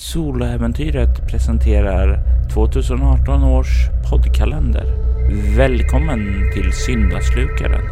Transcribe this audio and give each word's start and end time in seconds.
Soloäventyret 0.00 1.30
presenterar 1.30 2.18
2018 2.54 3.44
års 3.44 3.68
poddkalender. 4.10 4.84
Välkommen 5.56 6.50
till 6.54 6.72
Syndaslukaren. 6.72 7.82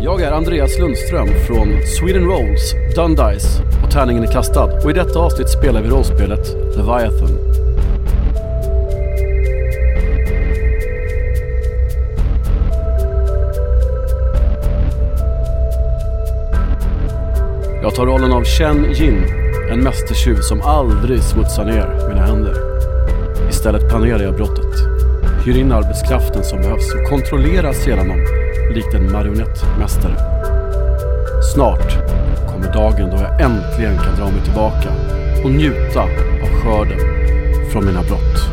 Jag 0.00 0.22
är 0.22 0.32
Andreas 0.32 0.78
Lundström 0.78 1.28
från 1.46 1.68
Sweden 1.98 2.24
Rolls, 2.24 2.74
Dundice 2.96 3.62
och 3.84 3.90
Tärningen 3.90 4.22
är 4.22 4.32
kastad 4.32 4.84
och 4.84 4.90
i 4.90 4.94
detta 4.94 5.18
avsnitt 5.18 5.48
spelar 5.48 5.82
vi 5.82 5.88
rollspelet 5.88 6.56
Leviathan. 6.76 7.52
Jag 17.92 17.96
tar 17.96 18.06
rollen 18.06 18.32
av 18.32 18.44
Chen 18.44 18.92
Jin, 18.92 19.24
en 19.70 19.80
mästertjuv 19.80 20.36
som 20.40 20.60
aldrig 20.60 21.22
smutsar 21.22 21.64
ner 21.64 22.08
mina 22.08 22.26
händer. 22.26 22.54
Istället 23.48 23.88
planerar 23.88 24.22
jag 24.22 24.36
brottet, 24.36 24.74
hyr 25.44 25.58
in 25.58 25.72
arbetskraften 25.72 26.44
som 26.44 26.60
behövs 26.60 26.94
och 26.94 27.08
kontrollerar 27.08 27.72
sedan 27.72 28.08
dem 28.08 28.26
likt 28.74 28.94
en 28.94 29.12
marionettmästare. 29.12 30.16
Snart 31.54 31.92
kommer 32.52 32.72
dagen 32.72 33.10
då 33.10 33.16
jag 33.16 33.40
äntligen 33.40 33.96
kan 33.96 34.16
dra 34.16 34.30
mig 34.30 34.44
tillbaka 34.44 34.88
och 35.44 35.50
njuta 35.50 36.02
av 36.42 36.62
skörden 36.62 36.98
från 37.72 37.84
mina 37.86 38.02
brott. 38.02 38.51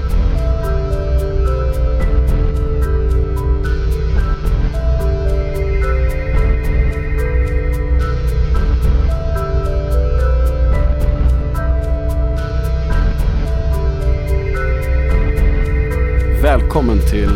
Välkommen 16.70 17.00
till 17.10 17.30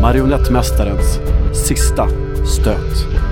Marionettmästarens 0.00 1.20
sista 1.68 2.08
stöt. 2.46 3.31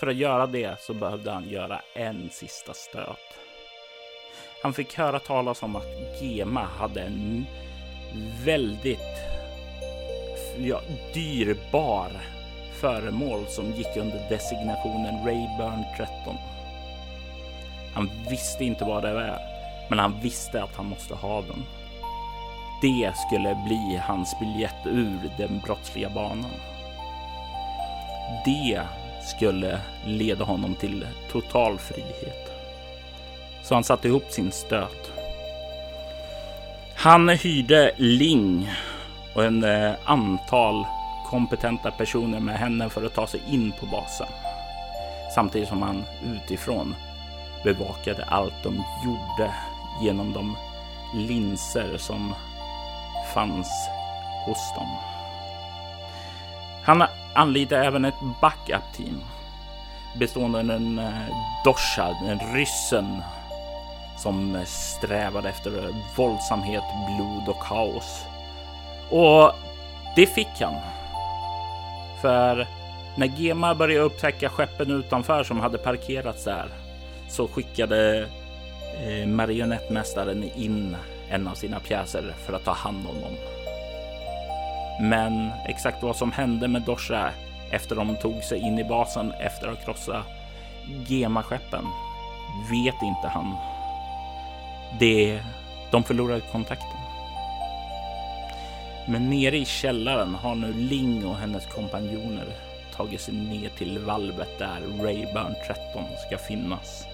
För 0.00 0.06
att 0.06 0.16
göra 0.16 0.46
det 0.46 0.80
så 0.80 0.94
behövde 0.94 1.30
han 1.30 1.48
göra 1.48 1.80
en 1.94 2.30
sista 2.32 2.74
stöt. 2.74 3.38
Han 4.62 4.72
fick 4.72 4.98
höra 4.98 5.18
talas 5.18 5.62
om 5.62 5.76
att 5.76 6.22
Gema 6.22 6.64
hade 6.78 7.00
en 7.00 7.46
väldigt 8.44 8.98
ja, 10.58 10.80
dyrbar 11.14 12.10
föremål 12.80 13.46
som 13.48 13.72
gick 13.72 13.96
under 13.96 14.28
designationen 14.28 15.26
Rayburn 15.26 15.84
13. 15.96 16.36
Han 17.94 18.10
visste 18.30 18.64
inte 18.64 18.84
vad 18.84 19.02
det 19.02 19.14
var, 19.14 19.38
men 19.90 19.98
han 19.98 20.20
visste 20.20 20.62
att 20.62 20.76
han 20.76 20.86
måste 20.86 21.14
ha 21.14 21.40
den. 21.40 21.62
Det 22.82 23.12
skulle 23.16 23.54
bli 23.66 24.00
hans 24.02 24.36
biljett 24.40 24.86
ur 24.86 25.30
den 25.38 25.60
brottsliga 25.64 26.10
banan. 26.10 26.50
Det 28.44 28.80
skulle 29.26 29.80
leda 30.04 30.44
honom 30.44 30.74
till 30.74 31.06
total 31.30 31.78
frihet. 31.78 32.52
Så 33.62 33.74
han 33.74 33.84
satte 33.84 34.08
ihop 34.08 34.32
sin 34.32 34.52
stöt. 34.52 35.12
Han 36.94 37.28
hyrde 37.28 37.92
Ling 37.96 38.70
och 39.34 39.44
en 39.44 39.64
eh, 39.64 39.92
antal 40.04 40.84
kompetenta 41.26 41.90
personer 41.90 42.40
med 42.40 42.58
henne 42.58 42.88
för 42.88 43.04
att 43.04 43.14
ta 43.14 43.26
sig 43.26 43.40
in 43.48 43.72
på 43.80 43.86
basen. 43.86 44.26
Samtidigt 45.34 45.68
som 45.68 45.82
han 45.82 46.04
utifrån 46.24 46.94
bevakade 47.64 48.24
allt 48.24 48.62
de 48.62 48.84
gjorde 49.04 49.50
genom 50.02 50.32
de 50.32 50.56
linser 51.14 51.96
som 51.98 52.34
fanns 53.34 53.68
hos 54.46 54.74
dem. 54.74 55.15
Han 56.86 57.04
anlitade 57.34 57.86
även 57.86 58.04
ett 58.04 58.14
backup-team 58.40 59.20
bestående 60.18 60.58
av 60.58 60.70
en 60.70 60.98
eh, 60.98 61.12
Dosha, 61.64 62.16
den 62.24 62.54
ryssen 62.54 63.22
som 64.18 64.56
eh, 64.56 64.64
strävade 64.64 65.48
efter 65.48 65.84
eh, 65.84 65.94
våldsamhet, 66.16 66.82
blod 67.06 67.48
och 67.48 67.62
kaos. 67.62 68.24
Och 69.10 69.52
det 70.16 70.26
fick 70.26 70.60
han. 70.60 70.74
För 72.22 72.66
när 73.16 73.26
Gema 73.26 73.74
började 73.74 74.04
upptäcka 74.04 74.48
skeppen 74.48 74.90
utanför 74.90 75.44
som 75.44 75.60
hade 75.60 75.78
parkerats 75.78 76.44
där 76.44 76.68
så 77.28 77.48
skickade 77.48 78.28
marionettmästaren 79.26 80.50
in 80.56 80.96
en 81.30 81.48
av 81.48 81.54
sina 81.54 81.80
pjäser 81.80 82.34
för 82.46 82.52
att 82.52 82.64
ta 82.64 82.72
hand 82.72 83.06
om 83.08 83.20
dem. 83.20 83.55
Men 85.00 85.52
exakt 85.64 86.02
vad 86.02 86.16
som 86.16 86.32
hände 86.32 86.68
med 86.68 86.82
Dosha 86.82 87.30
efter 87.70 87.96
de 87.96 88.16
tog 88.16 88.44
sig 88.44 88.58
in 88.58 88.78
i 88.78 88.84
basen 88.84 89.32
efter 89.32 89.68
att 89.68 89.84
krossa 89.84 90.22
Gema-skeppen 91.06 91.84
vet 92.70 93.02
inte 93.02 93.28
han. 93.28 93.56
Det, 94.98 95.40
de 95.90 96.04
förlorade 96.04 96.40
kontakten. 96.52 97.00
Men 99.08 99.30
nere 99.30 99.56
i 99.56 99.64
källaren 99.64 100.34
har 100.34 100.54
nu 100.54 100.72
Ling 100.72 101.26
och 101.26 101.36
hennes 101.36 101.66
kompanjoner 101.66 102.46
tagit 102.96 103.20
sig 103.20 103.34
ner 103.34 103.68
till 103.68 103.98
valvet 103.98 104.58
där 104.58 104.80
Rayburn 104.80 105.54
13 105.66 106.04
ska 106.26 106.38
finnas. 106.38 107.04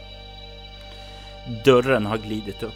Dörren 1.65 2.06
har 2.06 2.19
glidit 2.19 2.62
upp 2.62 2.75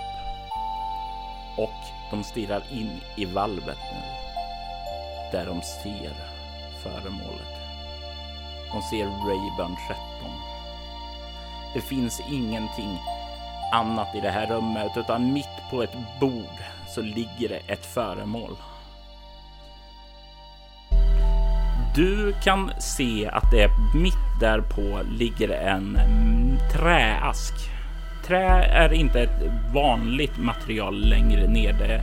och 1.56 2.10
de 2.10 2.24
stirrar 2.24 2.62
in 2.72 2.90
i 3.16 3.24
valvet 3.24 3.78
nu. 3.92 4.25
Där 5.36 5.46
de 5.46 5.62
ser 5.62 6.12
föremålet. 6.82 7.54
De 8.72 8.82
ser 8.82 9.04
Rayburn 9.04 9.76
13. 9.88 10.30
Det 11.74 11.80
finns 11.80 12.20
ingenting 12.30 12.98
annat 13.72 14.14
i 14.14 14.20
det 14.20 14.30
här 14.30 14.46
rummet 14.46 14.92
utan 14.96 15.32
mitt 15.32 15.70
på 15.70 15.82
ett 15.82 15.96
bord 16.20 16.58
så 16.88 17.02
ligger 17.02 17.48
det 17.48 17.72
ett 17.72 17.86
föremål. 17.86 18.56
Du 21.94 22.34
kan 22.42 22.70
se 22.78 23.28
att 23.32 23.50
det 23.50 23.68
mitt 23.94 24.40
därpå 24.40 25.00
ligger 25.10 25.48
en 25.48 25.98
träask. 26.72 27.54
Trä 28.26 28.64
är 28.64 28.92
inte 28.92 29.20
ett 29.20 29.42
vanligt 29.74 30.38
material 30.38 31.08
längre 31.08 31.48
nere 31.48 32.00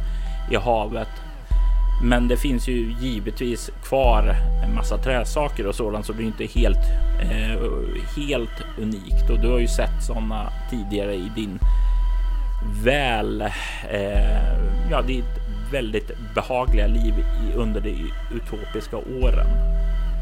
i 0.51 0.55
havet. 0.55 1.09
Men 2.03 2.27
det 2.27 2.37
finns 2.37 2.67
ju 2.67 2.95
givetvis 2.99 3.71
kvar 3.83 4.35
en 4.65 4.75
massa 4.75 4.97
träsaker 4.97 5.67
och 5.67 5.75
sådant 5.75 6.05
så 6.05 6.13
det 6.13 6.23
är 6.23 6.25
inte 6.25 6.45
helt, 6.45 6.89
eh, 7.21 7.59
helt 8.17 8.61
unikt. 8.77 9.29
Och 9.29 9.39
du 9.39 9.51
har 9.51 9.59
ju 9.59 9.67
sett 9.67 10.03
sådana 10.03 10.49
tidigare 10.69 11.15
i 11.15 11.31
din 11.35 11.59
väl, 12.83 13.41
eh, 13.91 14.89
ja, 14.91 15.01
ditt 15.01 15.25
väldigt 15.71 16.11
behagliga 16.35 16.87
liv 16.87 17.13
i, 17.19 17.53
under 17.55 17.81
de 17.81 18.11
utopiska 18.35 18.97
åren. 18.97 19.47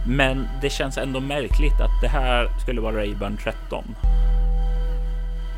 Men 0.07 0.47
det 0.61 0.69
känns 0.69 0.97
ändå 0.97 1.19
märkligt 1.19 1.81
att 1.81 2.01
det 2.01 2.07
här 2.07 2.59
skulle 2.63 2.81
vara 2.81 2.95
Rayburn 2.95 3.37
13. 3.37 3.95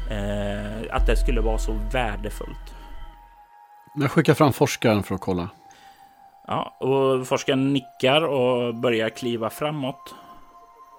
Eh, 0.09 0.95
att 0.95 1.07
det 1.07 1.15
skulle 1.15 1.41
vara 1.41 1.57
så 1.57 1.73
värdefullt. 1.91 2.75
Jag 3.95 4.11
skickar 4.11 4.33
fram 4.33 4.53
forskaren 4.53 5.03
för 5.03 5.15
att 5.15 5.21
kolla. 5.21 5.49
Ja, 6.47 6.75
och 6.79 7.27
forskaren 7.27 7.73
nickar 7.73 8.21
och 8.21 8.75
börjar 8.75 9.09
kliva 9.09 9.49
framåt. 9.49 10.15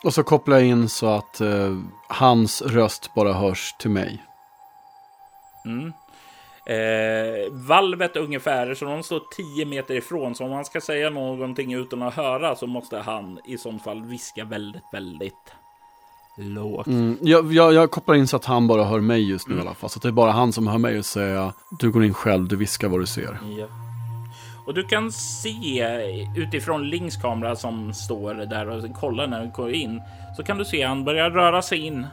Och 0.05 0.15
så 0.15 0.23
kopplar 0.23 0.57
jag 0.57 0.67
in 0.67 0.89
så 0.89 1.07
att 1.07 1.41
eh, 1.41 1.77
hans 2.09 2.63
röst 2.63 3.11
bara 3.15 3.33
hörs 3.33 3.75
till 3.79 3.91
mig. 3.91 4.23
Mm. 5.65 5.93
Eh, 6.67 7.53
valvet 7.53 8.17
ungefär, 8.17 8.75
så 8.75 8.85
de 8.85 9.03
står 9.03 9.23
10 9.37 9.67
meter 9.67 9.95
ifrån. 9.95 10.35
Så 10.35 10.45
om 10.45 10.53
han 10.53 10.65
ska 10.65 10.81
säga 10.81 11.11
någonting 11.11 11.73
utan 11.73 12.03
att 12.03 12.15
höra 12.15 12.57
så 12.57 12.67
måste 12.67 12.99
han 12.99 13.41
i 13.45 13.59
sånt 13.59 13.83
fall 13.85 14.03
viska 14.03 14.45
väldigt, 14.45 14.85
väldigt 14.93 15.53
lågt. 16.39 16.87
Mm, 16.87 17.19
jag, 17.23 17.53
jag, 17.53 17.73
jag 17.75 17.91
kopplar 17.91 18.15
in 18.15 18.27
så 18.27 18.37
att 18.37 18.45
han 18.45 18.67
bara 18.67 18.85
hör 18.85 19.01
mig 19.01 19.31
just 19.31 19.49
nu 19.49 19.55
Mm. 19.55 19.65
i 19.65 19.69
alla 19.69 19.75
fall. 19.75 19.91
Så 19.91 19.99
att 19.99 20.03
det 20.03 20.09
är 20.09 20.13
bara 20.13 20.31
han 20.31 20.53
som 20.53 20.67
hör 20.67 20.79
mig 20.79 20.99
och 20.99 21.07
säger 21.07 21.53
du 21.79 21.91
går 21.91 22.05
in 22.05 22.15
själv, 22.15 22.49
du 22.49 22.57
viskar 22.57 22.89
vad 22.89 23.01
du 23.01 23.07
ser. 23.07 23.39
Ja. 23.59 23.67
Och 24.67 24.75
du 24.75 24.85
kan 24.85 25.13
se 25.13 26.27
utifrån 26.37 26.89
Lings 26.89 27.17
kamera 27.17 27.57
som 27.57 27.95
står 27.95 28.35
där 28.35 28.69
och 28.69 28.95
kollar 28.95 29.27
när 29.27 29.45
du 29.45 29.51
går 29.51 29.73
in 29.73 30.03
så 30.37 30.43
kan 30.43 30.59
du 30.59 30.65
se 30.65 30.83
han 30.83 31.05
börjar 31.05 31.31
röra 31.31 31.63
sig 31.63 31.79
in. 31.79 32.07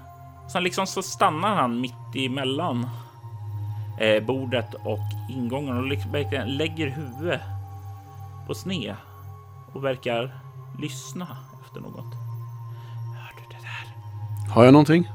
Sen 0.51 0.63
liksom 0.63 0.88
så 0.88 1.03
stannar 1.03 1.56
han 1.56 1.81
mitt 1.81 2.15
emellan 2.15 2.89
eh, 4.00 4.24
bordet 4.24 4.74
och 4.74 5.00
ingången 5.30 5.77
och 5.77 5.88
liksom 5.88 6.25
lägger 6.45 6.89
huvudet 6.89 7.42
på 8.48 8.53
sned 8.53 8.95
och 9.74 9.83
verkar 9.83 10.36
lyssna 10.80 11.38
efter 11.65 11.81
något. 11.81 12.13
Hör 13.15 13.31
du 13.38 13.56
det 13.56 13.62
där? 13.62 14.51
Har 14.53 14.63
jag 14.63 14.74
någonting? 14.74 15.09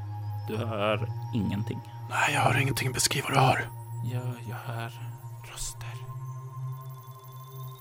Du 0.49 0.57
hör 0.57 1.09
ingenting. 1.35 1.81
Nej, 2.11 2.35
jag 2.35 2.41
hör 2.41 2.61
ingenting. 2.61 2.93
Beskriv 2.93 3.23
vad 3.25 3.33
du 3.33 3.39
hör. 3.41 3.69
Ja, 4.13 4.21
jag 4.49 4.75
hör 4.75 4.91
röster. 5.53 5.96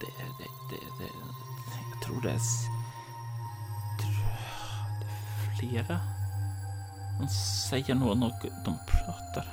Det, 0.00 0.06
det, 0.38 0.48
det, 0.70 1.04
det, 1.04 1.10
jag 1.92 2.02
tror 2.02 2.20
det 2.22 2.30
är, 2.30 2.40
det 3.98 4.06
är 5.06 5.58
flera. 5.58 6.00
De 7.20 7.28
säger 7.70 7.94
nog 7.94 8.16
något, 8.16 8.42
de 8.64 8.78
pratar. 8.86 9.44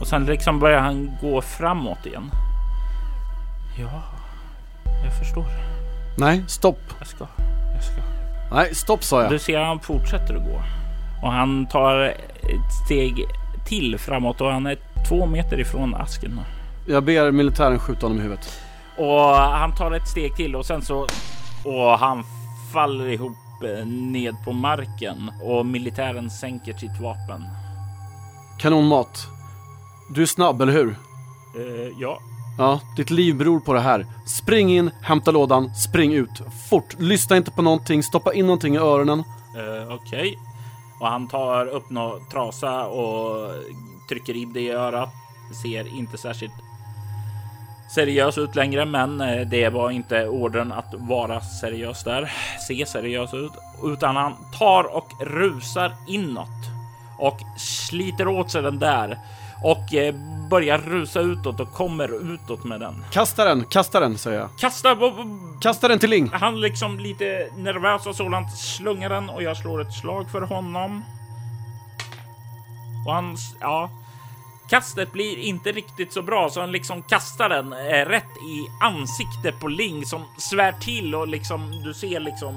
Och 0.00 0.06
sen 0.06 0.26
liksom 0.26 0.60
börjar 0.60 0.80
han 0.80 1.10
gå 1.20 1.42
framåt 1.42 2.06
igen. 2.06 2.30
Ja, 3.78 4.02
jag 5.04 5.18
förstår. 5.18 5.46
Nej, 6.18 6.44
stopp. 6.48 6.80
Jag 6.98 7.08
ska, 7.08 7.26
jag 7.74 7.84
ska. 7.84 8.02
Nej, 8.54 8.74
stopp 8.74 9.04
sa 9.04 9.22
jag. 9.22 9.30
Du 9.30 9.38
ser 9.38 9.60
han 9.60 9.80
fortsätter 9.80 10.34
att 10.34 10.44
gå 10.44 10.62
och 11.22 11.32
han 11.32 11.66
tar 11.66 12.00
ett 12.42 12.72
steg 12.84 13.24
till 13.66 13.98
framåt 13.98 14.40
och 14.40 14.52
han 14.52 14.66
är 14.66 14.78
två 15.08 15.26
meter 15.26 15.60
ifrån 15.60 15.94
asken. 15.94 16.30
nu. 16.30 16.42
Jag 16.92 17.04
ber 17.04 17.30
militären 17.30 17.78
skjuta 17.78 18.06
honom 18.06 18.18
i 18.18 18.22
huvudet. 18.22 18.60
Och 18.98 19.34
han 19.34 19.74
tar 19.74 19.90
ett 19.92 20.08
steg 20.08 20.36
till 20.36 20.56
och 20.56 20.66
sen 20.66 20.82
så 20.82 21.06
och 21.64 21.98
han 21.98 22.24
faller 22.72 23.08
ihop 23.08 23.36
eh, 23.64 23.86
ned 23.86 24.34
på 24.44 24.52
marken 24.52 25.30
och 25.42 25.66
militären 25.66 26.30
sänker 26.30 26.72
sitt 26.74 27.00
vapen. 27.00 27.44
Kanonmat. 28.58 29.26
Du 30.14 30.22
är 30.22 30.26
snabb, 30.26 30.62
eller 30.62 30.72
hur? 30.72 30.88
Eh, 31.56 31.92
ja, 32.00 32.18
Ja, 32.58 32.80
ditt 32.96 33.10
liv 33.10 33.36
beror 33.36 33.60
på 33.60 33.72
det 33.72 33.80
här. 33.80 34.06
Spring 34.26 34.70
in, 34.76 34.90
hämta 35.02 35.30
lådan, 35.30 35.74
spring 35.74 36.12
ut. 36.14 36.42
Fort. 36.70 36.94
Lyssna 36.98 37.36
inte 37.36 37.50
på 37.50 37.62
någonting, 37.62 38.02
stoppa 38.02 38.34
in 38.34 38.46
någonting 38.46 38.74
i 38.74 38.78
öronen. 38.78 39.18
eh, 39.56 39.94
okej. 39.94 40.38
Och 41.00 41.06
han 41.08 41.28
tar 41.28 41.66
upp 41.66 41.90
någon 41.90 42.28
trasa 42.32 42.86
och 42.86 43.50
trycker 44.08 44.36
in 44.36 44.52
det 44.52 44.60
i 44.60 44.70
örat. 44.70 45.08
Ser 45.62 45.98
inte 45.98 46.18
särskilt 46.18 46.52
seriös 47.88 48.38
ut 48.38 48.54
längre, 48.54 48.84
men 48.84 49.20
eh, 49.20 49.46
det 49.46 49.68
var 49.68 49.90
inte 49.90 50.28
orden 50.28 50.72
att 50.72 50.94
vara 50.94 51.40
seriös 51.40 52.04
där. 52.04 52.32
Se 52.68 52.86
seriös 52.86 53.34
ut, 53.34 53.52
utan 53.84 54.16
han 54.16 54.36
tar 54.58 54.96
och 54.96 55.08
rusar 55.20 55.92
inåt 56.06 56.48
och 57.18 57.38
sliter 57.56 58.28
åt 58.28 58.50
sig 58.50 58.62
den 58.62 58.78
där 58.78 59.18
och 59.64 59.94
eh, 59.94 60.14
börjar 60.50 60.78
rusa 60.78 61.20
utåt 61.20 61.60
och 61.60 61.72
kommer 61.72 62.34
utåt 62.34 62.64
med 62.64 62.80
den. 62.80 63.04
Kasta 63.10 63.44
den, 63.44 63.64
kasta 63.64 64.00
den, 64.00 64.18
säger 64.18 64.38
jag. 64.38 64.48
Kasta! 64.58 64.96
Kasta 65.60 65.88
den 65.88 65.98
till 65.98 66.10
Ling. 66.10 66.30
Han 66.32 66.60
liksom 66.60 66.98
lite 66.98 67.48
nervös 67.56 68.06
och 68.06 68.16
sådant 68.16 68.56
slungar 68.58 69.08
den 69.08 69.28
och 69.30 69.42
jag 69.42 69.56
slår 69.56 69.80
ett 69.80 69.92
slag 69.92 70.30
för 70.30 70.40
honom. 70.40 71.04
Och 73.06 73.14
han, 73.14 73.36
ja. 73.60 73.90
Kastet 74.68 75.12
blir 75.12 75.38
inte 75.38 75.72
riktigt 75.72 76.12
så 76.12 76.22
bra 76.22 76.50
så 76.50 76.60
han 76.60 76.72
liksom 76.72 77.02
kastar 77.02 77.48
den 77.48 77.72
eh, 77.72 78.06
rätt 78.06 78.36
i 78.36 78.84
ansiktet 78.84 79.60
på 79.60 79.68
Ling 79.68 80.06
som 80.06 80.24
svär 80.38 80.72
till 80.72 81.14
och 81.14 81.28
liksom 81.28 81.82
du 81.84 81.94
ser 81.94 82.20
liksom 82.20 82.54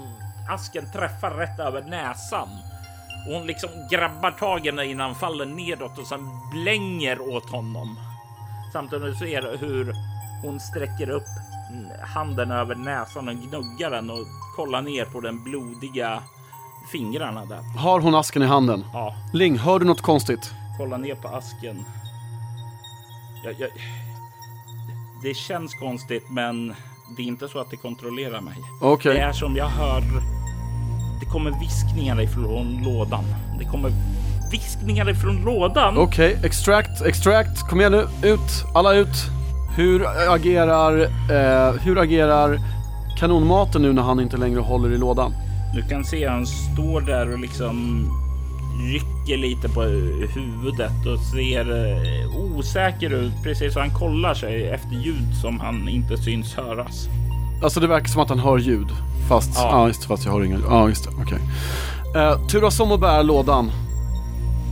asken 0.49 0.91
träffar 0.91 1.31
rätt 1.31 1.59
över 1.59 1.81
näsan. 1.81 2.49
Och 3.27 3.33
hon 3.33 3.47
liksom 3.47 3.69
grabbar 3.91 4.31
tag 4.31 4.65
i 4.65 4.69
innan 4.69 4.99
han 4.99 5.15
faller 5.15 5.45
nedåt 5.45 5.97
och 5.97 6.07
sen 6.07 6.29
blänger 6.51 7.21
åt 7.35 7.49
honom. 7.49 7.99
Samtidigt 8.73 9.05
du 9.05 9.15
ser 9.15 9.57
hur 9.57 9.93
hon 10.43 10.59
sträcker 10.59 11.09
upp 11.09 11.27
handen 12.01 12.51
över 12.51 12.75
näsan 12.75 13.27
och 13.27 13.35
gnuggar 13.35 13.91
den 13.91 14.09
och 14.09 14.25
kollar 14.55 14.81
ner 14.81 15.05
på 15.05 15.21
den 15.21 15.43
blodiga 15.43 16.23
fingrarna 16.91 17.45
där. 17.45 17.79
Har 17.79 17.99
hon 17.99 18.15
asken 18.15 18.43
i 18.43 18.45
handen? 18.45 18.85
Ja, 18.93 19.15
Ling, 19.33 19.57
hör 19.57 19.79
du 19.79 19.85
något 19.85 20.01
konstigt? 20.01 20.53
kolla 20.81 20.97
ner 20.97 21.15
på 21.15 21.27
asken. 21.27 21.85
Jag, 23.43 23.53
jag, 23.59 23.69
det 25.23 25.33
känns 25.33 25.73
konstigt, 25.73 26.23
men 26.29 26.75
det 27.17 27.21
är 27.21 27.27
inte 27.27 27.47
så 27.47 27.59
att 27.59 27.69
det 27.69 27.77
kontrollerar 27.77 28.41
mig. 28.41 28.53
Okej. 28.81 29.13
Det 29.13 29.19
är 29.19 29.33
som 29.33 29.55
jag 29.55 29.67
hör. 29.67 30.01
Det 31.19 31.25
kommer 31.25 31.59
viskningar 31.59 32.21
ifrån 32.21 32.83
lådan. 32.83 33.23
Det 33.59 33.65
kommer 33.65 33.91
viskningar 34.51 35.09
ifrån 35.09 35.41
lådan. 35.45 35.97
Okej, 35.97 36.37
extract, 36.43 37.01
extract. 37.01 37.69
Kom 37.69 37.79
igen 37.79 37.91
nu, 37.91 38.29
ut, 38.29 38.65
alla 38.75 38.93
ut. 38.93 39.15
Hur 39.77 40.05
agerar, 40.33 41.01
eh, 41.01 41.73
hur 41.81 41.99
agerar 41.99 42.59
kanonmaten 43.19 43.81
nu 43.81 43.93
när 43.93 44.01
han 44.01 44.19
inte 44.19 44.37
längre 44.37 44.59
håller 44.59 44.91
i 44.91 44.97
lådan? 44.97 45.33
Du 45.75 45.81
kan 45.81 46.05
se 46.05 46.27
han 46.27 46.45
står 46.45 47.01
där 47.01 47.33
och 47.33 47.39
liksom 47.39 48.07
rycker 48.93 49.37
lite 49.37 49.69
på 49.69 49.81
huvudet 50.33 51.05
och 51.13 51.19
ser 51.19 51.85
eh, 51.87 52.35
osäker 52.57 53.09
ut. 53.09 53.33
Precis 53.43 53.73
som 53.73 53.81
han 53.81 53.93
kollar 53.93 54.33
sig 54.33 54.69
efter 54.69 54.95
ljud 54.95 55.35
som 55.41 55.59
han 55.59 55.89
inte 55.89 56.17
syns 56.17 56.55
höras. 56.55 57.07
Alltså 57.63 57.79
det 57.79 57.87
verkar 57.87 58.07
som 58.07 58.21
att 58.21 58.29
han 58.29 58.39
hör 58.39 58.57
ljud. 58.57 58.87
Fast, 59.29 59.51
ja, 59.55 59.69
Ja. 59.71 59.87
just 59.87 60.05
fast 60.05 60.25
jag 60.25 60.31
hör 60.31 60.43
inga 60.43 60.59
Ja, 60.69 60.89
just 60.89 61.03
det, 61.03 61.09
okej. 61.23 61.39
Eh, 62.15 62.47
turas 62.47 62.79
om 62.79 62.91
att 62.91 62.99
bära 62.99 63.21
lådan. 63.21 63.71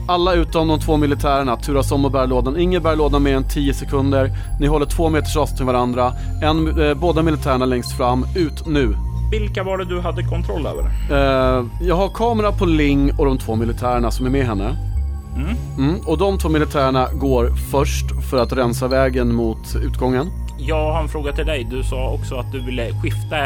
Alla 0.07 0.33
utom 0.33 0.67
de 0.67 0.79
två 0.79 0.97
militärerna 0.97 1.55
turas 1.57 1.91
om 1.91 2.05
att 2.05 2.11
bära 2.11 2.25
lådan. 2.25 2.59
Ingen 2.59 2.83
bär 2.83 2.95
lådan 2.95 3.23
mer 3.23 3.35
än 3.35 3.43
10 3.49 3.73
sekunder. 3.73 4.31
Ni 4.59 4.67
håller 4.67 4.85
två 4.85 5.09
meters 5.09 5.37
avstånd 5.37 5.57
till 5.57 5.65
varandra. 5.65 6.13
En, 6.43 6.81
eh, 6.81 6.93
båda 6.93 7.21
militärerna 7.21 7.65
längst 7.65 7.97
fram. 7.97 8.25
Ut 8.35 8.67
nu. 8.67 8.95
Vilka 9.31 9.63
var 9.63 9.77
det 9.77 9.85
du 9.85 9.99
hade 9.99 10.23
kontroll 10.23 10.65
över? 10.65 10.83
Eh, 11.11 11.65
jag 11.81 11.95
har 11.95 12.09
kamera 12.09 12.51
på 12.51 12.65
Ling 12.65 13.11
och 13.17 13.25
de 13.25 13.37
två 13.37 13.55
militärerna 13.55 14.11
som 14.11 14.25
är 14.25 14.29
med 14.29 14.45
henne. 14.45 14.77
Mm. 15.35 15.55
Mm, 15.77 16.01
och 16.05 16.17
de 16.17 16.37
två 16.37 16.49
militärerna 16.49 17.07
går 17.13 17.49
först 17.71 18.05
för 18.29 18.37
att 18.37 18.53
rensa 18.53 18.87
vägen 18.87 19.35
mot 19.35 19.75
utgången. 19.83 20.27
Jag 20.57 20.91
har 20.93 21.01
en 21.01 21.07
fråga 21.07 21.31
till 21.31 21.45
dig. 21.45 21.67
Du 21.71 21.83
sa 21.83 22.09
också 22.09 22.35
att 22.35 22.51
du 22.51 22.59
ville 22.59 22.91
skifta 23.01 23.37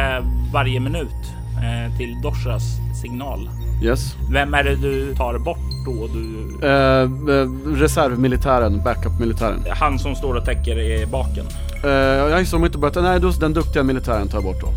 varje 0.53 0.79
minut 0.79 1.23
eh, 1.55 1.97
till 1.97 2.21
Doshas 2.21 2.63
signal. 3.01 3.49
Yes. 3.83 4.15
Vem 4.31 4.53
är 4.53 4.63
det 4.63 4.75
du 4.75 5.15
tar 5.15 5.37
bort 5.37 5.57
då? 5.85 6.07
Du, 6.07 6.43
Eh, 6.67 7.01
eh, 7.01 7.49
reservmilitären, 7.75 8.81
backup-militären. 8.83 9.63
han 9.69 9.99
som 9.99 10.15
står 10.15 10.33
och 10.35 10.45
täcker 10.45 10.79
i 10.79 11.05
baken. 11.05 11.45
Uh, 11.85 11.91
jag 11.91 12.39
gissar 12.39 12.57
de 12.57 12.65
inte 12.65 12.77
börjat. 12.77 12.95
Nej, 12.95 13.31
den 13.39 13.53
duktiga 13.53 13.83
militären 13.83 14.27
tar 14.27 14.37
jag 14.37 14.43
bort 14.43 14.61
då. 14.61 14.67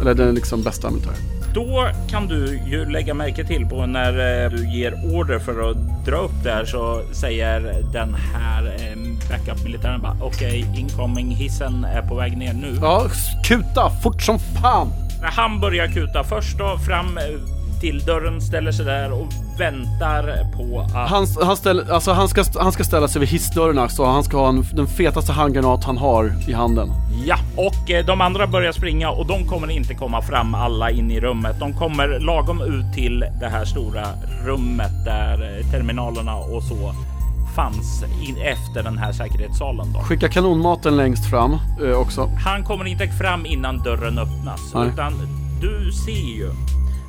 Eller 0.00 0.14
den 0.14 0.34
liksom 0.34 0.62
bästa 0.62 0.90
militären. 0.90 1.16
Då 1.54 1.88
kan 2.10 2.26
du 2.28 2.60
ju 2.66 2.90
lägga 2.90 3.14
märke 3.14 3.44
till 3.44 3.66
på 3.66 3.86
när 3.86 4.44
eh, 4.44 4.50
du 4.50 4.68
ger 4.68 5.14
order 5.14 5.38
för 5.38 5.70
att 5.70 6.04
dra 6.06 6.16
upp 6.16 6.44
där 6.44 6.64
så 6.64 7.02
säger 7.12 7.60
den 7.92 8.14
här 8.14 8.64
eh, 8.66 8.98
backup-militären 9.30 10.00
bara 10.00 10.16
okej, 10.20 10.66
incoming 10.76 11.30
hissen 11.30 11.84
är 11.84 12.02
på 12.02 12.14
väg 12.14 12.36
ner 12.36 12.52
nu. 12.52 12.78
Ja, 12.80 13.06
kuta 13.44 13.90
fort 14.02 14.22
som 14.22 14.38
fan! 14.38 14.88
Han 15.22 15.60
börjar 15.60 15.86
kuta 15.86 16.24
först 16.24 16.58
då 16.58 16.78
fram 16.78 17.18
eh, 17.18 17.57
till 17.80 17.98
dörren, 18.06 18.40
ställer 18.40 18.72
sig 18.72 18.84
där 18.84 19.12
och 19.12 19.26
väntar 19.58 20.46
på 20.56 20.80
att 20.80 21.10
Han, 21.10 21.26
han, 21.42 21.56
ställ, 21.56 21.90
alltså 21.90 22.12
han, 22.12 22.28
ska, 22.28 22.44
han 22.60 22.72
ska 22.72 22.84
ställa 22.84 23.08
sig 23.08 23.20
vid 23.20 23.28
hissdörrarna 23.28 23.88
så 23.88 24.04
han 24.04 24.24
ska 24.24 24.36
ha 24.36 24.48
en, 24.48 24.64
den 24.72 24.86
fetaste 24.86 25.32
handgranat 25.32 25.84
han 25.84 25.98
har 25.98 26.32
i 26.48 26.52
handen. 26.52 26.92
Ja, 27.26 27.36
och 27.56 27.90
eh, 27.90 28.06
de 28.06 28.20
andra 28.20 28.46
börjar 28.46 28.72
springa 28.72 29.10
och 29.10 29.26
de 29.26 29.46
kommer 29.46 29.70
inte 29.70 29.94
komma 29.94 30.22
fram 30.22 30.54
alla 30.54 30.90
in 30.90 31.10
i 31.10 31.20
rummet. 31.20 31.56
De 31.60 31.72
kommer 31.72 32.20
lagom 32.20 32.62
ut 32.62 32.94
till 32.94 33.24
det 33.40 33.48
här 33.48 33.64
stora 33.64 34.06
rummet 34.44 35.04
där 35.04 35.58
eh, 35.58 35.70
terminalerna 35.70 36.36
och 36.36 36.62
så 36.62 36.94
fanns 37.54 38.04
in 38.28 38.36
efter 38.36 38.82
den 38.82 38.98
här 38.98 39.12
säkerhetssalen. 39.12 39.92
Då. 39.92 40.00
Skicka 40.00 40.28
kanonmaten 40.28 40.96
längst 40.96 41.30
fram 41.30 41.58
eh, 41.84 41.92
också. 41.92 42.30
Han 42.44 42.64
kommer 42.64 42.84
inte 42.86 43.08
fram 43.08 43.46
innan 43.46 43.78
dörren 43.78 44.18
öppnas, 44.18 44.74
Nej. 44.74 44.88
utan 44.88 45.12
du 45.60 45.92
ser 45.92 46.36
ju 46.36 46.50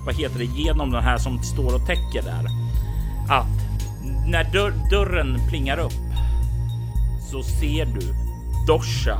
vad 0.05 0.15
heter 0.15 0.39
det 0.39 0.45
genom 0.45 0.91
den 0.91 1.03
här 1.03 1.17
som 1.17 1.43
står 1.43 1.75
och 1.75 1.85
täcker 1.85 2.21
där 2.21 2.45
att 3.29 3.45
när 4.27 4.43
dörr, 4.43 4.73
dörren 4.89 5.39
plingar 5.49 5.79
upp 5.79 5.93
så 7.31 7.43
ser 7.43 7.85
du 7.85 8.15
Dosha 8.67 9.17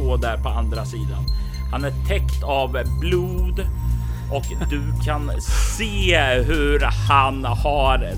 stå 0.00 0.16
där 0.16 0.36
på 0.36 0.48
andra 0.48 0.84
sidan. 0.84 1.24
Han 1.70 1.84
är 1.84 1.92
täckt 2.08 2.42
av 2.44 2.76
blod. 3.00 3.66
och 4.32 4.70
du 4.70 4.82
kan 5.04 5.30
se 5.78 6.20
hur 6.46 6.80
han 7.08 7.44
har 7.44 8.12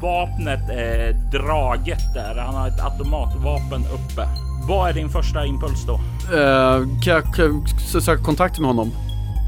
vapnet 0.00 0.70
eh, 0.70 1.16
draget 1.40 2.14
där. 2.14 2.42
Han 2.46 2.54
har 2.54 2.68
ett 2.68 2.80
automatvapen 2.80 3.84
uppe. 3.84 4.28
Vad 4.68 4.90
är 4.90 4.94
din 4.94 5.08
första 5.08 5.46
impuls 5.46 5.86
då? 5.86 5.92
Uh, 5.92 7.00
kan 7.02 7.22
jag 7.36 7.68
söka 8.02 8.22
kontakt 8.22 8.58
med 8.58 8.68
honom? 8.68 8.92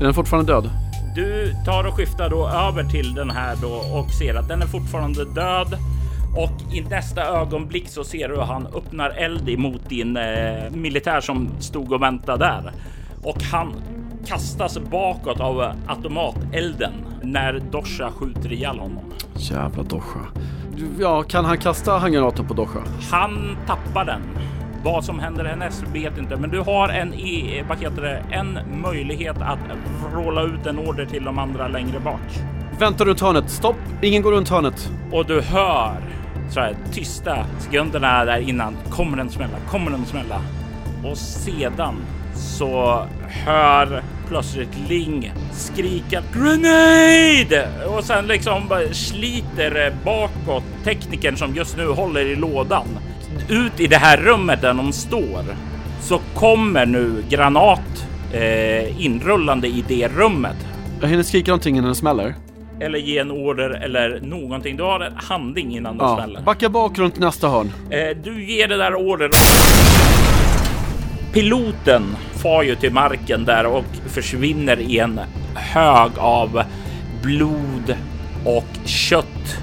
Är 0.00 0.04
den 0.04 0.14
fortfarande 0.14 0.52
död? 0.52 0.70
Du 1.16 1.54
tar 1.64 1.86
och 1.86 1.94
skiftar 1.94 2.30
då 2.30 2.48
över 2.48 2.84
till 2.84 3.14
den 3.14 3.30
här 3.30 3.56
då 3.62 3.98
och 3.98 4.10
ser 4.10 4.34
att 4.34 4.48
den 4.48 4.62
är 4.62 4.66
fortfarande 4.66 5.24
död. 5.24 5.78
Och 6.36 6.74
i 6.74 6.80
nästa 6.80 7.24
ögonblick 7.24 7.88
så 7.88 8.04
ser 8.04 8.28
du 8.28 8.34
hur 8.34 8.42
han 8.42 8.66
öppnar 8.66 9.10
eld 9.10 9.48
emot 9.48 9.88
din 9.88 10.16
eh, 10.16 10.70
militär 10.70 11.20
som 11.20 11.48
stod 11.58 11.92
och 11.92 12.02
väntade 12.02 12.38
där. 12.38 12.72
Och 13.22 13.42
han 13.42 13.72
kastas 14.26 14.78
bakåt 14.78 15.40
av 15.40 15.72
automatelden 15.86 16.92
när 17.22 17.58
Dosha 17.70 18.10
skjuter 18.10 18.52
ihjäl 18.52 18.78
honom. 18.78 19.12
Jävla 19.36 19.82
Dosha. 19.82 20.20
Ja, 20.98 21.22
kan 21.22 21.44
han 21.44 21.58
kasta 21.58 21.98
handgranaten 21.98 22.46
på 22.46 22.54
Dosha? 22.54 22.80
Han 23.10 23.56
tappar 23.66 24.04
den. 24.04 24.22
Vad 24.86 25.04
som 25.04 25.18
händer 25.18 25.44
härnäst 25.44 25.84
vet 25.92 26.18
inte, 26.18 26.36
men 26.36 26.50
du 26.50 26.60
har 26.60 26.88
en, 26.88 27.14
i, 27.14 27.64
vad 27.68 27.78
heter 27.78 28.02
det, 28.02 28.22
en 28.30 28.58
möjlighet 28.82 29.36
att 29.40 29.58
vråla 30.12 30.42
ut 30.42 30.66
en 30.66 30.78
order 30.78 31.06
till 31.06 31.24
de 31.24 31.38
andra 31.38 31.68
längre 31.68 32.00
bak. 32.00 32.20
Vänta 32.78 33.04
runt 33.04 33.20
hörnet. 33.20 33.50
Stopp! 33.50 33.76
Ingen 34.02 34.22
går 34.22 34.32
runt 34.32 34.48
hörnet. 34.48 34.90
Och 35.12 35.26
du 35.26 35.40
hör 35.40 36.00
så 36.50 36.60
här 36.60 36.76
tysta 36.92 37.46
sekunderna 37.58 38.24
där 38.24 38.38
innan. 38.38 38.76
Kommer 38.90 39.16
den 39.16 39.30
smälla? 39.30 39.56
Kommer 39.68 39.90
den 39.90 40.06
smälla? 40.06 40.40
Och 41.04 41.18
sedan 41.18 41.94
så 42.34 43.06
hör 43.28 44.02
plötsligt 44.28 44.88
Ling 44.88 45.32
skrika 45.52 46.22
grenade 46.32 47.68
och 47.86 48.04
sen 48.04 48.26
liksom 48.26 48.88
sliter 48.92 49.94
bakåt 50.04 50.64
teknikern 50.84 51.36
som 51.36 51.54
just 51.54 51.76
nu 51.76 51.88
håller 51.88 52.20
i 52.20 52.36
lådan 52.36 52.86
ut 53.48 53.80
i 53.80 53.86
det 53.86 53.96
här 53.96 54.16
rummet 54.16 54.60
där 54.62 54.74
de 54.74 54.92
står 54.92 55.44
så 56.00 56.20
kommer 56.34 56.86
nu 56.86 57.24
granat 57.28 58.06
eh, 58.32 59.04
inrullande 59.04 59.68
i 59.68 59.84
det 59.88 60.08
rummet. 60.08 60.56
Jag 61.00 61.08
hinner 61.08 61.22
skrika 61.22 61.50
någonting 61.50 61.76
innan 61.76 61.88
det 61.88 61.94
smäller. 61.94 62.34
Eller 62.80 62.98
ge 62.98 63.18
en 63.18 63.30
order 63.30 63.70
eller 63.70 64.20
någonting. 64.22 64.76
Du 64.76 64.82
har 64.82 65.00
en 65.00 65.12
handling 65.16 65.76
innan 65.76 65.98
det 65.98 66.04
Ja. 66.04 66.16
smäller. 66.16 66.40
Backa 66.40 66.68
bak 66.68 66.98
runt 66.98 67.18
nästa 67.18 67.48
hörn. 67.48 67.72
Eh, 67.90 68.16
du 68.24 68.44
ger 68.44 68.68
det 68.68 68.76
där 68.76 68.94
ordern. 68.94 69.30
Piloten 71.32 72.02
far 72.42 72.62
ju 72.62 72.74
till 72.74 72.92
marken 72.92 73.44
där 73.44 73.66
och 73.66 73.84
försvinner 74.06 74.80
i 74.80 74.98
en 74.98 75.20
hög 75.54 76.10
av 76.18 76.62
blod 77.22 77.96
och 78.44 78.66
kött. 78.88 79.56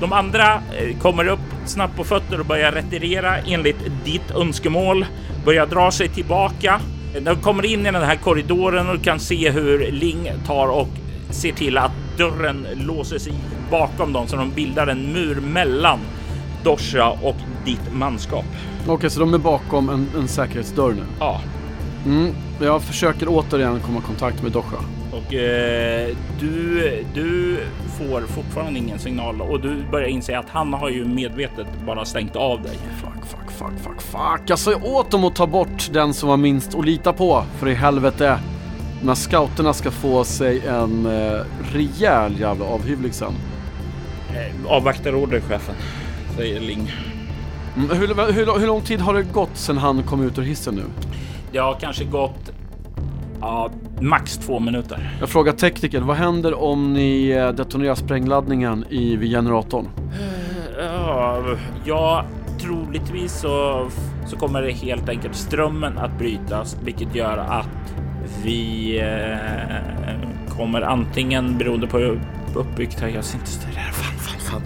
De 0.00 0.12
andra 0.12 0.52
eh, 0.54 0.98
kommer 0.98 1.28
upp 1.28 1.40
snabbt 1.70 1.96
på 1.96 2.04
fötter 2.04 2.40
och 2.40 2.46
börjar 2.46 2.72
retirera 2.72 3.38
enligt 3.38 4.04
ditt 4.04 4.30
önskemål. 4.30 5.06
Börjar 5.44 5.66
dra 5.66 5.90
sig 5.90 6.08
tillbaka. 6.08 6.80
De 7.20 7.36
kommer 7.36 7.66
in 7.66 7.80
i 7.80 7.90
den 7.90 8.02
här 8.02 8.16
korridoren 8.16 8.88
och 8.88 9.04
kan 9.04 9.20
se 9.20 9.50
hur 9.50 9.92
Ling 9.92 10.32
tar 10.46 10.68
och 10.68 10.88
ser 11.30 11.52
till 11.52 11.78
att 11.78 11.92
dörren 12.16 12.66
låses 12.74 13.28
i 13.28 13.34
bakom 13.70 14.12
dem 14.12 14.26
så 14.26 14.36
de 14.36 14.50
bildar 14.50 14.86
en 14.86 15.12
mur 15.12 15.40
mellan 15.40 15.98
Dosha 16.64 17.10
och 17.10 17.36
ditt 17.64 17.94
manskap. 17.94 18.44
Okej, 18.86 19.10
så 19.10 19.20
de 19.20 19.34
är 19.34 19.38
bakom 19.38 19.88
en, 19.88 20.08
en 20.16 20.28
säkerhetsdörr 20.28 20.92
nu. 20.92 21.02
Ja, 21.20 21.40
Mm. 22.06 22.34
Jag 22.60 22.82
försöker 22.82 23.26
återigen 23.28 23.80
komma 23.80 23.98
i 23.98 24.02
kontakt 24.02 24.42
med 24.42 24.52
Dosha. 24.52 24.76
och 25.12 25.34
eh, 25.34 26.08
du, 26.40 27.04
du 27.14 27.58
får 27.98 28.20
fortfarande 28.20 28.78
ingen 28.78 28.98
signal 28.98 29.40
och 29.40 29.60
du 29.60 29.84
börjar 29.90 30.08
inse 30.08 30.38
att 30.38 30.48
han 30.48 30.72
har 30.72 30.88
ju 30.90 31.04
medvetet 31.04 31.66
bara 31.86 32.04
stängt 32.04 32.36
av 32.36 32.62
dig. 32.62 32.78
Fuck, 33.00 33.26
fuck, 33.26 33.50
fuck, 33.50 33.84
fuck, 33.84 34.02
fuck. 34.02 34.40
Jag 34.46 34.58
sa 34.58 34.70
ju 34.70 34.76
åt 34.76 35.10
dem 35.10 35.24
att 35.24 35.34
ta 35.36 35.46
bort 35.46 35.90
den 35.92 36.14
som 36.14 36.28
var 36.28 36.36
minst 36.36 36.74
att 36.74 36.84
lita 36.84 37.12
på. 37.12 37.44
För 37.58 37.68
i 37.68 37.74
helvete. 37.74 38.38
De 39.00 39.08
här 39.08 39.14
scouterna 39.14 39.72
ska 39.72 39.90
få 39.90 40.24
sig 40.24 40.60
en 40.66 41.06
eh, 41.06 41.40
rejäl 41.72 42.40
jävla 42.40 42.64
avhyvling 42.64 43.12
sen. 43.12 43.32
Eh, 44.30 44.72
avvaktar 44.72 45.14
order 45.14 45.40
chefen, 45.40 45.74
säger 46.36 46.60
Ling. 46.60 46.92
Mm. 47.76 47.90
Hur, 47.90 48.32
hur, 48.32 48.58
hur 48.58 48.66
lång 48.66 48.80
tid 48.82 49.00
har 49.00 49.14
det 49.14 49.22
gått 49.22 49.56
sedan 49.56 49.78
han 49.78 50.02
kom 50.02 50.22
ut 50.22 50.38
ur 50.38 50.42
hissen 50.42 50.74
nu? 50.74 50.82
Det 51.52 51.58
har 51.58 51.74
kanske 51.74 52.04
gått 52.04 52.52
ja, 53.40 53.70
max 54.00 54.38
två 54.38 54.58
minuter. 54.58 55.10
Jag 55.20 55.28
frågar 55.28 55.52
tekniker, 55.52 56.00
vad 56.00 56.16
händer 56.16 56.54
om 56.54 56.92
ni 56.92 57.28
eh, 57.28 57.48
detonerar 57.48 57.94
sprängladdningen 57.94 58.84
i, 58.90 59.16
vid 59.16 59.30
generatorn? 59.30 59.88
Ja, 61.84 62.24
troligtvis 62.60 63.32
så, 63.32 63.86
så 64.26 64.36
kommer 64.36 64.62
det 64.62 64.72
helt 64.72 65.08
enkelt 65.08 65.34
strömmen 65.34 65.98
att 65.98 66.18
brytas, 66.18 66.76
vilket 66.84 67.14
gör 67.14 67.36
att 67.38 67.94
vi 68.44 68.98
eh, 69.00 70.56
kommer 70.56 70.82
antingen 70.82 71.58
beroende 71.58 71.86
på 71.86 72.18
uppbyggt 72.54 73.00
här. 73.00 73.08
Jag 73.08 73.24
ser 73.24 73.38
inte 73.38 73.50
det 73.72 73.78
här. 73.78 73.92
Fan, 73.92 74.18
fan, 74.18 74.40
fan. 74.40 74.62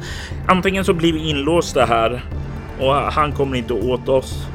Antingen 0.47 0.85
så 0.85 0.95
blir 0.95 1.12
vi 1.12 1.31
inlåsta 1.31 1.85
här 1.85 2.25
och 2.81 2.95
han 2.95 3.33
kommer 3.33 3.57
inte 3.57 3.75
åt 3.75 4.09
oss. 4.09 4.47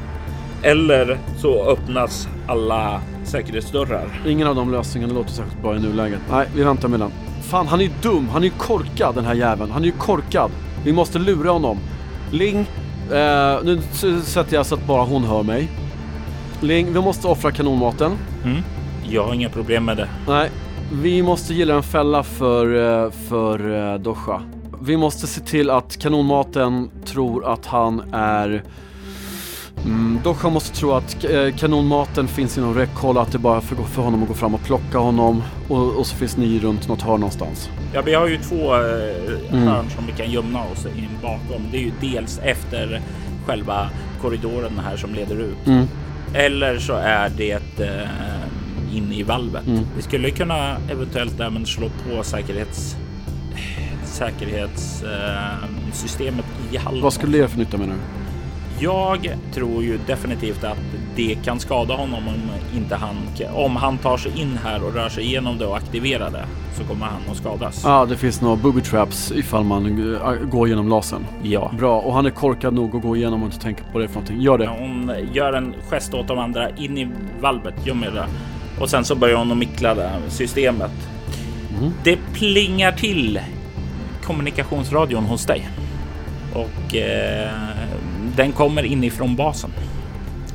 Eller 0.62 1.18
så 1.36 1.70
öppnas 1.70 2.28
alla 2.46 3.00
säkerhetsdörrar. 3.24 4.22
Ingen 4.26 4.48
av 4.48 4.54
de 4.54 4.72
lösningarna 4.72 5.14
låter 5.14 5.30
särskilt 5.30 5.62
bra 5.62 5.76
i 5.76 5.80
nuläget. 5.80 6.20
Nej, 6.30 6.46
vi 6.54 6.62
väntar 6.62 6.88
med 6.88 7.00
den. 7.00 7.10
Fan, 7.42 7.66
han 7.66 7.80
är 7.80 7.84
ju 7.84 7.90
dum. 8.02 8.28
Han 8.28 8.42
är 8.42 8.46
ju 8.46 8.52
korkad 8.58 9.14
den 9.14 9.24
här 9.24 9.34
jäveln. 9.34 9.70
Han 9.70 9.82
är 9.82 9.86
ju 9.86 9.92
korkad. 9.92 10.50
Vi 10.84 10.92
måste 10.92 11.18
lura 11.18 11.50
honom. 11.50 11.78
Ling, 12.30 12.58
eh, 13.10 13.58
nu 13.62 13.80
sätter 14.22 14.56
jag 14.56 14.66
så 14.66 14.74
att 14.74 14.86
bara 14.86 15.04
hon 15.04 15.24
hör 15.24 15.42
mig. 15.42 15.68
Ling, 16.60 16.92
vi 16.92 17.00
måste 17.00 17.28
offra 17.28 17.50
kanonmaten. 17.50 18.12
Mm. 18.44 18.62
Jag 19.08 19.24
har 19.24 19.34
inga 19.34 19.48
problem 19.48 19.84
med 19.84 19.96
det. 19.96 20.08
Nej, 20.28 20.50
vi 20.92 21.22
måste 21.22 21.54
gilla 21.54 21.74
en 21.74 21.82
fälla 21.82 22.22
för, 22.22 22.66
eh, 23.04 23.10
för 23.10 23.92
eh, 23.92 23.98
Dosha. 24.00 24.42
Vi 24.82 24.96
måste 24.96 25.26
se 25.26 25.40
till 25.40 25.70
att 25.70 25.96
kanonmaten 25.96 26.90
tror 27.04 27.52
att 27.52 27.66
han 27.66 28.02
är... 28.12 28.62
Mm, 29.84 30.20
Dosha 30.24 30.50
måste 30.50 30.76
tro 30.76 30.92
att 30.92 31.24
eh, 31.24 31.48
kanonmaten 31.58 32.28
finns 32.28 32.58
inom 32.58 32.74
räckhåll, 32.74 33.18
att 33.18 33.32
det 33.32 33.38
bara 33.38 33.56
är 33.56 33.60
för, 33.60 33.76
för 33.76 34.02
honom 34.02 34.22
att 34.22 34.28
gå 34.28 34.34
fram 34.34 34.54
och 34.54 34.62
plocka 34.62 34.98
honom. 34.98 35.42
Och, 35.68 35.96
och 35.98 36.06
så 36.06 36.16
finns 36.16 36.36
ni 36.36 36.58
runt 36.58 36.88
något 36.88 37.02
hörn 37.02 37.20
någonstans. 37.20 37.70
Ja, 37.94 38.02
vi 38.02 38.14
har 38.14 38.26
ju 38.28 38.38
två 38.38 38.74
eh, 38.74 38.80
Mm. 39.52 39.66
hörn 39.68 39.90
som 39.96 40.06
vi 40.06 40.12
kan 40.12 40.30
gömma 40.30 40.64
oss 40.64 40.86
in 40.86 41.08
bakom. 41.22 41.62
Det 41.72 41.76
är 41.76 41.80
ju 41.82 41.92
dels 42.00 42.38
efter 42.38 43.00
själva 43.46 43.90
korridoren 44.22 44.78
här 44.84 44.96
som 44.96 45.14
leder 45.14 45.36
ut. 45.40 45.66
Mm. 45.66 45.86
Eller 46.34 46.78
så 46.78 46.92
är 46.94 47.28
det 47.36 47.80
eh, 47.80 48.08
inne 48.96 49.14
i 49.14 49.22
valvet. 49.22 49.66
Mm. 49.66 49.86
Vi 49.96 50.02
skulle 50.02 50.30
kunna 50.30 50.76
eventuellt 50.90 51.40
även 51.40 51.66
slå 51.66 51.88
på 51.88 52.22
säkerhets 52.22 52.96
säkerhetssystemet 54.04 56.44
eh, 56.68 56.74
i 56.74 56.76
hallen. 56.76 57.02
Vad 57.02 57.12
skulle 57.12 57.32
det 57.32 57.38
göra 57.38 57.48
för 57.48 57.58
nytta 57.58 57.76
menar 57.78 57.94
du? 57.94 58.00
Jag 58.82 59.36
tror 59.54 59.82
ju 59.82 59.98
definitivt 60.06 60.64
att 60.64 60.78
det 61.16 61.34
kan 61.44 61.60
skada 61.60 61.94
honom 61.94 62.28
om 62.28 62.50
inte 62.76 62.96
han 62.96 63.16
om 63.54 63.76
han 63.76 63.98
tar 63.98 64.16
sig 64.16 64.40
in 64.40 64.58
här 64.64 64.84
och 64.84 64.94
rör 64.94 65.08
sig 65.08 65.24
igenom 65.24 65.58
det 65.58 65.66
och 65.66 65.76
aktiverar 65.76 66.30
det 66.30 66.44
så 66.74 66.84
kommer 66.84 67.06
han 67.06 67.20
att 67.30 67.36
skadas. 67.36 67.82
Ja, 67.84 67.94
ah, 67.94 68.06
det 68.06 68.16
finns 68.16 68.40
några 68.40 68.56
booby 68.56 68.80
traps 68.80 69.32
ifall 69.32 69.64
man 69.64 70.14
eh, 70.14 70.32
går 70.32 70.68
genom 70.68 70.88
lasern. 70.88 71.26
Ja. 71.42 71.72
Bra, 71.78 72.00
och 72.00 72.14
han 72.14 72.26
är 72.26 72.30
korkad 72.30 72.74
nog 72.74 72.96
att 72.96 73.02
gå 73.02 73.16
igenom 73.16 73.42
och 73.42 73.46
inte 73.46 73.60
tänka 73.60 73.84
på 73.92 73.98
det 73.98 74.08
för 74.08 74.14
någonting. 74.14 74.40
Gör 74.40 74.58
det. 74.58 74.66
Hon 74.66 75.12
gör 75.32 75.52
en 75.52 75.74
gest 75.90 76.14
åt 76.14 76.28
de 76.28 76.38
andra 76.38 76.70
in 76.70 76.98
i 76.98 77.08
valvet, 77.40 77.86
göm 77.86 78.04
er 78.04 78.10
där. 78.10 78.26
Och 78.80 78.90
sen 78.90 79.04
så 79.04 79.14
börjar 79.14 79.36
hon 79.36 79.52
att 79.52 79.58
mickla 79.58 79.94
det 79.94 80.08
här 80.08 80.20
systemet. 80.28 80.92
Mhm. 81.80 81.92
Det 82.04 82.18
plingar 82.32 82.92
till 82.92 83.40
kommunikationsradion 84.22 85.24
hos 85.24 85.46
dig. 85.46 85.68
Och 86.54 86.96
eh, 86.96 87.50
den 88.40 88.52
kommer 88.52 88.82
inifrån 88.82 89.36
basen. 89.36 89.70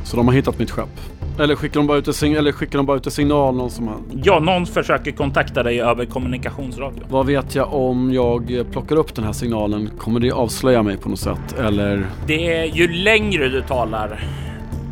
Så 0.04 0.18
de 0.18 0.28
har 0.28 0.36
hittat 0.36 0.60
mitt 0.60 0.72
skepp. 0.72 1.00
Eller 1.40 1.56
skickar 1.56 1.80
de 1.80 1.88
bara 1.88 1.98
ut 1.98 2.24
en, 2.24 2.36
eller 2.36 2.52
skickar 2.52 2.78
de 2.80 2.86
bara 2.86 2.98
ut 2.98 3.06
en 3.06 3.12
signal 3.12 3.56
någon 3.56 3.70
som 3.70 3.88
har... 3.88 3.98
Ja, 4.24 4.40
någon 4.40 4.66
försöker 4.66 5.12
kontakta 5.12 5.64
dig 5.64 5.82
över 5.82 6.06
kommunikationsradion. 6.06 7.04
Vad 7.10 7.26
vet 7.26 7.56
jag 7.56 7.74
om 7.74 8.14
jag 8.14 8.66
plockar 8.72 8.96
upp 8.96 9.16
den 9.16 9.26
här 9.26 9.32
signalen? 9.32 9.90
Kommer 9.98 10.20
det 10.20 10.32
avslöja 10.32 10.84
mig 10.84 10.98
på 10.98 11.10
något 11.10 11.20
sätt? 11.20 11.60
Eller? 11.60 12.06
Det 12.28 12.58
är 12.58 12.66
ju 12.66 12.88
längre 12.88 13.50
du 13.50 13.62
talar, 13.62 14.24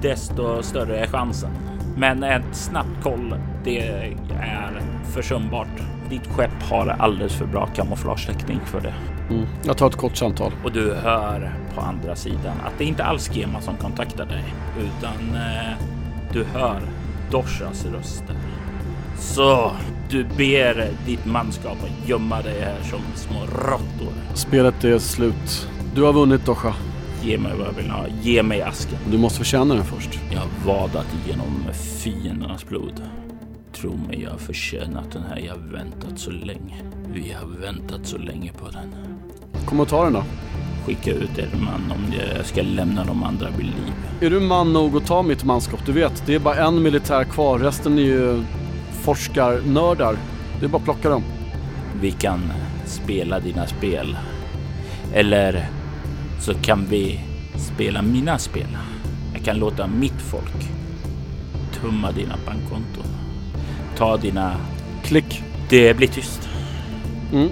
desto 0.02 0.64
större 0.64 1.00
är 1.00 1.08
chansen. 1.08 1.50
Men 1.98 2.24
ett 2.24 2.56
snabbt 2.56 3.04
koll, 3.04 3.36
det 3.64 3.80
är 3.80 4.82
försumbart. 5.14 5.82
Ditt 6.10 6.28
skepp 6.28 6.64
har 6.70 6.88
alldeles 6.88 7.34
för 7.34 7.46
bra 7.46 7.66
kamouflagetäckning 7.66 8.60
för 8.66 8.82
det. 8.82 8.94
Mm. 9.34 9.48
Jag 9.64 9.78
tar 9.78 9.88
ett 9.88 9.96
kort 9.96 10.18
samtal. 10.18 10.52
Och 10.64 10.72
du 10.72 10.94
hör 10.94 11.56
på 11.76 11.82
andra 11.82 12.16
sidan 12.16 12.58
att 12.66 12.74
det 12.78 12.86
inte 12.86 13.04
alls 13.04 13.36
Gema 13.36 13.62
som 13.62 13.78
kontaktar 13.78 14.26
dig, 14.26 14.44
utan 14.80 15.36
eh, 15.36 15.78
du 16.34 16.44
hör 16.44 16.82
Doshas 17.32 17.86
röster. 17.86 18.36
Så 19.20 19.72
du 20.10 20.24
ber 20.24 20.92
ditt 21.06 21.26
manskap 21.26 21.78
att 21.84 22.10
gömma 22.10 22.42
dig 22.42 22.62
här 22.62 22.84
som 22.84 23.00
små 23.16 23.40
råttor. 23.42 24.14
Spelet 24.34 24.84
är 24.84 25.00
slut. 25.00 25.68
Du 25.96 26.04
har 26.04 26.14
vunnit 26.14 26.46
Dosha. 26.46 26.74
Ge 27.24 27.38
mig 27.38 27.52
vad 27.58 27.68
jag 27.68 27.74
vill 27.74 27.90
ha. 27.90 28.06
Ge 28.22 28.44
mig 28.44 28.62
asken. 28.62 28.98
Du 29.12 29.18
måste 29.18 29.38
förtjäna 29.38 29.76
den 29.76 29.84
först. 29.84 30.20
Jag 30.32 30.40
har 30.40 30.50
vadat 30.66 31.08
igenom 31.26 31.68
fiendernas 32.04 32.66
blod. 32.68 33.02
Tro 33.74 33.98
mig, 34.08 34.22
jag 34.22 34.32
har 34.32 34.38
förtjänat 34.38 35.12
den 35.12 35.24
här. 35.24 35.38
Jag 35.38 35.54
har 35.54 35.72
väntat 35.72 36.20
så 36.20 36.32
länge. 36.32 36.76
Vi 37.14 37.32
har 37.32 37.48
väntat 37.48 38.08
så 38.08 38.18
länge 38.18 38.52
på 38.54 38.70
den. 38.70 39.03
Kom 39.66 39.80
och 39.80 39.88
ta 39.88 40.04
den 40.04 40.14
då. 40.14 40.24
Skicka 40.86 41.12
ut 41.12 41.38
er 41.38 41.50
man 41.54 41.92
om 41.92 42.14
jag 42.36 42.46
ska 42.46 42.62
lämna 42.62 43.04
de 43.04 43.24
andra 43.24 43.48
vid 43.58 43.66
liv. 43.66 43.94
Är 44.22 44.30
du 44.30 44.40
man 44.40 44.74
nog 44.74 44.98
att 44.98 45.06
ta 45.06 45.24
mitt 45.24 45.44
manskap? 45.44 45.80
Du 45.86 45.92
vet, 45.92 46.24
det 46.26 46.36
är 46.36 46.40
bara 46.40 46.56
en 46.56 46.84
militär 46.84 47.24
kvar. 47.24 47.60
Resten 47.60 47.98
är 47.98 48.02
ju 48.02 48.44
forskarnördar. 48.92 50.18
Det 50.60 50.66
är 50.66 50.70
bara 50.70 50.78
att 50.78 50.84
plocka 50.84 51.10
dem. 51.10 51.24
Vi 52.02 52.12
kan 52.12 52.40
spela 52.86 53.40
dina 53.40 53.68
spel. 53.68 54.18
Eller 55.14 55.68
så 56.40 56.54
kan 56.54 56.86
vi 56.90 57.20
spela 57.56 58.02
mina 58.02 58.38
spel. 58.38 58.78
Jag 59.34 59.44
kan 59.44 59.58
låta 59.58 59.88
mitt 59.88 60.22
folk 60.22 60.70
tumma 61.82 62.12
dina 62.12 62.36
bankkonton. 62.46 63.06
Ta 63.98 64.18
dina... 64.18 64.56
Klick. 65.04 65.44
Det 65.70 65.98
blir 65.98 66.08
tyst. 66.08 66.50
Mm. 67.34 67.50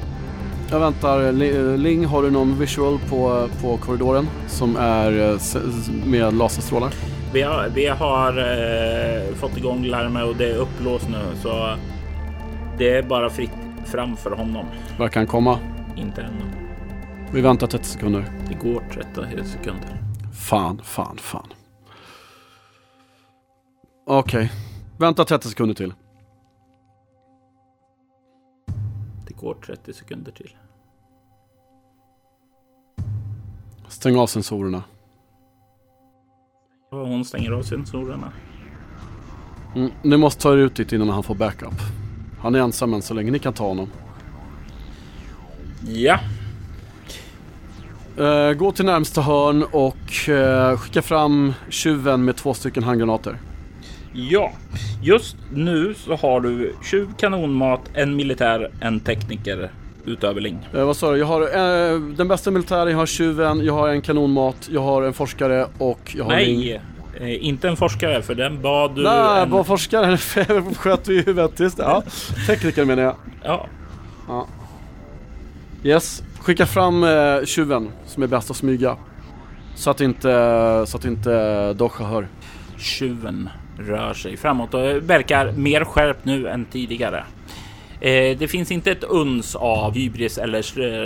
Jag 0.72 0.80
väntar. 0.80 1.32
Li- 1.32 1.78
Ling, 1.78 2.06
har 2.06 2.24
du 2.24 2.32
någon 2.32 2.60
visual 2.60 3.00
på, 3.10 3.48
på 3.62 3.78
korridoren 3.78 4.28
som 4.48 4.76
är 4.76 5.12
eh, 5.34 5.38
med 6.06 6.34
laserstrålar? 6.34 6.94
Vi 7.34 7.42
har, 7.42 7.70
vi 7.76 7.88
har 7.88 8.38
eh, 8.38 9.34
fått 9.36 9.58
igång 9.58 9.84
larmet 9.84 10.26
och 10.26 10.36
det 10.36 10.52
är 10.52 10.56
upplåst 10.56 11.10
nu 11.10 11.36
så 11.42 11.76
det 12.78 12.90
är 12.98 13.04
bara 13.04 13.30
fritt 13.30 13.52
fram 13.86 14.18
för 14.18 14.32
honom. 14.32 14.66
Verkar 14.98 15.20
han 15.20 15.28
komma? 15.28 15.60
Inte 15.96 16.22
ännu. 16.22 16.46
Vi 17.34 17.42
väntar 17.42 17.68
30 17.68 17.86
sekunder. 17.86 18.26
Det 18.50 18.54
går 18.54 18.84
30 18.92 19.44
sekunder. 19.46 20.04
Fan, 20.34 20.82
fan, 20.84 21.18
fan. 21.18 21.48
Okej. 24.08 24.52
Vänta 24.98 25.26
30 25.26 25.48
sekunder 25.48 25.76
till. 25.76 25.94
Det 29.28 29.34
går 29.34 29.54
30 29.66 29.94
sekunder 29.94 30.32
till. 30.32 30.56
Stäng 33.92 34.16
av 34.16 34.28
sensorerna. 34.28 34.84
Hon 36.92 37.26
stänger 37.26 37.52
av 37.52 37.62
sensorerna. 37.62 38.32
Mm. 39.76 39.92
Ni 40.02 40.18
måste 40.18 40.42
ta 40.42 40.54
er 40.54 40.58
ut 40.58 40.76
dit 40.76 40.94
innan 40.94 41.10
han 41.10 41.24
får 41.24 41.36
backup. 41.36 41.74
Han 42.40 42.56
är 42.56 42.60
ensam 42.60 42.94
än 42.94 43.02
så 43.02 43.14
länge. 43.14 43.32
Ni 43.32 43.40
kan 43.40 43.54
ta 43.54 43.68
honom. 43.68 43.90
Ja, 45.88 46.20
Eh, 48.18 48.54
gå 48.54 48.72
till 48.72 48.86
närmsta 48.86 49.22
hörn 49.22 49.64
och 49.72 50.30
eh, 50.30 50.78
skicka 50.78 51.02
fram 51.02 51.54
tjuven 51.70 52.26
med 52.26 52.36
två 52.36 52.54
stycken 52.54 52.84
handgranater. 52.84 53.38
Ja, 54.14 54.52
just 55.02 55.38
nu 55.54 55.94
så 55.94 56.16
har 56.16 56.42
du 56.42 56.76
20 56.84 57.14
kanonmat, 57.18 57.82
en 57.94 58.16
militär, 58.16 58.72
en 58.80 59.00
tekniker 59.00 59.72
utöver 60.06 60.42
Ling. 60.42 60.68
Eh, 60.74 60.86
vad 60.86 60.98
sa 60.98 61.12
du? 61.12 61.18
Jag 61.18 61.26
har 61.26 61.42
eh, 61.42 62.00
den 62.00 62.28
bästa 62.28 62.52
militären, 62.52 62.92
jag 62.92 62.98
har 62.98 63.06
tjuven, 63.06 63.66
jag 63.66 63.74
har 63.74 63.90
en 63.90 64.02
kanonmat, 64.02 64.70
jag 64.72 64.82
har 64.82 65.04
en 65.04 65.14
forskare 65.14 65.68
och 65.78 66.12
jag 66.16 66.24
har. 66.24 66.32
Nej, 66.32 66.82
eh, 67.20 67.46
inte 67.46 67.68
en 67.70 67.78
forskare 67.78 68.22
för 68.22 68.36
den 68.36 68.62
bad 68.62 68.96
du. 68.96 69.04
Nej, 69.04 69.42
en... 69.42 69.50
vad 69.50 69.68
forskaren 69.68 70.18
sköt 70.76 71.08
vi 71.08 71.14
i 71.14 71.22
huvudet. 71.22 71.60
Just 71.60 71.78
det. 71.78 71.84
Ja. 71.84 72.04
Tekniker 72.48 72.86
menar 72.86 73.04
jag. 73.04 73.16
Ja, 73.44 73.68
Yes. 75.84 76.24
Skicka 76.40 76.66
fram 76.66 77.04
eh, 77.04 77.46
tjuven 77.46 77.92
som 78.06 78.24
är 78.24 78.28
bäst 78.28 78.52
att 78.52 78.58
smyga. 78.58 78.98
Så 79.76 79.90
att 79.90 80.02
inte, 80.02 80.84
så 80.88 80.98
att 80.98 81.06
inte 81.06 81.74
Dosha 81.74 82.04
hör. 82.04 82.28
tjuven 82.78 83.50
rör 83.78 84.14
sig 84.14 84.38
framåt 84.38 84.74
och 84.74 84.82
verkar 84.82 85.52
mer 85.52 85.84
skärpt 85.84 86.26
nu 86.26 86.48
än 86.48 86.66
tidigare. 86.66 87.24
Eh, 88.02 88.38
det 88.38 88.48
finns 88.48 88.72
inte 88.72 88.92
ett 88.92 89.04
uns 89.04 89.56
av 89.56 89.94
hybris 89.94 90.38
eller 90.38 90.60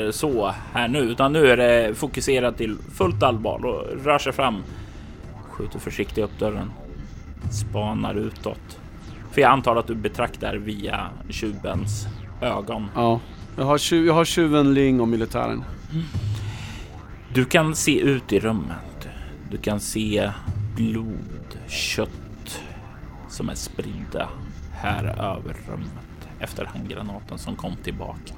eh, 0.06 0.12
så 0.12 0.54
här 0.74 0.88
nu, 0.88 1.00
utan 1.00 1.34
nu 1.34 1.48
är 1.48 1.58
det 1.58 1.96
fokuserat 1.96 2.58
till 2.58 2.78
fullt 2.94 3.24
allvar 3.24 3.66
och 3.66 4.06
rör 4.06 4.20
sig 4.20 4.34
fram. 4.34 4.64
Skjuter 5.50 5.80
försiktigt 5.80 6.24
upp 6.24 6.40
dörren. 6.40 6.72
Spanar 7.52 8.16
utåt. 8.16 8.80
För 9.32 9.42
jag 9.42 9.52
antar 9.52 9.76
att 9.76 9.88
du 9.88 9.96
betraktar 9.96 10.56
via 10.56 11.10
tjuvens 11.30 12.08
ögon. 12.42 12.88
Ja. 12.96 13.20
Jag 13.58 13.66
har, 13.66 13.78
tju, 13.78 14.06
jag 14.06 14.14
har 14.14 14.26
tjuven, 14.26 14.74
Ling 14.74 15.02
och 15.02 15.08
militären. 15.08 15.64
Du 17.34 17.46
kan 17.46 17.76
se 17.76 18.00
ut 18.00 18.34
i 18.34 18.40
rummet. 18.40 19.08
Du 19.52 19.58
kan 19.58 19.80
se 19.80 20.32
blod, 20.76 21.58
kött 21.68 22.62
som 23.30 23.50
är 23.50 23.56
spridda 23.56 24.30
här 24.74 25.04
över 25.04 25.56
rummet 25.70 26.05
efter 26.40 26.66
handgranaten 26.66 27.38
som 27.38 27.56
kom 27.56 27.76
tillbaka. 27.76 28.34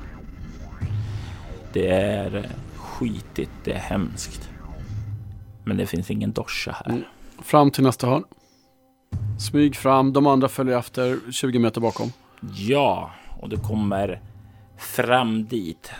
Det 1.74 1.88
är 1.88 2.50
skitigt, 2.76 3.52
det 3.64 3.72
är 3.72 3.80
hemskt. 3.80 4.50
Men 5.64 5.78
det 5.78 5.86
finns 5.86 6.12
ingen 6.12 6.32
dosha 6.32 6.72
här. 6.72 6.90
Mm. 6.92 7.04
Fram 7.42 7.72
till 7.72 7.84
nästa 7.84 8.08
hörn. 8.08 8.24
Smyg 9.40 9.76
fram, 9.76 10.14
de 10.14 10.28
andra 10.28 10.48
följer 10.48 10.78
efter 10.78 11.32
20 11.32 11.60
meter 11.60 11.82
bakom. 11.82 12.12
Ja, 12.56 13.12
och 13.40 13.50
du 13.50 13.58
kommer 13.58 14.22
fram 14.78 15.46
dit. 15.46 15.92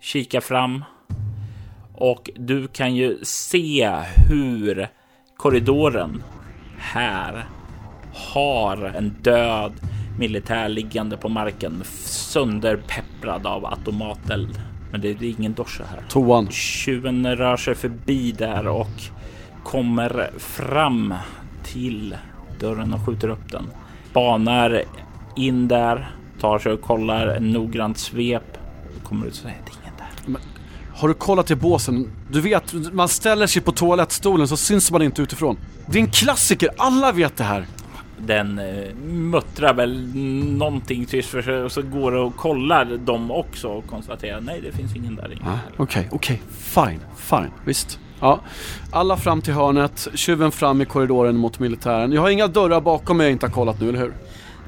Kika 0.00 0.40
fram. 0.40 0.84
Och 1.94 2.30
du 2.34 2.68
kan 2.68 2.94
ju 2.94 3.18
se 3.22 4.02
hur 4.28 4.88
korridoren 5.36 6.22
här 6.78 7.46
har 8.12 8.84
en 8.84 9.08
död 9.08 9.72
militär 10.18 10.68
liggande 10.68 11.16
på 11.16 11.28
marken 11.28 11.82
sönderpepprad 12.04 13.46
av 13.46 13.66
automateld. 13.66 14.60
Men 14.90 15.00
det 15.00 15.10
är 15.10 15.22
ingen 15.22 15.54
dosha 15.54 15.84
här. 15.90 16.02
Toan. 16.08 16.48
Tjuven 16.50 17.36
rör 17.36 17.56
sig 17.56 17.74
förbi 17.74 18.32
där 18.32 18.66
och 18.66 19.02
kommer 19.64 20.30
fram 20.38 21.14
till 21.62 22.16
dörren 22.60 22.92
och 22.92 23.06
skjuter 23.06 23.28
upp 23.28 23.52
den. 23.52 23.66
Banar 24.12 24.82
in 25.36 25.68
där, 25.68 26.10
tar 26.40 26.58
sig 26.58 26.72
och 26.72 26.82
kollar 26.82 27.26
en 27.26 27.50
noggrant 27.50 27.98
svep. 27.98 28.58
Kommer 29.02 29.26
ut 29.26 29.32
och 29.32 29.38
säger 29.38 29.56
det 29.64 29.70
är 29.70 29.82
ingen 29.82 29.94
där. 29.98 30.40
Har 30.94 31.08
du 31.08 31.14
kollat 31.14 31.50
i 31.50 31.54
båsen? 31.56 32.10
Du 32.30 32.40
vet, 32.40 32.74
man 32.92 33.08
ställer 33.08 33.46
sig 33.46 33.62
på 33.62 33.72
toalettstolen 33.72 34.48
så 34.48 34.56
syns 34.56 34.90
man 34.90 35.02
inte 35.02 35.22
utifrån. 35.22 35.56
Det 35.86 35.98
är 35.98 36.02
en 36.02 36.10
klassiker, 36.10 36.70
alla 36.76 37.12
vet 37.12 37.36
det 37.36 37.44
här. 37.44 37.66
Den 38.26 38.58
eh, 38.58 38.94
muttrar 39.04 39.74
väl 39.74 40.16
någonting 40.56 41.06
tyst 41.06 41.28
för 41.28 41.42
sig 41.42 41.62
och 41.62 41.72
så 41.72 41.82
går 41.82 42.12
och 42.12 42.36
kollar 42.36 42.84
dem 42.84 43.30
också 43.30 43.68
och 43.68 43.86
konstaterar 43.86 44.40
nej, 44.40 44.60
det 44.60 44.72
finns 44.72 44.96
ingen 44.96 45.16
där 45.16 45.32
inne. 45.32 45.40
Ah, 45.50 45.58
Okej, 45.76 46.08
okej, 46.12 46.42
fine, 46.58 47.00
fine, 47.16 47.50
visst. 47.64 47.98
Ja, 48.20 48.40
alla 48.90 49.16
fram 49.16 49.42
till 49.42 49.54
hörnet, 49.54 50.08
tjuven 50.14 50.52
fram 50.52 50.80
i 50.80 50.84
korridoren 50.84 51.36
mot 51.36 51.58
militären. 51.58 52.12
Jag 52.12 52.22
har 52.22 52.30
inga 52.30 52.46
dörrar 52.46 52.80
bakom 52.80 53.16
mig 53.16 53.26
jag 53.26 53.32
inte 53.32 53.46
har 53.46 53.52
kollat 53.52 53.80
nu, 53.80 53.88
eller 53.88 53.98
hur? 53.98 54.12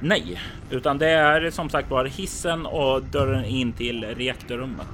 Nej, 0.00 0.40
utan 0.70 0.98
det 0.98 1.08
är 1.10 1.50
som 1.50 1.68
sagt 1.68 1.90
var 1.90 2.04
hissen 2.04 2.66
och 2.66 3.02
dörren 3.02 3.44
in 3.44 3.72
till 3.72 4.04
reaktorrummet. 4.04 4.86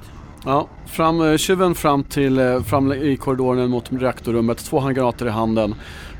Ja, 0.45 0.67
fram, 0.87 1.21
eh, 1.21 1.37
tjuven 1.37 1.75
fram 1.75 2.03
till, 2.03 2.39
eh, 2.39 2.61
fram 2.63 2.93
i 2.93 3.17
korridoren 3.17 3.69
mot 3.69 3.91
reaktorrummet, 3.91 4.57
två 4.57 4.79
handgranater 4.79 5.25
i 5.25 5.29
handen. 5.29 5.75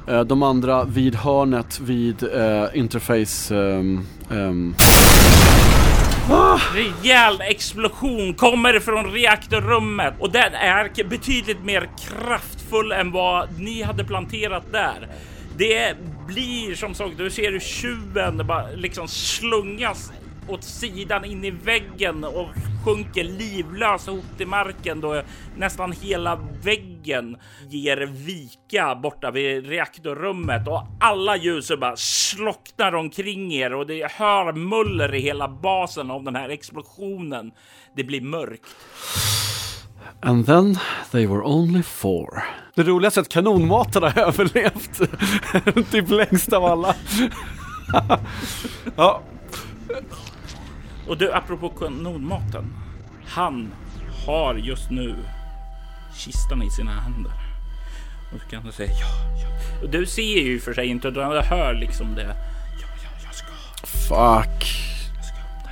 Eh, 0.08 0.22
De 0.22 0.44
andra 0.44 0.84
vid 0.84 1.16
hörnet 1.16 1.80
vid 1.80 2.24
eh, 2.24 2.66
interface... 2.74 3.56
Um, 3.56 4.08
ehm, 4.32 4.38
ehm. 4.38 4.76
Rejäl 6.74 7.42
explosion. 7.42 8.34
Kommer 8.34 8.80
från 8.80 9.12
reaktorrummet. 9.12 10.14
Och 10.20 10.32
den 10.32 10.54
är 10.54 11.04
betydligt 11.04 11.64
mer 11.64 11.90
kraftfull 12.00 12.92
än 12.92 13.12
vad 13.12 13.60
ni 13.60 13.82
hade 13.82 14.04
planterat 14.04 14.72
där. 14.72 15.08
Det 15.58 15.96
blir 16.28 16.76
som 16.76 16.94
sagt, 16.94 17.18
du 17.18 17.30
ser 17.30 17.52
hur 17.52 17.60
tjuven 17.60 18.48
bara 18.48 18.68
liksom 18.76 19.08
slungas 19.08 20.12
åt 20.52 20.64
sidan 20.64 21.26
in 21.26 21.44
i 21.44 21.52
väggen 21.52 22.24
och 22.24 22.48
sjunker 22.86 23.24
livlös 23.24 24.08
ihop 24.08 24.26
till 24.38 24.48
marken 24.48 25.02
då 25.02 25.22
nästan 25.58 25.92
hela 25.92 26.40
väggen 26.64 27.38
ger 27.70 27.98
vika 27.98 28.96
borta 28.96 29.32
vid 29.32 29.68
reaktorrummet 29.68 30.68
och 30.68 30.88
alla 31.00 31.38
ljus 31.38 31.72
bara 31.80 31.96
slocknar 31.98 32.96
omkring 32.96 33.54
er 33.54 33.74
och 33.74 33.88
det 33.88 34.12
hör 34.12 34.54
muller 34.54 35.16
i 35.16 35.20
hela 35.20 35.48
basen 35.48 36.12
av 36.12 36.24
den 36.24 36.36
här 36.36 36.50
explosionen. 36.50 37.52
Det 37.96 38.04
blir 38.04 38.22
mörkt. 38.22 38.76
And 40.24 40.46
then 40.46 40.78
they 41.12 41.28
were 41.28 41.42
only 41.44 41.84
four. 41.84 42.44
Det 42.76 42.84
roligaste 42.84 43.20
är 43.20 43.22
att 43.22 43.30
kanonmaten 43.30 44.04
har 44.04 44.20
överlevt. 44.28 45.02
typ 45.92 46.10
längst 46.10 46.54
av 46.54 46.66
alla. 46.66 46.96
ja, 48.96 49.22
Och 51.12 51.18
du, 51.18 51.34
apropå 51.34 51.70
kanonmaten. 51.70 52.74
Han 53.28 53.72
har 54.26 54.56
just 54.56 54.90
nu 54.90 55.16
kistan 56.16 56.64
i 56.64 56.70
sina 56.70 56.92
händer. 56.92 57.32
Och 58.34 58.42
så 58.42 58.48
kan 58.50 58.64
du 58.66 58.72
säga 58.72 58.90
ja, 58.92 59.08
ja. 59.42 59.82
Och 59.84 59.90
du 59.90 60.06
ser 60.06 60.42
ju 60.42 60.60
för 60.60 60.74
sig 60.74 60.88
inte, 60.88 61.12
du 61.12 61.22
hör 61.24 61.74
liksom 61.74 62.16
det. 62.16 62.22
Ja, 62.82 62.88
ja, 63.04 63.10
jag 63.26 63.36
ska, 63.36 63.48
Fuck. 63.88 64.68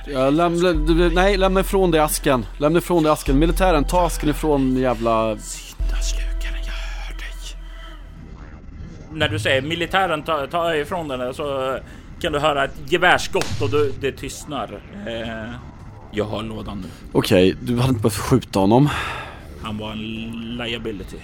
jag 0.06 0.34
lämna, 0.34 0.72
du- 0.72 1.10
nej, 1.14 1.36
lämna 1.36 1.60
ifrån 1.60 1.90
dig 1.90 2.00
asken. 2.00 2.46
Lämna 2.58 2.78
ifrån 2.78 3.02
dig 3.02 3.12
asken. 3.12 3.38
Militären, 3.38 3.84
ta 3.84 4.06
asken 4.06 4.28
ifrån 4.28 4.76
jävla... 4.76 5.36
Syndaslukaren, 5.38 6.64
jag 6.66 6.72
hör 6.72 7.18
dig. 7.18 7.56
När 9.12 9.28
du 9.28 9.38
säger 9.38 9.62
militären 9.62 10.22
ta, 10.22 10.46
ta 10.46 10.74
ifrån 10.74 11.08
den 11.08 11.34
så 11.34 11.78
kan 12.20 12.32
du 12.32 12.38
höra 12.38 12.64
ett 12.64 12.74
gevärsskott 12.86 13.60
och 13.62 13.70
du, 13.70 13.92
det 14.00 14.12
tystnar. 14.12 14.80
Eh, 15.06 15.54
jag 16.12 16.24
har 16.24 16.42
lådan 16.42 16.80
nu. 16.80 16.88
Okej, 17.12 17.56
du 17.62 17.76
hade 17.76 17.88
inte 17.88 18.02
behövt 18.02 18.16
skjuta 18.16 18.58
honom. 18.58 18.88
Han 19.62 19.78
var 19.78 19.92
en 19.92 20.56
liability. 20.56 21.16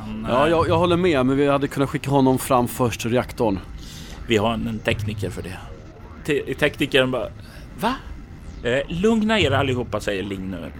Han, 0.00 0.26
Ja, 0.30 0.44
eh, 0.44 0.50
jag, 0.50 0.68
jag 0.68 0.78
håller 0.78 0.96
med, 0.96 1.26
men 1.26 1.36
vi 1.36 1.48
hade 1.48 1.68
kunnat 1.68 1.90
skicka 1.90 2.10
honom 2.10 2.38
fram 2.38 2.68
först 2.68 3.00
till 3.00 3.10
reaktorn. 3.10 3.58
Vi 4.28 4.36
har 4.36 4.54
en, 4.54 4.66
en 4.66 4.78
tekniker 4.78 5.30
för 5.30 5.42
det. 5.42 5.58
Te 6.26 6.54
teknikern 6.54 7.10
bara, 7.10 7.28
va? 7.80 7.94
Eh, 8.62 8.80
lugna 8.88 9.40
er 9.40 9.50
allihopa, 9.50 10.00
säger 10.00 10.22
Ling 10.22 10.50
nu. 10.50 10.72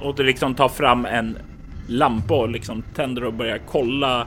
Och 0.00 0.14
det 0.14 0.22
liksom 0.22 0.54
tar 0.54 0.68
fram 0.68 1.04
en 1.04 1.38
lampa 1.86 2.34
och 2.34 2.48
liksom 2.48 2.82
tänder 2.94 3.24
och 3.24 3.34
börjar 3.34 3.60
kolla 3.70 4.26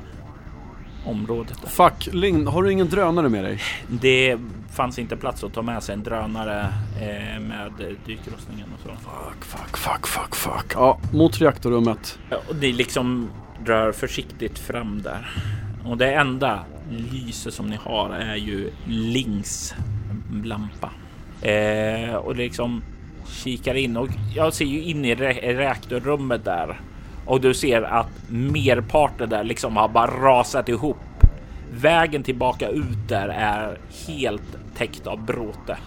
området. 1.06 1.62
Där. 1.62 1.70
Fuck, 1.70 2.14
Ling, 2.14 2.48
har 2.48 2.64
du 2.64 2.72
ingen 2.72 2.90
drönare 2.90 3.30
med 3.30 3.44
dig? 3.44 3.60
Det 3.88 4.38
fanns 4.74 5.00
inte 5.00 5.16
plats 5.18 5.44
att 5.44 5.54
ta 5.54 5.62
med 5.62 5.84
sig 5.84 5.94
en 5.94 6.04
drönare 6.04 6.62
eh, 7.02 7.40
med 7.40 7.72
dykrustningen 8.06 8.68
och 8.74 8.80
så. 8.84 8.90
Fuck, 8.90 9.46
fuck, 9.46 9.78
fuck, 9.78 10.08
fuck, 10.08 10.36
fuck. 10.36 10.72
Ja, 10.76 11.00
mot 11.14 11.42
reaktorrummet. 11.42 12.20
Ja, 12.30 12.38
Och 12.50 12.56
ni 12.56 12.72
liksom 12.74 13.30
rör 13.66 13.92
försiktigt 13.92 14.60
fram 14.60 15.02
där. 15.02 15.30
Och 15.86 15.98
det 15.98 16.14
enda 16.14 16.60
lyse 16.90 17.52
som 17.52 17.70
ni 17.70 17.76
har 17.76 18.10
är 18.10 18.36
ju 18.36 18.70
Lings 18.88 19.76
lampa. 20.44 20.90
Eh, 21.48 22.16
och 22.16 22.36
det 22.36 22.44
liksom 22.44 22.84
kikar 23.28 23.76
in 23.76 23.98
och 23.98 24.08
jag 24.36 24.54
ser 24.54 24.66
ju 24.66 24.84
in 24.84 25.06
i 25.06 25.16
re- 25.16 25.58
reaktorrummet 25.58 26.46
där. 26.46 26.80
Och 27.26 27.42
du 27.42 27.54
ser 27.54 27.82
att 27.82 28.10
merparten 28.30 29.30
där 29.30 29.44
liksom 29.44 29.78
har 29.78 29.88
bara 29.88 30.08
rasat 30.12 30.70
ihop. 30.70 30.98
Vägen 31.74 32.24
tillbaka 32.24 32.70
ut 32.70 33.08
där 33.08 33.28
är 33.28 33.78
helt 34.08 34.58
täckt 34.78 35.08
av 35.08 35.26
bråte. 35.26 35.78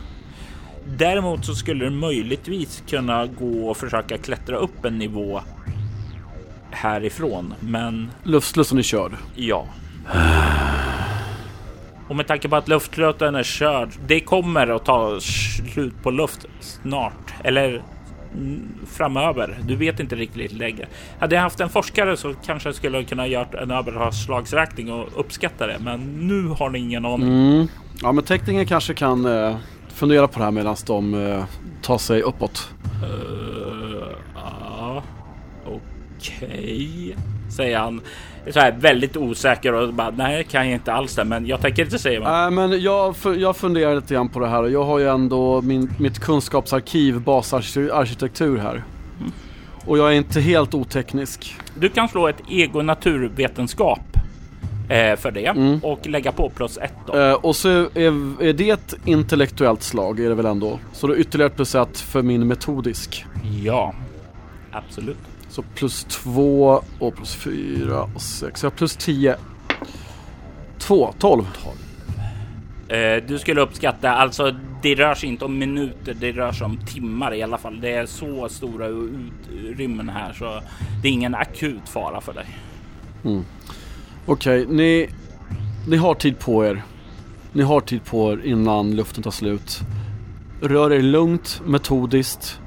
Däremot 0.86 1.44
så 1.44 1.54
skulle 1.54 1.84
det 1.84 1.90
möjligtvis 1.90 2.82
kunna 2.88 3.26
gå 3.26 3.68
och 3.70 3.76
försöka 3.76 4.18
klättra 4.18 4.56
upp 4.56 4.84
en 4.84 4.98
nivå 4.98 5.40
härifrån, 6.70 7.54
men 7.60 8.10
Luftslussen 8.22 8.78
är 8.78 8.82
körd. 8.82 9.12
ja. 9.34 9.66
Och 12.08 12.16
med 12.16 12.26
tanke 12.26 12.48
på 12.48 12.56
att 12.56 12.68
luftflöten 12.68 13.34
är 13.34 13.42
körd, 13.42 13.88
det 14.06 14.20
kommer 14.20 14.66
att 14.68 14.84
ta 14.84 15.20
slut 15.20 16.02
på 16.02 16.10
luft 16.10 16.46
snart. 16.60 17.34
Eller 17.44 17.82
framöver. 18.86 19.58
Du 19.62 19.76
vet 19.76 20.00
inte 20.00 20.16
riktigt 20.16 20.52
längre. 20.52 20.86
Hade 21.18 21.34
jag 21.34 21.42
haft 21.42 21.60
en 21.60 21.68
forskare 21.68 22.16
så 22.16 22.34
kanske 22.34 22.68
jag 22.68 22.76
skulle 22.76 23.04
kunna 23.04 23.26
gjort 23.26 23.54
en 23.54 23.70
överslagsräkning 23.70 24.92
och 24.92 25.20
uppskatta 25.20 25.66
det. 25.66 25.78
Men 25.80 26.00
nu 26.00 26.48
har 26.48 26.70
ni 26.70 26.78
ingen 26.78 27.04
aning. 27.04 27.28
Mm. 27.28 27.68
Ja, 28.02 28.12
men 28.12 28.24
tekniken 28.24 28.66
kanske 28.66 28.94
kan 28.94 29.26
eh, 29.26 29.56
fundera 29.88 30.28
på 30.28 30.38
det 30.38 30.44
här 30.44 30.52
medan 30.52 30.76
de 30.86 31.14
eh, 31.14 31.44
tar 31.82 31.98
sig 31.98 32.22
uppåt. 32.22 32.70
Uh, 33.02 34.06
ja, 34.34 35.02
okej, 35.66 37.16
säger 37.54 37.78
han. 37.78 38.00
Så 38.50 38.60
här 38.60 38.72
väldigt 38.78 39.16
osäker 39.16 39.72
och 39.74 39.94
bara 39.94 40.10
nej, 40.10 40.44
kan 40.44 40.66
jag 40.66 40.74
inte 40.74 40.92
alls 40.92 41.14
det, 41.16 41.24
men 41.24 41.46
jag 41.46 41.60
tänker 41.60 41.84
inte 41.84 41.98
säga 41.98 42.20
vad. 42.20 42.30
Nej, 42.32 42.50
men 42.50 42.80
jag, 42.82 43.14
jag 43.38 43.56
funderar 43.56 43.94
lite 43.94 44.14
grann 44.14 44.28
på 44.28 44.40
det 44.40 44.46
här 44.48 44.62
och 44.62 44.70
jag 44.70 44.84
har 44.84 44.98
ju 44.98 45.08
ändå 45.08 45.62
min, 45.62 45.90
mitt 45.98 46.18
kunskapsarkiv, 46.18 47.20
basarkitektur 47.20 48.58
här. 48.58 48.84
Och 49.86 49.98
jag 49.98 50.08
är 50.12 50.16
inte 50.16 50.40
helt 50.40 50.74
oteknisk. 50.74 51.56
Du 51.78 51.88
kan 51.88 52.08
slå 52.08 52.28
ett 52.28 52.40
ego 52.50 52.82
naturvetenskap 52.82 54.00
eh, 54.88 55.16
för 55.16 55.30
det 55.30 55.46
Mm. 55.46 55.78
och 55.82 56.06
lägga 56.06 56.32
på 56.32 56.50
plus 56.50 56.78
ett 56.78 56.92
då. 57.06 57.18
Eh, 57.18 57.32
och 57.34 57.56
så 57.56 57.68
är, 57.68 58.42
är 58.42 58.52
det 58.52 58.70
ett 58.70 58.94
intellektuellt 59.04 59.82
slag, 59.82 60.20
är 60.20 60.28
det 60.28 60.34
väl 60.34 60.46
ändå? 60.46 60.78
Så 60.92 61.06
det 61.06 61.14
är 61.14 61.18
ytterligare 61.18 61.50
ett 61.50 61.56
plus 61.56 61.74
ett 61.74 62.00
för 62.00 62.22
min 62.22 62.46
metodisk. 62.48 63.24
Ja, 63.62 63.94
absolut. 64.72 65.18
Så 65.54 65.62
plus 65.62 66.04
två 66.04 66.82
och 66.98 67.16
plus 67.16 67.34
fyra 67.34 68.02
och 68.02 68.22
sex. 68.22 68.62
Jag 68.62 68.70
har 68.70 68.76
plus 68.76 68.96
tio. 68.96 69.36
Två, 70.78 71.14
tolv. 71.18 71.44
Eh, 72.88 73.22
du 73.26 73.38
skulle 73.38 73.60
uppskatta, 73.60 74.10
alltså 74.10 74.54
det 74.82 74.94
rör 74.94 75.14
sig 75.14 75.28
inte 75.28 75.44
om 75.44 75.58
minuter, 75.58 76.14
det 76.14 76.32
rör 76.32 76.52
sig 76.52 76.64
om 76.64 76.76
timmar 76.86 77.34
i 77.34 77.42
alla 77.42 77.58
fall. 77.58 77.80
Det 77.80 77.92
är 77.92 78.06
så 78.06 78.48
stora 78.48 78.86
utrymmen 78.86 80.08
här 80.08 80.32
så 80.32 80.60
det 81.02 81.08
är 81.08 81.12
ingen 81.12 81.34
akut 81.34 81.88
fara 81.88 82.20
för 82.20 82.32
dig. 82.32 82.46
Okej, 84.26 84.66
ni, 84.68 85.08
ni 85.88 85.96
har 85.96 86.14
tid 86.14 86.38
på 86.38 86.66
er. 86.66 86.82
Ni 87.52 87.62
har 87.62 87.80
tid 87.80 88.04
på 88.04 88.32
er 88.32 88.46
innan 88.46 88.96
luften 88.96 89.22
tar 89.22 89.30
slut. 89.30 89.80
Rör 90.60 90.92
er 90.92 91.02
lugnt, 91.02 91.62
metodiskt. 91.66 92.60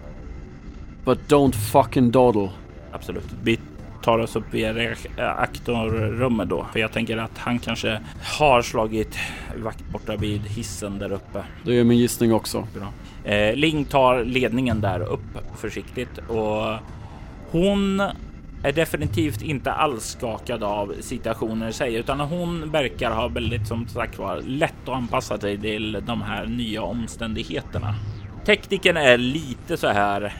But 1.06 1.20
don't 1.30 1.56
fucking 1.56 2.12
dawdle. 2.12 2.50
Absolut. 2.98 3.36
Vi 3.44 3.60
tar 4.04 4.20
oss 4.20 4.36
upp 4.36 4.56
i 4.56 4.66
reaktorrummet 4.66 6.50
då, 6.50 6.66
för 6.74 6.80
jag 6.80 6.92
tänker 6.92 7.18
att 7.18 7.38
han 7.38 7.60
kanske 7.60 8.00
har 8.40 8.62
slagit 8.62 9.18
vakt 9.64 9.84
borta 9.92 10.16
vid 10.16 10.42
hissen 10.42 11.00
där 11.00 11.12
uppe. 11.12 11.44
Det 11.64 11.80
är 11.80 11.84
min 11.84 11.98
gissning 11.98 12.34
också. 12.34 12.68
Bra. 12.76 12.88
Eh, 13.34 13.56
Ling 13.56 13.86
tar 13.86 14.24
ledningen 14.24 14.82
där 14.82 15.00
upp 15.00 15.38
försiktigt 15.58 16.18
och 16.28 16.76
hon 17.52 18.00
är 18.64 18.72
definitivt 18.72 19.42
inte 19.42 19.72
alls 19.72 20.04
skakad 20.04 20.64
av 20.64 20.94
situationen 21.00 21.70
i 21.70 21.74
sig, 21.74 21.96
utan 21.96 22.20
hon 22.20 22.72
verkar 22.72 23.12
ha 23.12 23.28
väldigt 23.28 23.68
som 23.68 23.88
sagt 23.88 24.20
var 24.20 24.42
lätt 24.42 24.74
att 24.86 24.96
anpassa 24.96 25.38
sig 25.38 25.58
till 25.58 26.04
de 26.06 26.22
här 26.22 26.46
nya 26.46 26.82
omständigheterna. 26.82 27.96
Tekniken 28.46 28.98
är 28.98 29.18
lite 29.18 29.78
så 29.78 29.88
här 29.88 30.34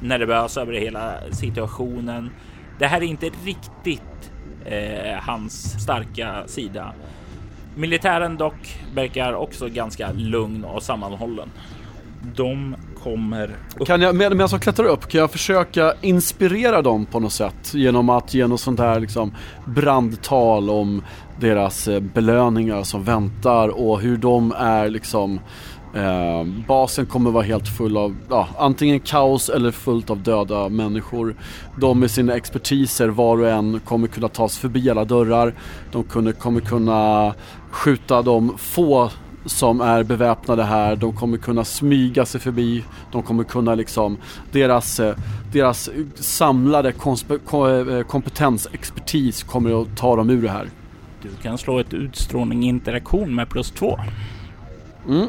nervös 0.00 0.56
över 0.56 0.72
hela 0.72 1.12
situationen. 1.32 2.30
Det 2.78 2.86
här 2.86 3.00
är 3.00 3.04
inte 3.06 3.30
riktigt 3.44 4.30
eh, 4.64 5.18
hans 5.20 5.82
starka 5.82 6.42
sida. 6.46 6.92
Militären 7.76 8.36
dock 8.36 8.78
verkar 8.94 9.32
också 9.34 9.68
ganska 9.68 10.10
lugn 10.12 10.64
och 10.64 10.82
sammanhållen. 10.82 11.48
De 12.36 12.76
kommer 13.02 13.50
upp. 13.78 13.86
Kan 13.86 14.00
jag, 14.00 14.14
med- 14.14 14.36
medan 14.36 14.48
jag 14.52 14.62
klättrar 14.62 14.86
upp, 14.86 15.08
kan 15.08 15.20
jag 15.20 15.30
försöka 15.30 15.94
inspirera 16.00 16.82
dem 16.82 17.06
på 17.06 17.20
något 17.20 17.32
sätt? 17.32 17.74
Genom 17.74 18.08
att 18.10 18.34
ge 18.34 18.46
något 18.46 18.60
sånt 18.60 18.80
här 18.80 19.00
liksom 19.00 19.34
brandtal 19.66 20.70
om 20.70 21.02
deras 21.40 21.88
eh, 21.88 22.00
belöningar 22.00 22.82
som 22.82 23.04
väntar 23.04 23.68
och 23.68 24.00
hur 24.00 24.16
de 24.16 24.52
är 24.58 24.88
liksom 24.88 25.40
eh, 25.94 26.44
Basen 26.68 27.06
kommer 27.06 27.30
vara 27.30 27.44
helt 27.44 27.68
full 27.68 27.96
av 27.96 28.16
ja, 28.30 28.48
antingen 28.58 29.00
kaos 29.00 29.48
eller 29.48 29.70
fullt 29.70 30.10
av 30.10 30.22
döda 30.22 30.68
människor. 30.68 31.36
De 31.80 32.00
med 32.00 32.10
sina 32.10 32.34
expertiser 32.34 33.08
var 33.08 33.38
och 33.38 33.48
en 33.48 33.80
kommer 33.80 34.08
kunna 34.08 34.28
ta 34.28 34.48
sig 34.48 34.60
förbi 34.60 34.90
alla 34.90 35.04
dörrar. 35.04 35.54
De 35.92 36.04
kunde, 36.04 36.32
kommer 36.32 36.60
kunna 36.60 37.34
skjuta 37.70 38.22
de 38.22 38.58
få 38.58 39.10
som 39.46 39.80
är 39.80 40.02
beväpnade 40.02 40.64
här. 40.64 40.96
De 40.96 41.12
kommer 41.12 41.38
kunna 41.38 41.64
smyga 41.64 42.26
sig 42.26 42.40
förbi. 42.40 42.84
De 43.12 43.22
kommer 43.22 43.44
kunna 43.44 43.74
liksom 43.74 44.16
deras, 44.52 45.00
eh, 45.00 45.16
deras 45.52 45.90
samlade 46.14 46.88
eh, 46.88 48.02
kompetens, 48.06 48.68
expertis 48.72 49.42
kommer 49.42 49.82
att 49.82 49.96
ta 49.96 50.16
dem 50.16 50.30
ur 50.30 50.42
det 50.42 50.50
här. 50.50 50.68
Du 51.22 51.28
kan 51.42 51.58
slå 51.58 51.78
ett 51.78 51.94
utstrålning 51.94 52.64
interaktion 52.64 53.34
med 53.34 53.48
plus 53.48 53.70
två. 53.70 53.98
Mm. 55.08 55.28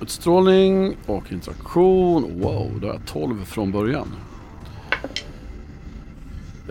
Utstrålning 0.00 0.96
och 1.06 1.32
interaktion. 1.32 2.40
Wow, 2.40 2.80
det 2.80 2.88
är 2.88 3.00
12 3.06 3.44
från 3.44 3.72
början. 3.72 4.08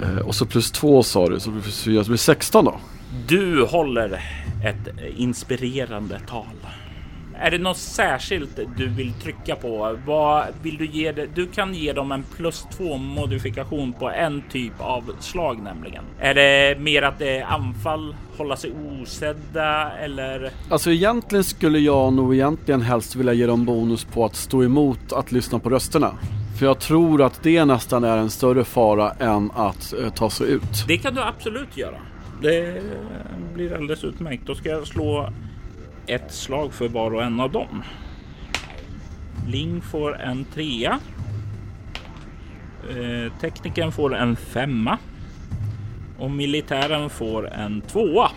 Eh, 0.01 0.17
och 0.17 0.35
så 0.35 0.45
plus 0.45 0.71
2 0.71 1.03
sa 1.03 1.29
du, 1.29 1.39
så 1.39 1.49
blir 1.49 1.61
plus 1.61 1.83
4, 1.83 1.95
så 1.95 2.03
det 2.03 2.09
blir 2.09 2.17
16 2.17 2.65
då. 2.65 2.79
Du 3.27 3.63
håller 3.63 4.21
ett 4.65 4.99
inspirerande 5.17 6.19
tal. 6.27 6.45
Är 7.39 7.51
det 7.51 7.57
något 7.57 7.77
särskilt 7.77 8.59
du 8.77 8.87
vill 8.87 9.13
trycka 9.13 9.55
på? 9.55 9.97
Vad 10.05 10.45
vill 10.61 10.77
du 10.77 10.85
ge 10.85 11.11
det? 11.11 11.27
Du 11.35 11.47
kan 11.47 11.73
ge 11.73 11.93
dem 11.93 12.11
en 12.11 12.23
plus 12.23 12.67
två 12.77 12.97
modifikation 12.97 13.93
på 13.93 14.09
en 14.09 14.43
typ 14.51 14.73
av 14.79 15.03
slag 15.19 15.61
nämligen. 15.63 16.03
Är 16.19 16.33
det 16.33 16.79
mer 16.79 17.01
att 17.01 17.19
det 17.19 17.37
är 17.37 17.45
anfall, 17.45 18.15
hålla 18.37 18.55
sig 18.55 18.71
osedda 19.01 19.91
eller? 19.91 20.51
Alltså 20.69 20.91
egentligen 20.91 21.43
skulle 21.43 21.79
jag 21.79 22.13
nog 22.13 22.35
egentligen 22.35 22.81
helst 22.81 23.15
vilja 23.15 23.33
ge 23.33 23.45
dem 23.45 23.65
bonus 23.65 24.05
på 24.05 24.25
att 24.25 24.35
stå 24.35 24.63
emot 24.63 25.13
att 25.13 25.31
lyssna 25.31 25.59
på 25.59 25.69
rösterna. 25.69 26.11
För 26.59 26.65
jag 26.65 26.79
tror 26.79 27.21
att 27.21 27.43
det 27.43 27.65
nästan 27.65 28.03
är 28.03 28.17
en 28.17 28.29
större 28.29 28.63
fara 28.63 29.11
än 29.11 29.51
att 29.51 29.93
eh, 29.93 30.09
ta 30.09 30.29
sig 30.29 30.51
ut. 30.51 30.87
Det 30.87 30.97
kan 30.97 31.15
du 31.15 31.21
absolut 31.21 31.77
göra. 31.77 31.97
Det 32.41 32.83
blir 33.53 33.75
alldeles 33.75 34.03
utmärkt. 34.03 34.47
Då 34.47 34.55
ska 34.55 34.69
jag 34.69 34.87
slå 34.87 35.29
ett 36.07 36.33
slag 36.33 36.73
för 36.73 36.87
var 36.87 37.13
och 37.13 37.23
en 37.23 37.39
av 37.39 37.51
dem. 37.51 37.83
Ling 39.47 39.81
får 39.81 40.21
en 40.21 40.45
trea. 40.45 40.99
Eh, 42.89 43.33
tekniken 43.39 43.91
får 43.91 44.15
en 44.15 44.35
femma. 44.35 44.97
Och 46.19 46.31
militären 46.31 47.09
får 47.09 47.53
en 47.53 47.81
tvåa. 47.81 48.31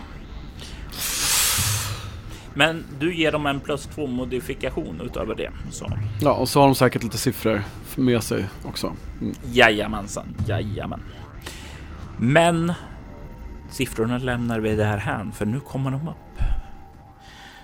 Men 2.53 2.83
du 2.99 3.15
ger 3.15 3.31
dem 3.31 3.45
en 3.45 3.59
plus 3.59 3.85
två 3.85 4.07
modifikation 4.07 5.01
utöver 5.05 5.35
det. 5.35 5.51
Så. 5.71 5.91
Ja, 6.21 6.33
och 6.33 6.49
så 6.49 6.59
har 6.59 6.67
de 6.67 6.75
säkert 6.75 7.03
lite 7.03 7.17
siffror 7.17 7.63
med 7.95 8.23
sig 8.23 8.45
också. 8.65 8.95
Mm. 9.21 9.35
Jajamensan, 9.51 10.35
jajamän. 10.47 11.01
Men 12.17 12.73
siffrorna 13.69 14.17
lämnar 14.17 14.59
vi 14.59 14.75
där 14.75 14.97
här 14.97 15.31
för 15.35 15.45
nu 15.45 15.59
kommer 15.59 15.91
de 15.91 16.07
upp. 16.07 16.41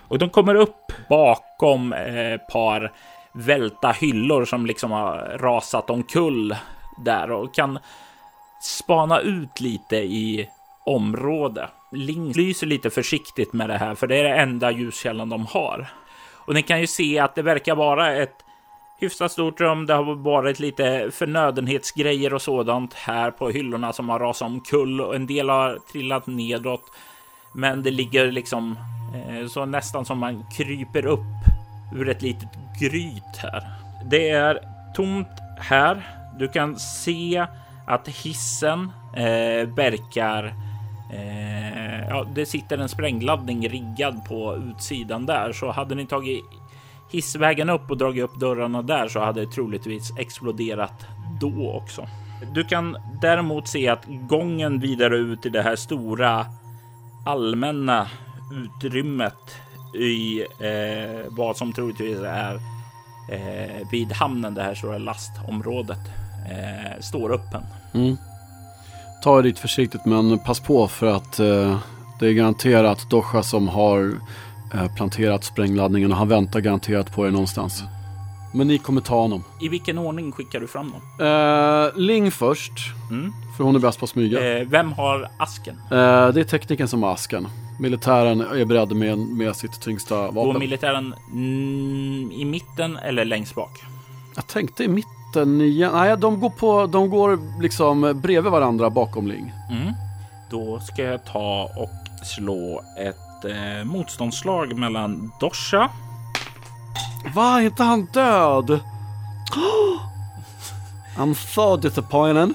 Och 0.07 0.19
de 0.19 0.29
kommer 0.29 0.55
upp 0.55 0.91
bakom 1.09 1.93
ett 1.93 2.47
par 2.47 2.91
välta 3.33 3.91
hyllor 3.91 4.45
som 4.45 4.65
liksom 4.65 4.91
har 4.91 5.37
rasat 5.39 5.89
omkull 5.89 6.55
där 6.97 7.31
och 7.31 7.55
kan 7.55 7.79
spana 8.61 9.19
ut 9.19 9.59
lite 9.59 9.95
i 9.95 10.49
området. 10.85 11.69
Ling 11.91 12.31
lyser 12.31 12.67
lite 12.67 12.89
försiktigt 12.89 13.53
med 13.53 13.69
det 13.69 13.77
här, 13.77 13.95
för 13.95 14.07
det 14.07 14.17
är 14.17 14.23
det 14.23 14.35
enda 14.35 14.71
ljuskällan 14.71 15.29
de 15.29 15.45
har. 15.45 15.87
Och 16.45 16.53
ni 16.53 16.63
kan 16.63 16.81
ju 16.81 16.87
se 16.87 17.19
att 17.19 17.35
det 17.35 17.41
verkar 17.41 17.75
vara 17.75 18.15
ett 18.15 18.35
hyfsat 18.99 19.31
stort 19.31 19.61
rum. 19.61 19.85
Det 19.85 19.93
har 19.93 20.15
varit 20.15 20.59
lite 20.59 21.09
förnödenhetsgrejer 21.11 22.33
och 22.33 22.41
sådant 22.41 22.93
här 22.93 23.31
på 23.31 23.49
hyllorna 23.49 23.93
som 23.93 24.09
har 24.09 24.19
rasat 24.19 24.45
omkull 24.45 25.01
och 25.01 25.15
en 25.15 25.27
del 25.27 25.49
har 25.49 25.79
trillat 25.91 26.27
nedåt. 26.27 26.91
Men 27.53 27.83
det 27.83 27.91
ligger 27.91 28.31
liksom 28.31 28.77
Eh, 29.15 29.47
så 29.47 29.65
nästan 29.65 30.05
som 30.05 30.19
man 30.19 30.45
kryper 30.57 31.05
upp 31.05 31.19
ur 31.95 32.09
ett 32.09 32.21
litet 32.21 32.49
gryt 32.79 33.37
här. 33.37 33.63
Det 34.09 34.29
är 34.29 34.59
tomt 34.95 35.27
här. 35.59 36.07
Du 36.39 36.47
kan 36.47 36.79
se 36.79 37.45
att 37.87 38.07
hissen 38.07 38.91
eh, 39.15 39.67
verkar 39.75 40.53
Eh, 41.09 42.07
ja, 42.09 42.25
det 42.35 42.45
sitter 42.45 42.77
en 42.77 42.89
sprängladdning 42.89 43.69
riggad 43.69 44.25
på 44.25 44.55
utsidan 44.55 45.25
där, 45.25 45.53
så 45.53 45.71
hade 45.71 45.95
ni 45.95 46.05
tagit 46.05 46.43
hissvägen 47.11 47.69
upp 47.69 47.91
och 47.91 47.97
dragit 47.97 48.23
upp 48.23 48.39
dörrarna 48.39 48.81
där 48.81 49.07
så 49.07 49.19
hade 49.19 49.41
det 49.41 49.51
troligtvis 49.51 50.17
exploderat 50.17 51.05
då 51.41 51.71
också. 51.71 52.07
Du 52.53 52.63
kan 52.63 52.97
däremot 53.21 53.67
se 53.67 53.87
att 53.87 54.05
gången 54.05 54.79
vidare 54.79 55.17
ut 55.17 55.45
i 55.45 55.49
det 55.49 55.61
här 55.61 55.75
stora 55.75 56.45
allmänna 57.25 58.07
utrymmet 58.51 59.55
i 59.93 60.41
eh, 60.41 61.25
vad 61.29 61.57
som 61.57 61.73
troligtvis 61.73 62.19
är 62.19 62.59
eh, 63.31 63.89
vid 63.91 64.11
hamnen, 64.11 64.53
det 64.53 64.63
här 64.63 64.75
stora 64.75 64.97
lastområdet, 64.97 65.99
eh, 66.51 67.01
står 67.01 67.33
öppen. 67.33 67.63
Mm. 67.93 68.17
Ta 69.23 69.41
lite 69.41 69.61
försiktigt 69.61 70.05
men 70.05 70.39
pass 70.39 70.59
på 70.59 70.87
för 70.87 71.07
att 71.07 71.39
eh, 71.39 71.79
det 72.19 72.27
är 72.27 72.33
garanterat 72.33 73.09
Dosha 73.09 73.43
som 73.43 73.67
har 73.67 74.13
eh, 74.73 74.95
planterat 74.95 75.43
sprängladdningen 75.43 76.11
och 76.11 76.17
han 76.17 76.27
väntar 76.27 76.59
garanterat 76.59 77.15
på 77.15 77.27
er 77.27 77.31
någonstans. 77.31 77.83
Men 78.53 78.67
ni 78.67 78.77
kommer 78.77 79.01
ta 79.01 79.21
honom. 79.21 79.43
I 79.61 79.69
vilken 79.69 79.97
ordning 79.97 80.31
skickar 80.31 80.59
du 80.59 80.67
fram 80.67 80.91
dem? 80.91 81.27
Eh, 81.27 81.99
Ling 81.99 82.31
först. 82.31 82.71
Mm. 83.09 83.33
För 83.57 83.63
hon 83.63 83.75
är 83.75 83.79
bäst 83.79 83.99
på 83.99 84.03
att 84.03 84.09
smyga. 84.09 84.59
Eh, 84.59 84.67
vem 84.67 84.91
har 84.91 85.29
asken? 85.37 85.75
Eh, 85.91 86.27
det 86.27 86.39
är 86.39 86.43
tekniken 86.43 86.87
som 86.87 87.03
har 87.03 87.13
asken. 87.13 87.47
Militären 87.79 88.41
är 88.41 88.65
beredd 88.65 88.95
med, 88.95 89.17
med 89.17 89.55
sitt 89.55 89.81
tyngsta 89.81 90.15
vapen. 90.15 90.33
Går 90.33 90.59
militären 90.59 91.15
mm, 91.31 92.31
i 92.31 92.45
mitten 92.45 92.97
eller 92.97 93.25
längst 93.25 93.55
bak? 93.55 93.83
Jag 94.35 94.47
tänkte 94.47 94.83
i 94.83 94.87
mitten 94.87 95.57
nian. 95.57 95.93
Nej, 95.93 96.17
de 96.17 96.39
går, 96.39 96.49
på, 96.49 96.85
de 96.87 97.09
går 97.09 97.61
liksom 97.61 98.21
bredvid 98.23 98.51
varandra 98.51 98.89
bakom 98.89 99.27
Ling. 99.27 99.53
Mm. 99.71 99.93
Då 100.49 100.79
ska 100.79 101.03
jag 101.03 101.25
ta 101.25 101.69
och 101.75 102.25
slå 102.25 102.81
ett 102.99 103.45
eh, 103.45 103.85
motståndsslag 103.85 104.77
mellan 104.77 105.31
Dosha. 105.39 105.89
Va, 107.35 107.59
är 107.61 107.65
inte 107.65 107.83
han 107.83 108.05
död? 108.05 108.69
I'm 111.17 111.33
so 111.33 111.77
disappointed. 111.77 112.53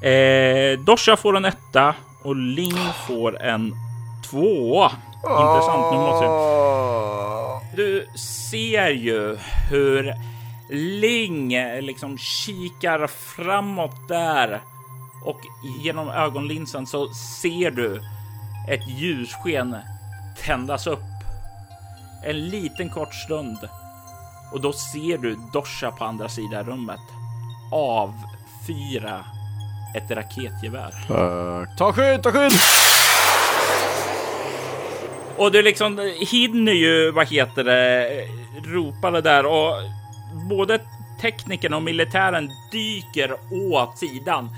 Eh, 0.00 0.78
Dosha 0.78 1.16
får 1.16 1.36
en 1.36 1.44
etta 1.44 1.94
och 2.22 2.36
Ling 2.36 2.78
får 3.06 3.42
en 3.42 3.72
tvåa. 4.30 4.90
Intressant. 5.22 5.92
Nu 5.92 5.98
måste 5.98 6.24
jag... 6.24 7.60
Du 7.76 8.06
ser 8.18 8.88
ju 8.88 9.38
hur 9.70 10.14
Ling 10.70 11.48
liksom 11.80 12.18
kikar 12.18 13.06
framåt 13.06 14.08
där 14.08 14.60
och 15.24 15.40
genom 15.82 16.08
ögonlinsen 16.08 16.86
så 16.86 17.08
ser 17.14 17.70
du 17.70 17.96
ett 18.68 18.88
ljussken 18.88 19.76
tändas 20.46 20.86
upp. 20.86 20.98
En 22.24 22.48
liten 22.48 22.90
kort 22.90 23.14
stund 23.14 23.58
och 24.52 24.60
då 24.60 24.72
ser 24.72 25.18
du 25.18 25.36
Dosha 25.52 25.90
på 25.90 26.04
andra 26.04 26.28
sidan 26.28 26.64
rummet 26.64 27.00
avfyra 27.72 29.24
ett 29.94 30.10
raketgevär. 30.10 30.94
Uh, 31.10 31.76
ta 31.76 31.92
skydd, 31.92 32.22
ta 32.22 32.32
skydd! 32.32 32.52
Och 35.36 35.52
du 35.52 35.62
liksom 35.62 36.14
hinner 36.30 36.72
ju, 36.72 37.10
vad 37.10 37.28
heter 37.28 37.64
det, 37.64 38.08
ropa 38.64 39.10
det 39.10 39.20
där 39.20 39.46
och 39.46 39.74
både 40.48 40.78
teknikerna 41.20 41.76
och 41.76 41.82
militären 41.82 42.50
dyker 42.72 43.36
åt 43.50 43.98
sidan. 43.98 44.50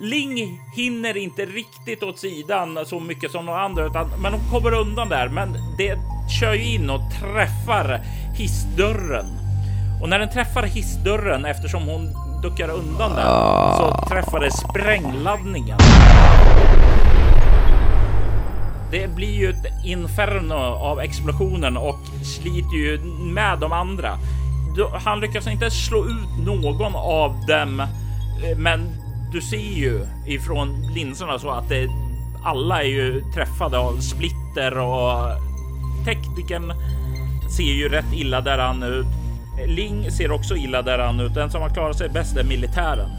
Ling 0.00 0.60
hinner 0.76 1.16
inte 1.16 1.46
riktigt 1.46 2.02
åt 2.02 2.18
sidan 2.18 2.78
så 2.86 3.00
mycket 3.00 3.30
som 3.30 3.46
de 3.46 3.54
andra, 3.54 3.86
utan, 3.86 4.10
men 4.22 4.32
de 4.32 4.40
kommer 4.50 4.74
undan 4.74 5.08
där. 5.08 5.28
Men 5.28 5.52
det 5.78 5.98
kör 6.40 6.54
ju 6.54 6.74
in 6.74 6.90
och 6.90 7.00
träffar 7.20 8.00
hissdörren. 8.38 9.26
Och 10.02 10.08
när 10.08 10.18
den 10.18 10.30
träffar 10.30 10.62
hissdörren, 10.62 11.44
eftersom 11.44 11.82
hon 11.82 12.12
duckar 12.42 12.68
undan 12.68 13.16
där, 13.16 13.24
så 13.76 14.06
träffar 14.08 14.40
det 14.40 14.50
sprängladdningen. 14.50 15.78
Det 18.90 19.14
blir 19.14 19.34
ju 19.34 19.50
ett 19.50 19.84
inferno 19.84 20.54
av 20.54 21.00
explosionen 21.00 21.76
och 21.76 21.98
sliter 22.22 22.76
ju 22.76 22.98
med 23.34 23.58
de 23.58 23.72
andra 23.72 24.18
han 24.92 25.20
lyckas 25.20 25.46
inte 25.46 25.70
slå 25.70 26.04
ut 26.04 26.46
någon 26.46 26.94
av 26.94 27.46
dem, 27.46 27.86
men 28.56 28.80
du 29.32 29.40
ser 29.40 29.56
ju 29.56 30.06
ifrån 30.26 30.92
linserna 30.94 31.38
så 31.38 31.50
att 31.50 31.68
det, 31.68 31.88
alla 32.44 32.82
är 32.82 32.88
ju 32.88 33.22
träffade 33.34 33.78
av 33.78 34.00
splitter 34.00 34.78
och 34.78 35.30
tekniken 36.04 36.72
ser 37.56 37.62
ju 37.62 37.88
rätt 37.88 38.12
illa 38.14 38.40
däran 38.40 38.82
ut. 38.82 39.06
Ling 39.66 40.10
ser 40.10 40.32
också 40.32 40.56
illa 40.56 40.82
däran 40.82 41.20
ut. 41.20 41.34
Den 41.34 41.50
som 41.50 41.62
har 41.62 41.68
klarat 41.68 41.98
sig 41.98 42.08
bäst 42.08 42.36
är 42.36 42.44
militären. 42.44 43.10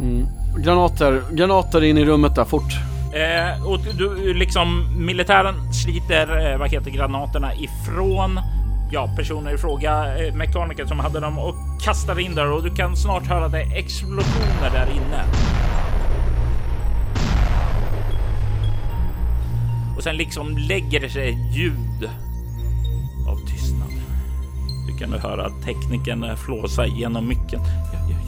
Mm. 0.00 0.26
Granater, 0.56 1.22
granater 1.30 1.84
in 1.84 1.98
i 1.98 2.04
rummet 2.04 2.34
där 2.34 2.44
fort. 2.44 2.72
Eh, 3.12 3.66
och 3.66 3.78
du 3.98 4.34
liksom 4.34 4.86
militären 5.06 5.72
sliter, 5.72 6.52
eh, 6.52 6.58
vad 6.58 6.70
heter 6.70 6.90
granaterna 6.90 7.54
ifrån 7.54 8.40
ja, 8.90 9.08
personer 9.16 9.54
i 9.54 9.58
fråga, 9.58 10.18
eh, 10.18 10.34
mekaniker 10.34 10.86
som 10.86 10.98
hade 11.00 11.20
dem 11.20 11.38
och 11.38 11.54
kastar 11.82 12.20
in 12.20 12.34
där 12.34 12.52
och 12.52 12.62
du 12.62 12.74
kan 12.74 12.96
snart 12.96 13.26
höra 13.26 13.48
det 13.48 13.60
explosioner 13.60 14.70
där 14.72 14.90
inne. 14.90 15.24
Och 19.96 20.02
sen 20.02 20.16
liksom 20.16 20.58
lägger 20.58 21.00
det 21.00 21.10
sig 21.10 21.38
ljud 21.52 22.10
av 23.28 23.36
tystnad. 23.46 23.88
Du 24.86 24.98
kan 24.98 25.12
höra 25.12 25.50
tekniken 25.64 26.36
flåsa 26.36 26.86
genom 26.86 27.28
micken. 27.28 27.60
Ja, 27.92 27.98
ja, 28.10 28.27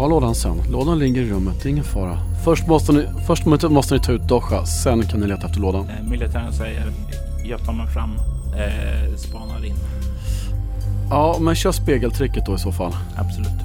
Ta 0.00 0.06
lådan 0.06 0.34
sen. 0.34 0.62
Lådan 0.70 0.98
ligger 0.98 1.22
i 1.22 1.30
rummet, 1.30 1.54
det 1.62 1.68
är 1.68 1.70
ingen 1.70 1.84
fara. 1.84 2.18
Först 2.44 2.66
måste 2.66 2.92
ni, 2.92 3.06
först 3.26 3.46
måste 3.46 3.94
ni 3.94 4.00
ta 4.00 4.12
ut 4.12 4.28
Dosha, 4.28 4.66
sen 4.66 5.02
kan 5.02 5.20
ni 5.20 5.26
leta 5.26 5.46
efter 5.46 5.60
lådan. 5.60 5.88
Eh, 5.88 6.10
militären 6.10 6.52
säger 6.52 6.92
jag 7.44 7.64
tar 7.64 7.72
mig 7.72 7.86
fram, 7.86 8.10
eh, 8.56 9.16
spanar 9.16 9.64
in. 9.64 9.74
Ja, 11.10 11.36
men 11.40 11.54
kör 11.54 11.72
spegeltricket 11.72 12.46
då 12.46 12.54
i 12.54 12.58
så 12.58 12.72
fall. 12.72 12.92
Absolut. 13.16 13.60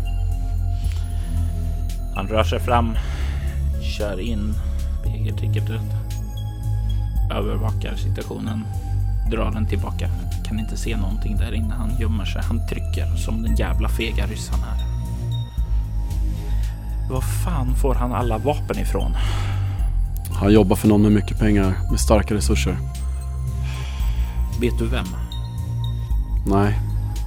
Han 2.15 2.28
rör 2.28 2.43
sig 2.43 2.60
fram, 2.60 2.98
kör 3.98 4.19
in 4.19 4.54
spegeltricket 5.02 5.63
övervakar 7.32 7.95
situationen, 7.95 8.65
drar 9.32 9.52
den 9.52 9.67
tillbaka. 9.67 10.10
Kan 10.45 10.60
inte 10.60 10.78
se 10.78 10.98
någonting 10.98 11.38
där 11.38 11.54
inne. 11.54 11.74
Han 11.74 11.91
gömmer 12.00 12.26
sig. 12.26 12.41
Han 12.41 12.67
trycker 12.67 13.15
som 13.15 13.43
den 13.43 13.56
jävla 13.56 13.89
fega 13.89 14.26
ryssen 14.26 14.60
här. 14.60 14.94
Var 17.10 17.22
fan 17.22 17.76
får 17.76 17.96
han 17.96 18.12
alla 18.12 18.38
vapen 18.38 18.80
ifrån? 18.80 19.12
Han 20.34 20.54
jobbar 20.54 20.76
för 20.76 20.88
någon 20.88 21.02
med 21.02 21.12
mycket 21.12 21.39
pengar, 21.39 21.74
med 21.91 22.00
starka 22.00 22.36
resurser. 22.36 22.78
Vet 24.62 24.80
du 24.80 24.86
vem? 24.86 25.06
Nej, 26.48 26.80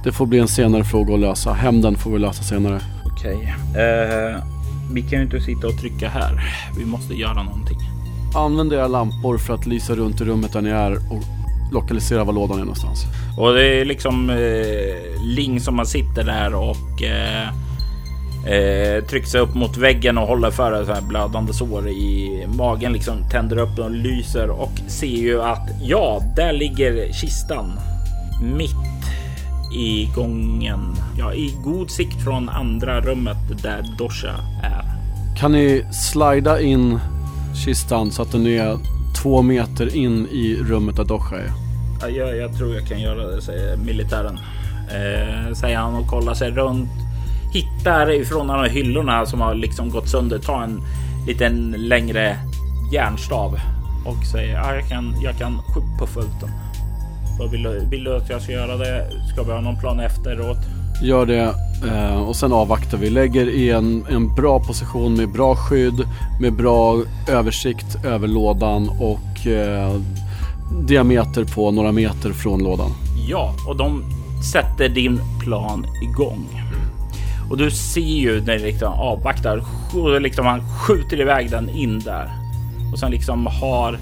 det 0.03 0.11
får 0.11 0.25
bli 0.25 0.39
en 0.39 0.47
senare 0.47 0.83
fråga 0.83 1.13
att 1.13 1.19
lösa. 1.19 1.53
Hämnden 1.53 1.95
får 1.95 2.11
vi 2.11 2.19
lösa 2.19 2.43
senare. 2.43 2.81
Okej. 3.05 3.55
Okay. 3.71 3.83
Eh, 3.83 4.43
vi 4.91 5.01
kan 5.01 5.19
ju 5.19 5.25
inte 5.25 5.41
sitta 5.41 5.67
och 5.67 5.77
trycka 5.77 6.09
här. 6.09 6.53
Vi 6.77 6.85
måste 6.85 7.13
göra 7.13 7.43
någonting. 7.43 7.77
Använd 8.35 8.73
era 8.73 8.87
lampor 8.87 9.37
för 9.37 9.53
att 9.53 9.65
lysa 9.65 9.95
runt 9.95 10.21
i 10.21 10.23
rummet 10.23 10.53
där 10.53 10.61
ni 10.61 10.69
är 10.69 10.95
och 10.95 11.23
lokalisera 11.71 12.23
var 12.23 12.33
lådan 12.33 12.57
är 12.57 12.61
någonstans. 12.61 13.05
Och 13.37 13.53
det 13.53 13.81
är 13.81 13.85
liksom 13.85 14.29
eh, 14.29 15.23
Ling 15.23 15.59
som 15.59 15.75
man 15.75 15.85
sitter 15.85 16.23
där 16.23 16.55
och 16.55 17.03
eh, 17.03 17.47
eh, 18.45 19.05
trycker 19.05 19.27
sig 19.27 19.41
upp 19.41 19.55
mot 19.55 19.77
väggen 19.77 20.17
och 20.17 20.27
håller 20.27 20.51
för 20.51 20.91
ett 20.91 21.03
blödande 21.03 21.53
sår 21.53 21.89
i 21.89 22.45
magen. 22.47 22.93
Liksom 22.93 23.29
tänder 23.31 23.57
upp 23.57 23.79
och 23.79 23.91
lyser 23.91 24.49
och 24.49 24.71
ser 24.87 25.07
ju 25.07 25.41
att 25.41 25.69
ja, 25.81 26.21
där 26.35 26.53
ligger 26.53 27.13
kistan 27.13 27.79
mitt 28.57 28.75
i 29.75 30.09
gången. 30.15 30.95
Ja, 31.17 31.33
i 31.33 31.53
god 31.63 31.91
sikt 31.91 32.23
från 32.23 32.49
andra 32.49 33.01
rummet 33.01 33.61
där 33.63 33.85
Dosha 33.97 34.35
är. 34.63 34.83
Kan 35.39 35.51
ni 35.51 35.85
slida 35.91 36.61
in 36.61 36.99
kistan 37.65 38.11
så 38.11 38.21
att 38.21 38.31
den 38.31 38.47
är 38.47 38.77
två 39.23 39.41
meter 39.41 39.95
in 39.95 40.27
i 40.31 40.55
rummet 40.55 40.95
där 40.95 41.05
Dosha 41.05 41.35
är? 41.35 41.51
Ja, 42.01 42.09
jag, 42.09 42.37
jag 42.37 42.57
tror 42.57 42.75
jag 42.75 42.87
kan 42.87 43.01
göra 43.01 43.27
det, 43.27 43.41
säger 43.41 43.77
militären. 43.77 44.39
Eh, 44.89 45.53
säger 45.53 45.77
han 45.77 45.95
och 45.95 46.07
kollar 46.07 46.33
sig 46.33 46.51
runt. 46.51 46.89
Hittar 47.53 48.11
ifrån 48.11 48.47
de 48.47 48.53
här 48.53 48.69
hyllorna 48.69 49.25
som 49.25 49.41
har 49.41 49.55
liksom 49.55 49.89
gått 49.89 50.09
sönder. 50.09 50.39
Ta 50.39 50.63
en 50.63 50.81
liten 51.27 51.75
längre 51.77 52.37
järnstav 52.93 53.59
och 54.05 54.25
säger 54.25 54.53
ja, 54.53 54.75
jag 54.75 54.89
kan, 54.89 55.15
jag 55.23 55.37
kan 55.37 55.61
puffa 55.99 56.19
ut 56.19 56.39
den. 56.41 56.49
Vad 57.39 57.51
vill, 57.51 57.63
du, 57.63 57.85
vill 57.89 58.03
du 58.03 58.15
att 58.15 58.29
jag 58.29 58.41
ska 58.41 58.51
göra 58.51 58.77
det? 58.77 59.07
Ska 59.33 59.43
vi 59.43 59.51
ha 59.51 59.61
någon 59.61 59.79
plan 59.79 59.99
efteråt? 59.99 60.57
Gör 61.01 61.25
det 61.25 61.53
eh, 61.87 62.21
och 62.21 62.35
sen 62.35 62.53
avvaktar 62.53 62.97
vi. 62.97 63.09
Lägger 63.09 63.49
i 63.49 63.69
en, 63.69 64.05
en 64.09 64.35
bra 64.35 64.59
position 64.59 65.13
med 65.13 65.29
bra 65.31 65.55
skydd, 65.55 66.07
med 66.41 66.53
bra 66.53 67.01
översikt 67.27 68.05
över 68.05 68.27
lådan 68.27 68.89
och 68.89 69.47
eh, 69.47 69.95
diameter 70.87 71.43
på 71.55 71.71
några 71.71 71.91
meter 71.91 72.33
från 72.33 72.63
lådan. 72.63 72.91
Ja, 73.27 73.53
och 73.67 73.77
de 73.77 74.03
sätter 74.53 74.89
din 74.89 75.19
plan 75.39 75.85
igång. 76.01 76.68
Och 77.49 77.57
du 77.57 77.71
ser 77.71 78.01
ju 78.01 78.41
när 78.41 78.59
liksom 78.59 78.93
avvaktar, 78.93 79.63
liksom 80.19 80.45
han 80.45 80.61
skjuter 80.69 81.21
iväg 81.21 81.51
den 81.51 81.69
in 81.69 81.99
där 81.99 82.29
och 82.91 82.99
sen 82.99 83.11
liksom 83.11 83.45
har 83.45 83.97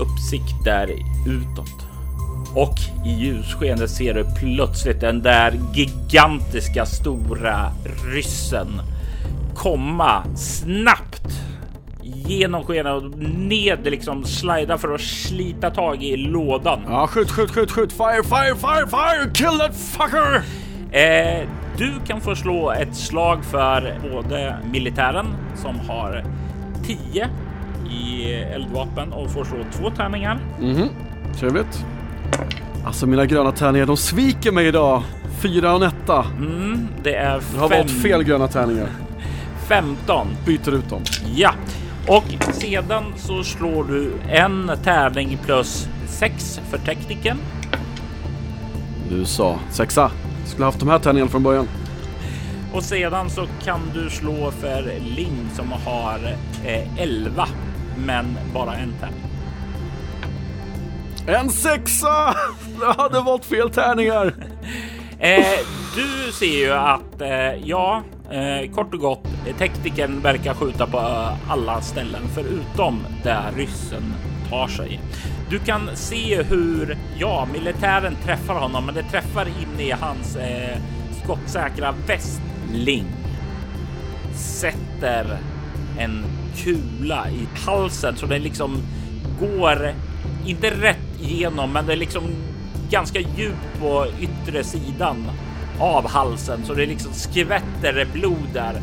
uppsikt 0.00 0.64
där 0.64 0.90
utåt. 1.26 1.86
Och 2.54 3.06
i 3.06 3.10
ljusskenet 3.10 3.90
ser 3.90 4.14
du 4.14 4.24
plötsligt 4.38 5.00
den 5.00 5.22
där 5.22 5.60
gigantiska 5.74 6.86
stora 6.86 7.72
ryssen 8.12 8.80
komma 9.54 10.24
snabbt 10.36 11.22
genom 12.02 12.64
skenet 12.64 13.02
och 13.02 13.18
ned 13.38 13.78
liksom 13.84 14.24
slida 14.24 14.78
för 14.78 14.94
att 14.94 15.00
slita 15.00 15.70
tag 15.70 16.02
i 16.02 16.16
lådan. 16.16 16.80
Ja, 16.88 17.06
skjut, 17.06 17.30
skjut, 17.30 17.50
skjut, 17.50 17.70
skjut, 17.70 17.92
fire, 17.92 18.22
fire, 18.22 18.54
fire, 18.54 18.86
fire, 18.86 19.30
kill 19.34 19.58
that 19.58 19.76
fucker! 19.76 20.42
Eh, 20.92 21.48
du 21.78 21.92
kan 22.06 22.20
få 22.20 22.34
slå 22.36 22.70
ett 22.72 22.94
slag 22.96 23.44
för 23.44 23.98
både 24.12 24.56
militären 24.72 25.26
som 25.56 25.80
har 25.80 26.24
10 26.84 27.28
i 27.90 28.32
eldvapen 28.32 29.12
och 29.12 29.30
får 29.30 29.44
slå 29.44 29.56
två 29.72 29.90
tärningar. 29.90 30.38
Mhm, 30.60 30.88
trevligt. 31.38 31.84
Alltså 32.86 33.06
mina 33.06 33.26
gröna 33.26 33.52
tärningar, 33.52 33.86
de 33.86 33.96
sviker 33.96 34.52
mig 34.52 34.66
idag. 34.66 35.02
Fyra 35.40 35.70
och 35.74 35.82
en 35.82 35.88
etta. 35.88 36.24
Mm, 36.38 36.88
det 37.02 37.14
är 37.14 37.42
Jag 37.54 37.60
har 37.60 37.68
valt 37.68 37.90
fel 37.90 38.22
gröna 38.22 38.48
tärningar. 38.48 38.88
15. 39.68 40.26
Byter 40.46 40.74
ut 40.74 40.90
dem. 40.90 41.02
Ja, 41.34 41.54
och 42.08 42.24
sedan 42.52 43.04
så 43.16 43.42
slår 43.42 43.84
du 43.84 44.12
en 44.30 44.70
tärning 44.84 45.38
plus 45.44 45.88
6 46.06 46.60
för 46.70 46.78
tekniken. 46.78 47.38
Du 49.10 49.24
sa 49.24 49.58
sexa. 49.70 50.10
Skulle 50.44 50.64
haft 50.64 50.80
de 50.80 50.88
här 50.88 50.98
tärningarna 50.98 51.30
från 51.30 51.42
början. 51.42 51.68
Och 52.72 52.82
sedan 52.82 53.30
så 53.30 53.46
kan 53.64 53.80
du 53.94 54.10
slå 54.10 54.50
för 54.50 54.92
Ling 55.16 55.48
som 55.54 55.72
har 55.72 56.36
eh, 56.64 57.02
11 57.02 57.48
men 57.96 58.38
bara 58.54 58.74
en 58.74 58.92
tärning. 59.00 59.24
En 61.26 61.50
sexa! 61.50 62.34
Jag 62.80 62.94
hade 62.94 63.20
valt 63.20 63.44
fel 63.44 63.70
tärningar. 63.70 64.34
Eh, 65.18 65.58
du 65.96 66.32
ser 66.32 66.58
ju 66.58 66.72
att, 66.72 67.20
eh, 67.20 67.54
ja, 67.64 68.02
eh, 68.30 68.70
kort 68.70 68.94
och 68.94 69.00
gott, 69.00 69.26
tekniken 69.58 70.20
verkar 70.20 70.54
skjuta 70.54 70.86
på 70.86 70.98
alla 71.48 71.80
ställen 71.80 72.22
förutom 72.34 73.00
där 73.22 73.52
ryssen 73.56 74.14
tar 74.50 74.68
sig. 74.68 75.00
Du 75.50 75.58
kan 75.58 75.90
se 75.94 76.42
hur, 76.42 76.98
ja, 77.18 77.48
militären 77.52 78.16
träffar 78.24 78.54
honom, 78.54 78.86
men 78.86 78.94
det 78.94 79.02
träffar 79.02 79.46
in 79.46 79.80
i 79.80 79.90
hans 79.90 80.36
eh, 80.36 80.78
skottsäkra 81.22 81.94
västling. 82.06 83.04
Sätter 84.34 85.38
en 85.98 86.24
kula 86.56 87.28
i 87.30 87.48
halsen 87.66 88.16
så 88.16 88.26
den 88.26 88.42
liksom 88.42 88.82
går 89.40 89.94
inte 90.46 90.70
rätt 90.70 91.20
igenom, 91.22 91.72
men 91.72 91.86
det 91.86 91.92
är 91.92 91.96
liksom 91.96 92.22
ganska 92.90 93.20
djupt 93.20 93.80
på 93.80 94.06
yttre 94.20 94.64
sidan 94.64 95.30
av 95.80 96.08
halsen 96.08 96.64
så 96.64 96.74
det 96.74 96.86
liksom 96.86 97.12
skvätter 97.12 98.06
blod 98.12 98.48
där 98.52 98.80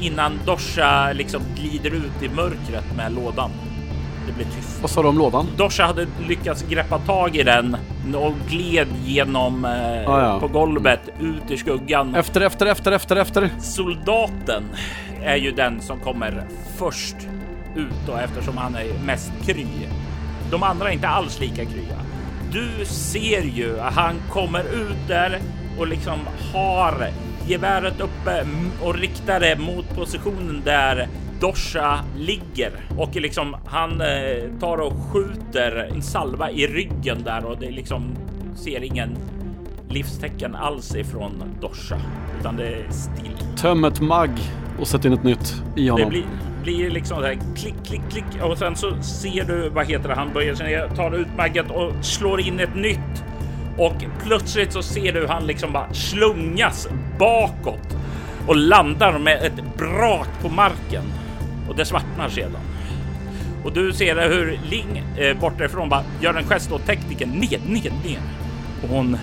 innan 0.00 0.38
Dosha 0.46 1.12
liksom 1.12 1.42
glider 1.56 1.90
ut 1.90 2.22
i 2.22 2.28
mörkret 2.28 2.96
med 2.96 3.12
lådan. 3.12 3.50
Det 4.30 4.36
blir 4.36 4.56
tyst. 4.56 4.80
Vad 4.80 4.90
sa 4.90 5.02
du 5.02 5.08
om 5.08 5.18
lådan? 5.18 5.46
Dosha 5.56 5.86
hade 5.86 6.06
lyckats 6.28 6.62
greppa 6.62 6.98
tag 6.98 7.36
i 7.36 7.42
den 7.42 7.76
och 8.14 8.34
gled 8.48 8.88
genom 9.04 9.64
eh, 9.64 10.10
ah, 10.10 10.22
ja. 10.22 10.40
på 10.40 10.48
golvet 10.48 11.00
ut 11.20 11.50
i 11.50 11.56
skuggan. 11.56 12.14
Efter, 12.14 12.40
efter, 12.40 12.66
efter, 12.66 12.92
efter, 12.92 13.16
efter. 13.16 13.50
Soldaten 13.60 14.64
är 15.22 15.36
ju 15.36 15.50
den 15.50 15.80
som 15.80 16.00
kommer 16.00 16.44
först 16.76 17.16
ut 17.76 18.08
och 18.08 18.20
eftersom 18.20 18.56
han 18.56 18.74
är 18.74 19.04
mest 19.06 19.32
kry. 19.46 19.66
De 20.50 20.62
andra 20.62 20.88
är 20.88 20.92
inte 20.92 21.08
alls 21.08 21.40
lika 21.40 21.64
krya. 21.64 21.96
Du 22.52 22.84
ser 22.84 23.42
ju 23.42 23.80
att 23.80 23.94
han 23.94 24.14
kommer 24.30 24.60
ut 24.60 25.08
där 25.08 25.38
och 25.78 25.88
liksom 25.88 26.18
har 26.52 27.08
geväret 27.46 28.00
uppe 28.00 28.46
och 28.82 28.94
riktar 28.94 29.40
det 29.40 29.56
mot 29.56 29.96
positionen 29.96 30.62
där 30.64 31.08
Dosha 31.40 32.04
ligger 32.16 32.72
och 32.98 33.16
liksom 33.16 33.56
han 33.66 34.00
eh, 34.00 34.58
tar 34.60 34.78
och 34.78 34.92
skjuter 34.92 35.88
en 35.94 36.02
salva 36.02 36.50
i 36.50 36.66
ryggen 36.66 37.22
där 37.24 37.44
och 37.44 37.58
det 37.60 37.70
liksom 37.70 38.16
ser 38.56 38.82
ingen 38.82 39.16
livstecken 39.88 40.54
alls 40.54 40.94
ifrån 40.94 41.42
Dosha 41.60 41.98
utan 42.40 42.56
det 42.56 42.66
är 42.66 42.90
still. 42.90 43.56
Töm 43.56 43.84
ett 43.84 44.00
magg 44.00 44.30
och 44.80 44.88
sätt 44.88 45.04
in 45.04 45.12
ett 45.12 45.24
nytt 45.24 45.62
i 45.76 45.88
honom. 45.88 46.04
Det 46.04 46.10
blir, 46.10 46.24
blir 46.62 46.90
liksom 46.90 47.16
så 47.16 47.24
här 47.24 47.38
klick, 47.56 47.74
klick, 47.86 48.02
klick 48.10 48.42
och 48.42 48.58
sen 48.58 48.76
så 48.76 49.02
ser 49.02 49.44
du 49.44 49.68
vad 49.68 49.86
heter 49.86 50.08
det? 50.08 50.14
Han 50.14 50.32
böjer 50.32 50.54
sig 50.54 50.66
ner, 50.66 50.88
tar 50.88 51.14
ut 51.14 51.28
magget 51.36 51.70
och 51.70 52.04
slår 52.04 52.40
in 52.40 52.60
ett 52.60 52.74
nytt 52.74 53.24
och 53.78 54.04
plötsligt 54.24 54.72
så 54.72 54.82
ser 54.82 55.12
du 55.12 55.26
han 55.26 55.46
liksom 55.46 55.72
bara 55.72 55.94
slungas 55.94 56.88
bakåt 57.18 57.96
och 58.46 58.56
landar 58.56 59.18
med 59.18 59.44
ett 59.44 59.76
brak 59.78 60.28
på 60.42 60.48
marken 60.48 61.02
och 61.70 61.76
det 61.76 61.84
svartnar 61.84 62.28
sedan. 62.28 62.60
Och 63.64 63.72
du 63.72 63.92
ser 63.92 64.28
hur 64.28 64.60
Ling 64.70 65.02
eh, 65.16 65.40
bortifrån 65.40 65.88
bara 65.88 66.04
gör 66.20 66.34
en 66.34 66.44
gest 66.44 66.72
åt 66.72 66.86
tekniken 66.86 67.28
ned, 67.28 67.60
ned, 67.68 67.92
ned. 68.04 68.20
Och 68.82 68.88
hon 68.88 69.16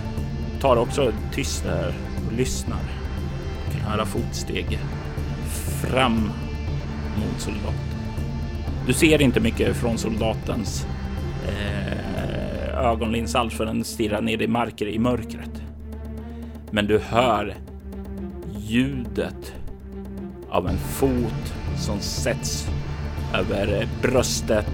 tar 0.62 0.78
också 0.78 1.12
tyst 1.34 1.64
där 1.64 1.94
och 2.28 2.34
lyssnar. 2.34 2.80
Kan 3.72 3.82
höra 3.82 4.06
fotsteg 4.06 4.80
fram 5.82 6.32
mot 7.16 7.40
soldaten. 7.42 7.74
Du 8.88 8.94
ser 8.94 9.22
inte 9.22 9.40
mycket 9.40 9.76
från 9.76 9.98
soldatens 9.98 10.88
eh, 11.48 12.86
ögonlins 12.86 13.36
alls 13.36 13.54
för 13.54 13.66
den 13.66 13.84
stirrar 13.84 14.22
ner 14.22 14.42
i 14.42 14.48
marken 14.48 14.88
i 14.88 15.00
mörkret. 15.00 15.62
Men 16.72 16.88
du 16.88 17.00
hör 17.00 17.56
ljudet 18.58 19.54
av 20.50 20.68
en 20.68 20.78
fot 20.78 21.54
som 21.78 22.00
sätts 22.00 22.68
över 23.34 23.88
bröstet. 24.02 24.70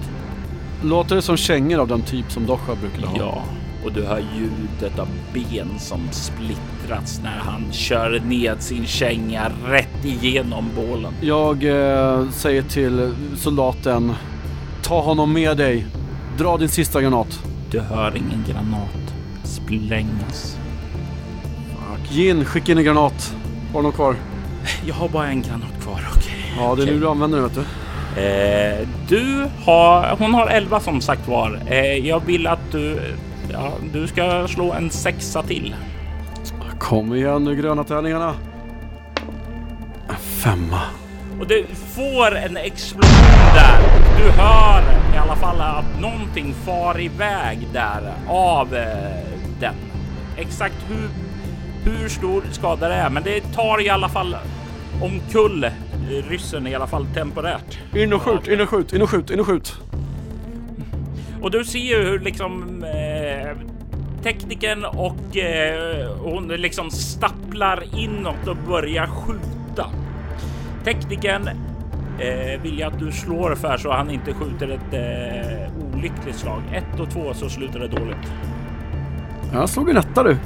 Låter 0.82 1.16
det 1.16 1.22
som 1.22 1.36
kängor 1.36 1.80
av 1.80 1.88
den 1.88 2.02
typ 2.02 2.32
som 2.32 2.46
Dosha 2.46 2.74
brukar 2.74 3.06
ha? 3.06 3.16
Ja, 3.18 3.42
och 3.84 3.92
du 3.92 4.04
hör 4.04 4.24
ljudet 4.36 4.98
av 4.98 5.08
ben 5.32 5.78
som 5.78 6.00
splittrats 6.12 7.20
när 7.22 7.38
han 7.38 7.72
kör 7.72 8.20
ned 8.20 8.62
sin 8.62 8.86
känga 8.86 9.52
rätt 9.66 10.04
igenom 10.04 10.70
bålen. 10.76 11.12
Jag 11.20 11.64
eh, 11.64 12.30
säger 12.30 12.62
till 12.62 13.14
soldaten, 13.36 14.12
ta 14.82 15.00
honom 15.00 15.32
med 15.32 15.56
dig. 15.56 15.86
Dra 16.38 16.56
din 16.56 16.68
sista 16.68 17.02
granat. 17.02 17.40
Du 17.70 17.80
hör 17.80 18.16
ingen 18.16 18.44
granat 18.48 19.14
splängas. 19.44 20.56
Fuck. 21.68 22.12
Gin, 22.12 22.44
skicka 22.44 22.72
in 22.72 22.78
en 22.78 22.84
granat. 22.84 23.36
Har 23.72 23.80
du 23.80 23.82
någon 23.82 23.92
kvar? 23.92 24.16
Jag 24.86 24.94
har 24.94 25.08
bara 25.08 25.26
en 25.26 25.42
granat 25.42 25.82
kvar, 25.82 26.00
okej. 26.16 26.54
Ja, 26.58 26.74
det 26.74 26.82
är 26.82 26.86
nu 26.86 27.00
du 27.00 27.08
använder 27.08 27.38
den 27.38 27.48
vet 27.48 27.54
du. 27.54 27.64
Eh, 28.22 28.88
du 29.08 29.48
har, 29.64 30.16
hon 30.18 30.34
har 30.34 30.46
11 30.46 30.80
som 30.80 31.00
sagt 31.00 31.28
var. 31.28 31.60
Eh, 31.66 32.06
jag 32.06 32.20
vill 32.26 32.46
att 32.46 32.72
du, 32.72 33.00
ja, 33.52 33.72
du 33.92 34.06
ska 34.06 34.48
slå 34.48 34.72
en 34.72 34.90
sexa 34.90 35.42
till. 35.42 35.74
Kom 36.78 37.14
igen 37.14 37.44
nu 37.44 37.56
gröna 37.56 37.84
tärningarna. 37.84 38.34
En 40.08 40.16
femma. 40.16 40.80
Och 41.40 41.46
du 41.46 41.66
får 41.96 42.36
en 42.36 42.56
explosion 42.56 43.54
där. 43.54 43.78
Du 44.18 44.30
hör 44.30 44.82
i 45.14 45.16
alla 45.16 45.36
fall 45.36 45.60
att 45.60 46.00
någonting 46.00 46.54
far 46.64 47.00
iväg 47.00 47.58
där 47.72 48.12
av 48.28 48.74
eh, 48.74 49.28
den. 49.60 49.74
Exakt 50.36 50.76
hur, 50.88 51.08
hur 51.84 52.08
stor 52.08 52.42
skada 52.50 52.88
det 52.88 52.94
är, 52.94 53.10
men 53.10 53.22
det 53.22 53.40
tar 53.40 53.80
i 53.80 53.88
alla 53.88 54.08
fall 54.08 54.36
omkull 55.02 55.66
ryssen 56.28 56.66
i 56.66 56.74
alla 56.74 56.86
fall 56.86 57.06
temporärt. 57.14 57.78
In 57.94 58.12
och 58.12 58.22
skjut, 58.22 58.48
in 58.48 58.60
och 58.60 58.68
skjut, 58.68 58.92
in 58.92 59.02
och 59.02 59.10
skjut, 59.10 59.30
in 59.30 59.40
och 59.40 59.46
skjut. 59.46 59.76
Och 61.42 61.50
du 61.50 61.64
ser 61.64 61.78
ju 61.78 62.02
hur 62.02 62.18
liksom 62.18 62.84
eh, 62.84 63.56
tekniken 64.22 64.84
och 64.84 65.36
eh, 65.36 66.16
hon 66.16 66.48
liksom 66.48 66.90
stapplar 66.90 67.82
inåt 67.98 68.48
och 68.48 68.56
börjar 68.56 69.06
skjuta. 69.06 69.90
Tekniken 70.84 71.48
eh, 72.18 72.62
vill 72.62 72.78
jag 72.78 72.92
att 72.92 72.98
du 72.98 73.12
slår 73.12 73.54
för 73.54 73.76
så 73.76 73.92
han 73.92 74.10
inte 74.10 74.34
skjuter 74.34 74.68
ett 74.68 74.94
eh, 74.94 75.94
olyckligt 75.94 76.36
slag. 76.36 76.62
Ett 76.72 77.00
och 77.00 77.10
två 77.10 77.34
så 77.34 77.48
slutar 77.48 77.80
det 77.80 77.88
dåligt. 77.88 78.32
Jag 79.52 79.68
slog 79.68 79.90
en 79.90 79.96
etta 79.96 80.22
du. 80.22 80.36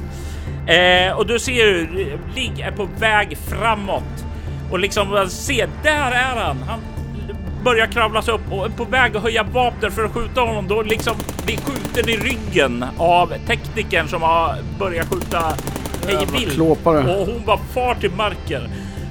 Eh, 0.69 1.13
och 1.13 1.27
du 1.27 1.39
ser 1.39 1.65
hur 1.67 2.19
Ligg 2.35 2.61
är 2.61 2.71
på 2.71 2.89
väg 2.99 3.39
framåt 3.39 4.25
och 4.71 4.79
liksom 4.79 5.27
se 5.29 5.67
där 5.83 6.11
är 6.13 6.37
han. 6.37 6.63
Han 6.63 6.81
börjar 7.65 7.87
kravla 7.87 8.23
sig 8.23 8.35
upp 8.35 8.53
och 8.53 8.65
är 8.65 8.71
på 8.71 8.85
väg 8.85 9.17
att 9.17 9.23
höja 9.23 9.43
vapnet 9.43 9.93
för 9.93 10.05
att 10.05 10.13
skjuta 10.13 10.41
honom. 10.41 10.69
Då 10.69 10.83
liksom 10.83 11.17
blir 11.47 11.57
skjuten 11.57 12.09
i 12.09 12.17
ryggen 12.17 12.85
av 12.99 13.33
teknikern 13.47 14.09
som 14.09 14.23
har 14.23 14.57
börjat 14.79 15.09
skjuta 15.09 15.43
hej 16.07 16.27
vilt 16.33 16.55
klåpare. 16.55 16.99
och 16.99 17.27
hon 17.27 17.43
bara 17.47 17.59
far 17.59 17.95
till 17.95 18.11
marken 18.11 18.63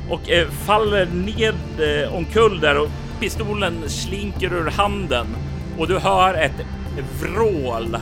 och 0.09 0.29
eh, 0.29 0.47
faller 0.47 1.05
ned 1.05 1.55
eh, 2.03 2.15
omkull 2.15 2.59
där 2.59 2.77
och 2.77 2.89
pistolen 3.19 3.89
slinker 3.89 4.53
ur 4.53 4.69
handen 4.69 5.27
och 5.77 5.87
du 5.87 5.99
hör 5.99 6.33
ett 6.33 6.65
vrål 7.21 7.97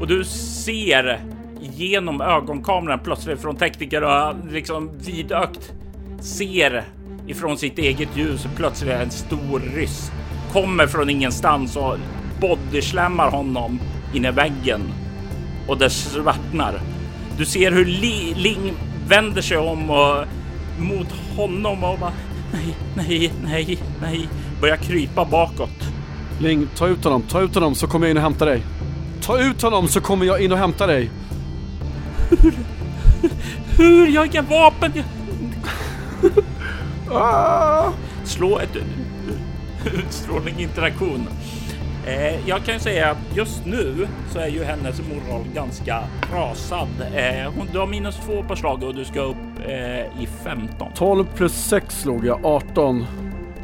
och 0.00 0.06
du 0.06 0.24
ser 0.24 1.31
genom 1.62 2.20
ögonkameran 2.20 2.98
plötsligt 3.04 3.40
från 3.42 3.56
tekniker 3.56 4.02
och 4.02 4.34
liksom 4.50 4.90
vidökt 4.98 5.72
ser 6.20 6.84
ifrån 7.26 7.58
sitt 7.58 7.78
eget 7.78 8.16
ljus 8.16 8.46
plötsligt 8.56 8.92
en 8.92 9.10
stor 9.10 9.60
ryss 9.74 10.12
kommer 10.52 10.86
från 10.86 11.10
ingenstans 11.10 11.76
och 11.76 11.96
bodyslammar 12.40 13.30
honom 13.30 13.80
in 14.14 14.24
i 14.24 14.30
väggen 14.30 14.80
och 15.68 15.78
det 15.78 15.90
svartnar. 15.90 16.80
Du 17.38 17.44
ser 17.44 17.72
hur 17.72 17.84
Li 17.84 18.34
Ling 18.36 18.72
vänder 19.08 19.42
sig 19.42 19.56
om 19.56 19.90
och 19.90 20.24
mot 20.78 21.12
honom 21.36 21.84
och 21.84 21.98
bara 21.98 22.12
nej, 22.52 22.76
nej, 22.96 23.32
nej, 23.44 23.78
nej, 24.00 24.28
börjar 24.60 24.76
krypa 24.76 25.24
bakåt. 25.24 25.92
Ling, 26.40 26.68
ta 26.76 26.88
ut 26.88 27.04
honom, 27.04 27.22
ta 27.22 27.40
ut 27.40 27.54
honom 27.54 27.74
så 27.74 27.86
kommer 27.86 28.06
jag 28.06 28.10
in 28.10 28.16
och 28.16 28.22
hämtar 28.22 28.46
dig. 28.46 28.62
Ta 29.22 29.38
ut 29.38 29.62
honom 29.62 29.88
så 29.88 30.00
kommer 30.00 30.26
jag 30.26 30.40
in 30.40 30.52
och 30.52 30.58
hämtar 30.58 30.86
dig. 30.86 31.10
Hur? 33.78 34.06
Jag 34.06 34.20
har 34.20 34.26
inga 34.26 34.42
vapen! 34.42 34.92
Jag... 34.94 35.04
Ah! 37.16 37.92
Slå 38.24 38.58
ett 38.58 38.76
utstrålning 39.94 40.60
interaktion. 40.60 41.28
Eh, 42.06 42.48
jag 42.48 42.64
kan 42.64 42.74
ju 42.74 42.80
säga 42.80 43.10
att 43.10 43.36
just 43.36 43.66
nu 43.66 44.08
så 44.32 44.38
är 44.38 44.48
ju 44.48 44.64
hennes 44.64 45.00
moral 45.08 45.44
ganska 45.54 46.02
rasad. 46.34 46.88
Eh, 47.14 47.52
hon, 47.56 47.68
du 47.72 47.78
har 47.78 47.86
minus 47.86 48.16
två 48.16 48.42
på 48.42 48.56
slag 48.56 48.82
och 48.82 48.94
du 48.94 49.04
ska 49.04 49.20
upp 49.20 49.36
eh, 49.66 50.22
i 50.22 50.28
15. 50.44 50.92
12 50.94 51.24
plus 51.34 51.52
6 51.52 52.00
slog 52.00 52.26
jag, 52.26 52.46
18. 52.46 53.06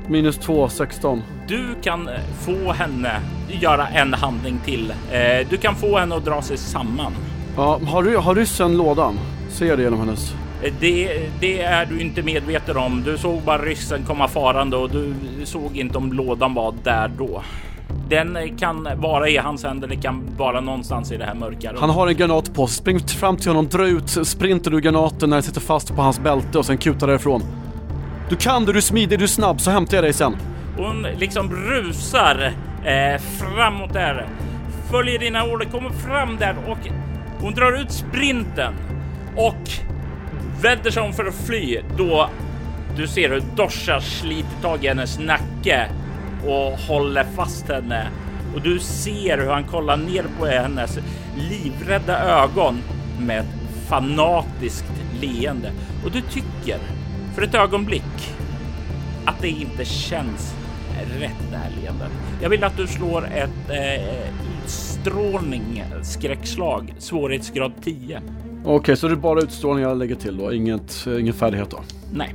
Minus 0.07 0.39
2, 0.39 0.69
16. 0.69 1.23
Du 1.49 1.75
kan 1.83 2.09
eh, 2.09 2.15
få 2.41 2.73
henne 2.73 3.21
göra 3.49 3.89
en 3.89 4.15
handling 4.15 4.59
till. 4.65 4.91
Eh, 5.13 5.47
du 5.51 5.57
kan 5.57 5.75
få 5.75 5.99
henne 5.99 6.15
att 6.15 6.25
dra 6.25 6.43
sig 6.43 6.57
samman. 6.57 7.13
Ja, 7.59 7.81
har, 7.87 8.03
du, 8.03 8.17
har 8.17 8.35
ryssen 8.35 8.77
lådan? 8.77 9.19
Ser 9.49 9.77
det 9.77 9.83
genom 9.83 9.99
hennes? 10.01 10.35
Eh, 10.63 10.73
Det, 10.81 11.21
det 11.41 11.61
är 11.63 11.87
du 11.87 12.01
inte 12.01 12.23
medveten 12.23 12.77
om. 12.77 13.03
Du 13.03 13.19
såg 13.19 13.43
bara 13.43 13.59
ryssen 13.63 14.05
komma 14.07 14.29
farande 14.29 14.77
och 14.77 14.91
du 14.91 15.15
såg 15.45 15.77
inte 15.77 15.99
om 15.99 16.13
lådan 16.13 16.55
var 16.55 16.75
där 16.85 17.11
då. 17.19 17.43
Den 18.09 18.39
kan 18.59 18.89
vara 18.97 19.29
i 19.29 19.37
hans 19.37 19.65
händer, 19.65 19.89
det 19.89 19.97
kan 19.97 20.23
vara 20.37 20.61
någonstans 20.61 21.13
i 21.13 21.17
det 21.17 21.25
här 21.25 21.35
mörka 21.35 21.69
rummet. 21.69 21.81
Han 21.81 21.91
har 21.91 22.09
en 22.09 22.17
granat 22.17 22.55
på 22.55 22.67
sig. 22.67 22.77
Spring 22.77 23.01
fram 23.01 23.37
till 23.37 23.49
honom, 23.51 23.69
dra 23.69 23.87
ut 23.87 24.11
sprinter 24.27 24.75
ur 24.75 24.81
granaten 24.81 25.31
när 25.31 25.37
den 25.37 25.43
sitter 25.43 25.61
fast 25.61 25.97
på 25.97 26.03
hans 26.03 26.21
bälte 26.21 26.59
och 26.59 26.67
sen 26.67 26.79
kuta 26.79 27.07
därifrån. 27.07 27.43
Du 28.29 28.37
kan 28.37 28.65
det, 28.65 28.73
du 28.73 28.79
är 28.79 28.83
smidig, 28.83 29.19
du 29.19 29.25
är 29.25 29.29
snabb, 29.29 29.61
så 29.61 29.71
hämtar 29.71 29.97
jag 29.97 30.05
dig 30.05 30.13
sen. 30.13 30.37
Hon 30.77 31.03
liksom 31.03 31.53
rusar 31.53 32.53
eh, 32.85 33.21
framåt 33.21 33.93
där. 33.93 34.27
Följer 34.91 35.19
dina 35.19 35.45
order, 35.45 35.65
kommer 35.67 35.91
fram 35.91 36.37
där 36.37 36.57
och 36.67 36.79
hon 37.41 37.55
drar 37.55 37.81
ut 37.81 37.93
sprinten 37.93 38.75
och 39.37 39.71
vänder 40.63 40.91
sig 40.91 41.03
om 41.03 41.13
för 41.13 41.25
att 41.25 41.35
fly 41.35 41.81
då 41.97 42.31
du 42.97 43.07
ser 43.07 43.31
hur 43.31 43.43
Dosha 43.57 44.01
sliter 44.01 44.63
tag 44.63 44.85
i 44.85 44.89
hennes 44.89 45.19
nacke 45.19 45.89
och 46.45 46.79
håller 46.79 47.25
fast 47.25 47.69
henne. 47.69 48.09
Och 48.55 48.63
du 48.63 48.79
ser 48.79 49.39
hur 49.39 49.51
han 49.51 49.65
kollar 49.65 49.97
ner 49.97 50.25
på 50.39 50.47
hennes 50.47 50.99
livrädda 51.37 52.43
ögon 52.43 52.83
med 53.21 53.39
ett 53.41 53.89
fanatiskt 53.89 54.93
leende. 55.21 55.73
Och 56.05 56.11
du 56.11 56.21
tycker 56.21 56.79
för 57.35 57.43
ett 57.43 57.55
ögonblick 57.55 58.35
att 59.25 59.41
det 59.41 59.49
inte 59.49 59.85
känns 59.85 60.55
rätt 61.21 61.51
det 61.51 61.57
här 61.57 61.71
leendet. 61.83 62.11
Jag 62.43 62.49
vill 62.49 62.65
att 62.65 62.77
du 62.77 62.87
slår 62.87 63.27
ett 63.27 63.71
eh, 63.71 64.48
utstrålning 64.99 65.85
skräckslag, 66.03 66.95
svårighetsgrad 66.99 67.73
10. 67.85 68.23
Okej, 68.65 68.97
så 68.97 69.09
det 69.09 69.15
är 69.15 69.17
bara 69.17 69.41
utstrålning 69.41 69.85
jag 69.85 69.99
lägger 69.99 70.15
till 70.15 70.37
då, 70.37 70.53
Inget, 70.53 71.07
ingen 71.21 71.35
färdighet 71.35 71.71
då. 71.71 71.81
Nej, 72.13 72.35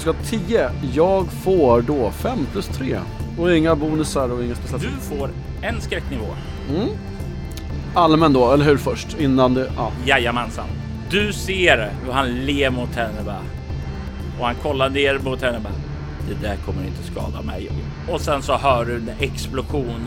ska 0.00 0.10
ha 0.10 0.18
10. 0.24 0.70
Jag 0.94 1.26
får 1.26 1.82
då 1.82 2.10
5 2.10 2.38
plus 2.52 2.66
3. 2.66 2.98
Och 3.38 3.56
inga 3.56 3.76
bonusar 3.76 4.28
och 4.28 4.44
inga 4.44 4.54
speciella... 4.54 4.84
du 4.84 5.00
får 5.00 5.30
en 5.62 5.80
skräcknivå. 5.80 6.26
Mm. 6.70 6.88
Allmän 7.94 8.32
då, 8.32 8.52
eller 8.52 8.64
hur 8.64 8.76
först? 8.76 9.20
Innan 9.20 9.54
det... 9.54 9.70
Ja. 9.76 9.92
Jajamensan. 10.06 10.68
Du 11.10 11.32
ser 11.32 11.90
hur 12.04 12.12
han 12.12 12.34
ler 12.34 12.70
mot 12.70 12.94
henne 12.94 13.22
bara. 13.24 13.42
Och 14.40 14.46
han 14.46 14.54
kollar 14.54 14.90
ner 14.90 15.18
mot 15.18 15.42
henne 15.42 15.60
bara. 15.60 15.72
Det 16.28 16.48
där 16.48 16.56
kommer 16.56 16.86
inte 16.86 17.02
skada 17.02 17.42
mig. 17.42 17.70
Och 18.12 18.20
sen 18.20 18.42
så 18.42 18.56
hör 18.56 18.84
du 18.84 18.96
en 18.96 19.10
explosion. 19.18 20.06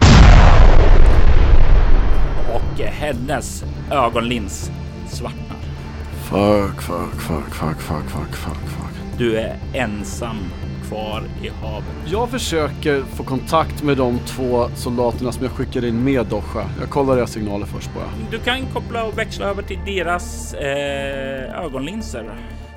Och 2.54 2.80
hennes 2.80 3.64
ögonlins 3.92 4.72
svartnar. 5.08 5.58
Fuck, 6.30 6.82
fuck, 6.82 7.22
fuck, 7.22 7.54
fuck, 7.56 7.82
fuck, 7.82 8.10
fuck, 8.10 8.36
fuck, 8.36 8.58
fuck. 8.58 9.18
Du 9.18 9.38
är 9.38 9.56
ensam 9.74 10.38
kvar 10.88 11.24
i 11.44 11.50
havet. 11.50 11.86
Jag 12.06 12.30
försöker 12.30 13.04
få 13.04 13.24
kontakt 13.24 13.84
med 13.84 13.98
de 13.98 14.20
två 14.20 14.70
soldaterna 14.76 15.32
som 15.32 15.44
jag 15.44 15.52
skickade 15.52 15.88
in 15.88 16.04
med 16.04 16.26
Dosha. 16.26 16.66
Jag 16.80 16.90
kollar 16.90 17.16
deras 17.16 17.32
signaler 17.32 17.66
först 17.66 17.94
bara. 17.94 18.10
Du 18.32 18.40
kan 18.40 18.66
koppla 18.74 19.04
och 19.04 19.18
växla 19.18 19.46
över 19.46 19.64
till 19.64 19.80
deras 19.86 20.54
eh, 20.54 21.64
ögonlinser. 21.66 22.32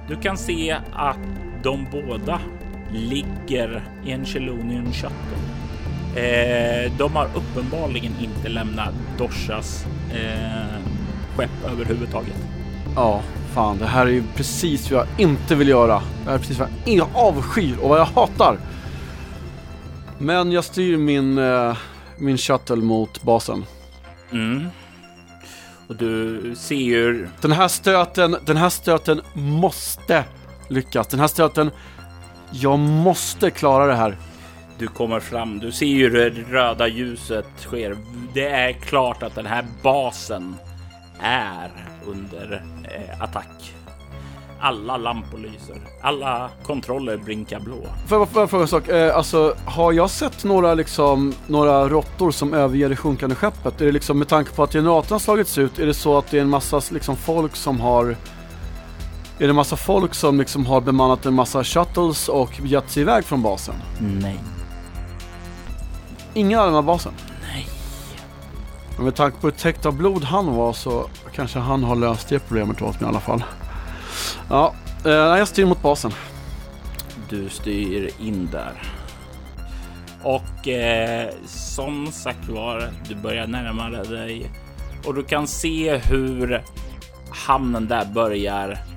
Du 0.08 0.16
kan 0.16 0.36
se 0.36 0.76
att 0.92 1.18
de 1.62 1.86
båda 1.92 2.40
ligger 2.94 3.84
i 4.04 4.10
en 4.10 4.24
Chelonian 4.24 4.92
Shuttle. 4.92 5.38
Eh, 6.16 6.92
de 6.98 7.16
har 7.16 7.28
uppenbarligen 7.34 8.12
inte 8.20 8.48
lämnat 8.48 8.94
Doshas 9.18 9.86
eh, 10.12 10.80
skepp 11.36 11.64
överhuvudtaget. 11.72 12.36
Ja, 12.96 13.22
fan, 13.54 13.78
det 13.78 13.86
här 13.86 14.06
är 14.06 14.10
ju 14.10 14.22
precis 14.34 14.90
vad 14.90 15.00
jag 15.00 15.20
inte 15.20 15.54
vill 15.54 15.68
göra. 15.68 16.02
Det 16.24 16.30
här 16.30 16.34
är 16.34 16.38
precis 16.38 16.58
vad 16.58 16.68
jag 16.84 17.08
avskyr 17.14 17.76
och 17.82 17.88
vad 17.88 17.98
jag 17.98 18.04
hatar. 18.04 18.58
Men 20.18 20.52
jag 20.52 20.64
styr 20.64 20.96
min, 20.96 21.38
eh, 21.38 21.76
min 22.18 22.38
shuttle 22.38 22.76
mot 22.76 23.22
basen. 23.22 23.64
Mm. 24.32 24.68
Och 25.88 25.96
du 25.96 26.54
ser 26.56 26.74
ju... 26.74 27.28
Den 27.40 27.52
här 27.52 27.68
stöten, 27.68 28.36
den 28.46 28.56
här 28.56 28.68
stöten 28.68 29.20
måste 29.34 30.24
lyckas. 30.68 31.06
Den 31.06 31.20
här 31.20 31.26
stöten, 31.26 31.70
jag 32.60 32.78
måste 32.78 33.50
klara 33.50 33.86
det 33.86 33.94
här. 33.94 34.16
Du 34.78 34.86
kommer 34.86 35.20
fram. 35.20 35.58
Du 35.58 35.72
ser 35.72 35.86
ju 35.86 36.10
det 36.10 36.30
röda 36.30 36.88
ljuset 36.88 37.46
sker. 37.58 37.96
Det 38.34 38.46
är 38.46 38.72
klart 38.72 39.22
att 39.22 39.34
den 39.34 39.46
här 39.46 39.64
basen 39.82 40.56
är 41.20 41.70
under 42.06 42.62
eh, 42.84 43.22
attack. 43.22 43.74
Alla 44.60 44.96
lampor 44.96 45.38
lyser. 45.38 45.76
Alla 46.02 46.50
kontroller 46.62 47.16
blinkar 47.16 47.60
blå. 47.60 47.76
Får 48.06 48.18
jag 48.18 48.28
bara 48.28 48.46
fråga 48.46 48.62
en 48.62 48.68
sak? 48.68 48.88
Eh, 48.88 49.16
alltså, 49.16 49.54
har 49.64 49.92
jag 49.92 50.10
sett 50.10 50.44
några, 50.44 50.74
liksom, 50.74 51.34
några 51.46 51.88
råttor 51.88 52.30
som 52.30 52.54
överger 52.54 52.88
det 52.88 52.96
sjunkande 52.96 53.34
skeppet? 53.34 53.80
Är 53.80 53.86
det 53.86 53.92
liksom 53.92 54.18
med 54.18 54.28
tanke 54.28 54.50
på 54.50 54.62
att 54.62 54.72
generatorn 54.72 55.12
har 55.12 55.18
slagits 55.18 55.58
ut, 55.58 55.78
är 55.78 55.86
det 55.86 55.94
så 55.94 56.18
att 56.18 56.30
det 56.30 56.36
är 56.38 56.42
en 56.42 56.48
massa 56.48 56.80
liksom, 56.90 57.16
folk 57.16 57.56
som 57.56 57.80
har 57.80 58.16
är 59.38 59.44
det 59.44 59.48
en 59.48 59.56
massa 59.56 59.76
folk 59.76 60.14
som 60.14 60.38
liksom 60.38 60.66
har 60.66 60.80
bemannat 60.80 61.26
en 61.26 61.34
massa 61.34 61.64
shuttles 61.64 62.28
och 62.28 62.60
gett 62.64 62.90
sig 62.90 63.02
iväg 63.02 63.24
från 63.24 63.42
basen? 63.42 63.74
Nej. 64.00 64.38
Ingen 66.34 66.58
av 66.58 66.84
basen? 66.84 67.12
Nej. 67.52 67.68
Men 68.96 69.04
med 69.04 69.14
tanke 69.14 69.40
på 69.40 69.46
hur 69.46 69.54
täckt 69.54 69.86
av 69.86 69.96
blod 69.96 70.24
han 70.24 70.54
var 70.54 70.72
så 70.72 71.08
kanske 71.34 71.58
han 71.58 71.84
har 71.84 71.96
löst 71.96 72.28
det 72.28 72.38
problemet 72.38 72.82
åt 72.82 73.00
mig 73.00 73.08
i 73.08 73.08
alla 73.08 73.20
fall. 73.20 73.44
Ja, 74.50 74.74
eh, 75.04 75.10
jag 75.12 75.48
styr 75.48 75.66
mot 75.66 75.82
basen. 75.82 76.12
Du 77.28 77.48
styr 77.48 78.10
in 78.20 78.48
där. 78.52 78.82
Och 80.22 80.68
eh, 80.68 81.30
som 81.46 82.12
sagt 82.12 82.48
var, 82.48 82.90
du 83.08 83.14
börjar 83.14 83.46
närma 83.46 83.88
dig 83.88 84.50
och 85.06 85.14
du 85.14 85.22
kan 85.22 85.46
se 85.46 85.96
hur 85.96 86.62
hamnen 87.30 87.88
där 87.88 88.04
börjar. 88.04 88.93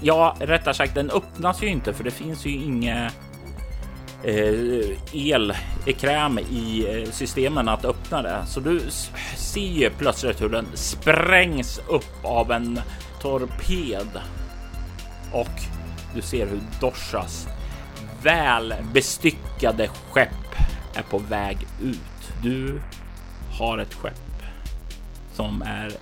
Ja, 0.00 0.36
rättare 0.40 0.74
sagt, 0.74 0.94
den 0.94 1.10
öppnas 1.10 1.62
ju 1.62 1.66
inte 1.66 1.94
för 1.94 2.04
det 2.04 2.10
finns 2.10 2.46
ju 2.46 2.50
inget 2.50 3.12
eh, 4.22 4.96
elkräm 5.12 6.38
eh, 6.38 6.52
i 6.52 6.86
eh, 7.02 7.10
systemen 7.10 7.68
att 7.68 7.84
öppna 7.84 8.22
det. 8.22 8.44
Så 8.46 8.60
du 8.60 8.80
ser 9.36 9.60
ju 9.60 9.90
plötsligt 9.90 10.42
hur 10.42 10.48
den 10.48 10.66
sprängs 10.74 11.80
upp 11.88 12.24
av 12.24 12.52
en 12.52 12.80
torped 13.20 14.20
och 15.32 15.60
du 16.14 16.22
ser 16.22 16.46
hur 16.46 16.60
Doshas 16.80 17.48
väl 18.22 18.74
bestyckade 18.92 19.88
skepp 19.88 20.30
är 20.94 21.02
på 21.02 21.18
väg 21.18 21.58
ut. 21.82 22.32
Du 22.42 22.80
har 23.58 23.78
ett 23.78 23.94
skepp 23.94 24.42
som 25.32 25.62
är 25.62 25.92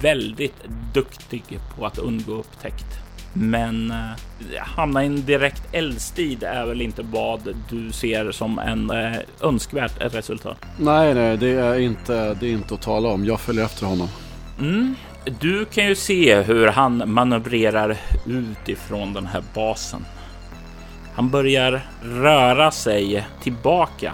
väldigt 0.00 0.64
duktig 0.94 1.44
på 1.76 1.86
att 1.86 1.98
undgå 1.98 2.32
upptäckt. 2.32 3.07
Men 3.40 3.90
eh, 3.90 4.60
hamna 4.60 5.02
i 5.02 5.06
en 5.06 5.24
direkt 5.26 5.62
eldstrid 5.72 6.42
är 6.42 6.66
väl 6.66 6.80
inte 6.80 7.02
vad 7.02 7.54
du 7.70 7.92
ser 7.92 8.32
som 8.32 8.58
en 8.58 8.90
eh, 8.90 9.18
önskvärt 9.40 10.14
resultat. 10.14 10.56
Nej, 10.76 11.14
nej, 11.14 11.36
det 11.36 11.48
är 11.48 11.78
inte, 11.78 12.34
det 12.34 12.46
är 12.46 12.52
inte 12.52 12.74
att 12.74 12.82
tala 12.82 13.08
om. 13.08 13.24
Jag 13.24 13.40
följer 13.40 13.64
efter 13.64 13.86
honom. 13.86 14.08
Mm. 14.60 14.94
Du 15.40 15.64
kan 15.64 15.86
ju 15.86 15.94
se 15.94 16.40
hur 16.40 16.66
han 16.66 17.02
manövrerar 17.06 17.96
ut 18.26 18.68
ifrån 18.68 19.12
den 19.12 19.26
här 19.26 19.42
basen. 19.54 20.04
Han 21.14 21.30
börjar 21.30 21.82
röra 22.02 22.70
sig 22.70 23.26
tillbaka 23.42 24.12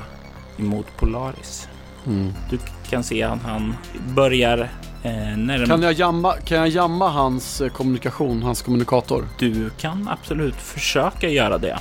emot 0.59 0.87
Polaris. 0.97 1.69
Mm. 2.07 2.33
Du 2.51 2.59
kan 2.91 3.05
se 3.05 3.23
att 3.23 3.43
han 3.43 3.75
börjar 4.15 4.69
eh. 5.05 5.67
Kan 5.67 5.83
jag 5.83 5.93
jamma, 5.93 6.33
kan 6.33 6.59
jag 6.59 6.69
jamma 6.69 7.09
hans 7.09 7.61
eh, 7.61 7.69
kommunikation, 7.69 8.43
hans 8.43 8.63
kommunikator? 8.63 9.29
Du 9.39 9.71
kan 9.71 10.09
absolut 10.09 10.57
försöka 10.57 11.29
göra 11.29 11.59
det. 11.59 11.79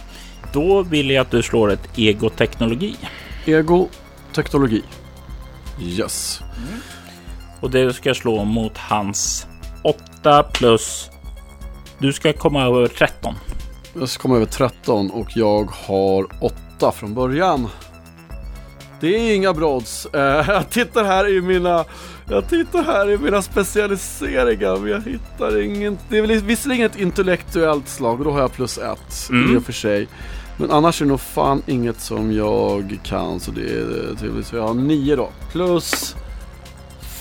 Då 0.53 0.83
vill 0.83 1.09
jag 1.09 1.21
att 1.21 1.31
du 1.31 1.43
slår 1.43 1.71
ett 1.71 1.97
egoteknologi. 1.97 2.95
Ego, 3.45 3.87
teknologi. 4.35 4.83
Yes. 5.81 6.41
Och 7.59 7.71
det 7.71 7.93
ska 7.93 8.13
slå 8.13 8.43
mot 8.43 8.77
hans 8.77 9.47
8 9.83 10.43
plus... 10.43 11.09
Du 11.97 12.13
ska 12.13 12.33
komma 12.33 12.63
över 12.63 12.87
13. 12.87 13.35
Jag 13.93 14.09
ska 14.09 14.21
komma 14.21 14.35
över 14.35 14.45
13 14.45 15.11
och 15.11 15.27
jag 15.35 15.71
har 15.71 16.27
8 16.43 16.91
från 16.91 17.13
början. 17.13 17.67
Det 19.03 19.15
är 19.15 19.35
inga 19.35 19.53
brods. 19.53 20.05
Eh, 20.05 20.45
jag 20.49 20.69
tittar 20.69 21.03
här 21.03 21.37
i 21.37 21.41
mina 21.41 21.85
jag 22.29 22.49
tittar 22.49 22.83
här 22.83 23.09
i 23.11 23.17
mina 23.17 23.41
specialiseringar 23.41 24.77
men 24.77 24.91
jag 24.91 25.01
hittar 25.01 25.61
ingen. 25.61 25.97
Det 26.09 26.17
är 26.17 26.21
väl 26.21 26.41
visserligen 26.41 26.85
ett 26.85 26.99
intellektuellt 26.99 27.89
slag 27.89 28.19
och 28.19 28.25
då 28.25 28.31
har 28.31 28.39
jag 28.39 28.53
plus 28.53 28.77
ett 28.77 29.29
Mm. 29.29 29.53
i 29.53 29.57
och 29.57 29.63
för 29.63 29.73
sig. 29.73 30.07
Men 30.57 30.71
annars 30.71 31.01
är 31.01 31.05
det 31.05 31.09
nog 31.09 31.21
fan 31.21 31.61
inget 31.67 31.99
som 31.99 32.31
jag 32.31 32.99
kan 33.03 33.39
så 33.39 33.51
det 33.51 33.61
är 33.61 34.15
trevligt. 34.15 34.47
Så 34.47 34.55
jag 34.55 34.67
har 34.67 34.73
9 34.73 35.15
då. 35.15 35.29
Plus 35.51 36.15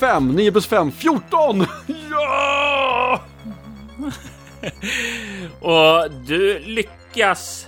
5. 0.00 0.28
9 0.28 0.52
plus 0.52 0.66
5. 0.66 0.92
14! 0.92 1.66
Ja! 2.10 3.22
Och 5.60 6.10
du 6.26 6.58
lyckas 6.58 7.66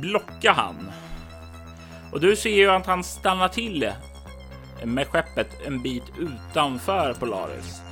blocka 0.00 0.52
han. 0.52 0.90
Och 2.12 2.20
du 2.20 2.36
ser 2.36 2.50
ju 2.50 2.70
att 2.70 2.86
han 2.86 3.04
stannar 3.04 3.48
till 3.48 3.92
med 4.84 5.06
skeppet 5.06 5.48
en 5.66 5.82
bit 5.82 6.02
utanför 6.18 7.14
Polaris. 7.14 7.82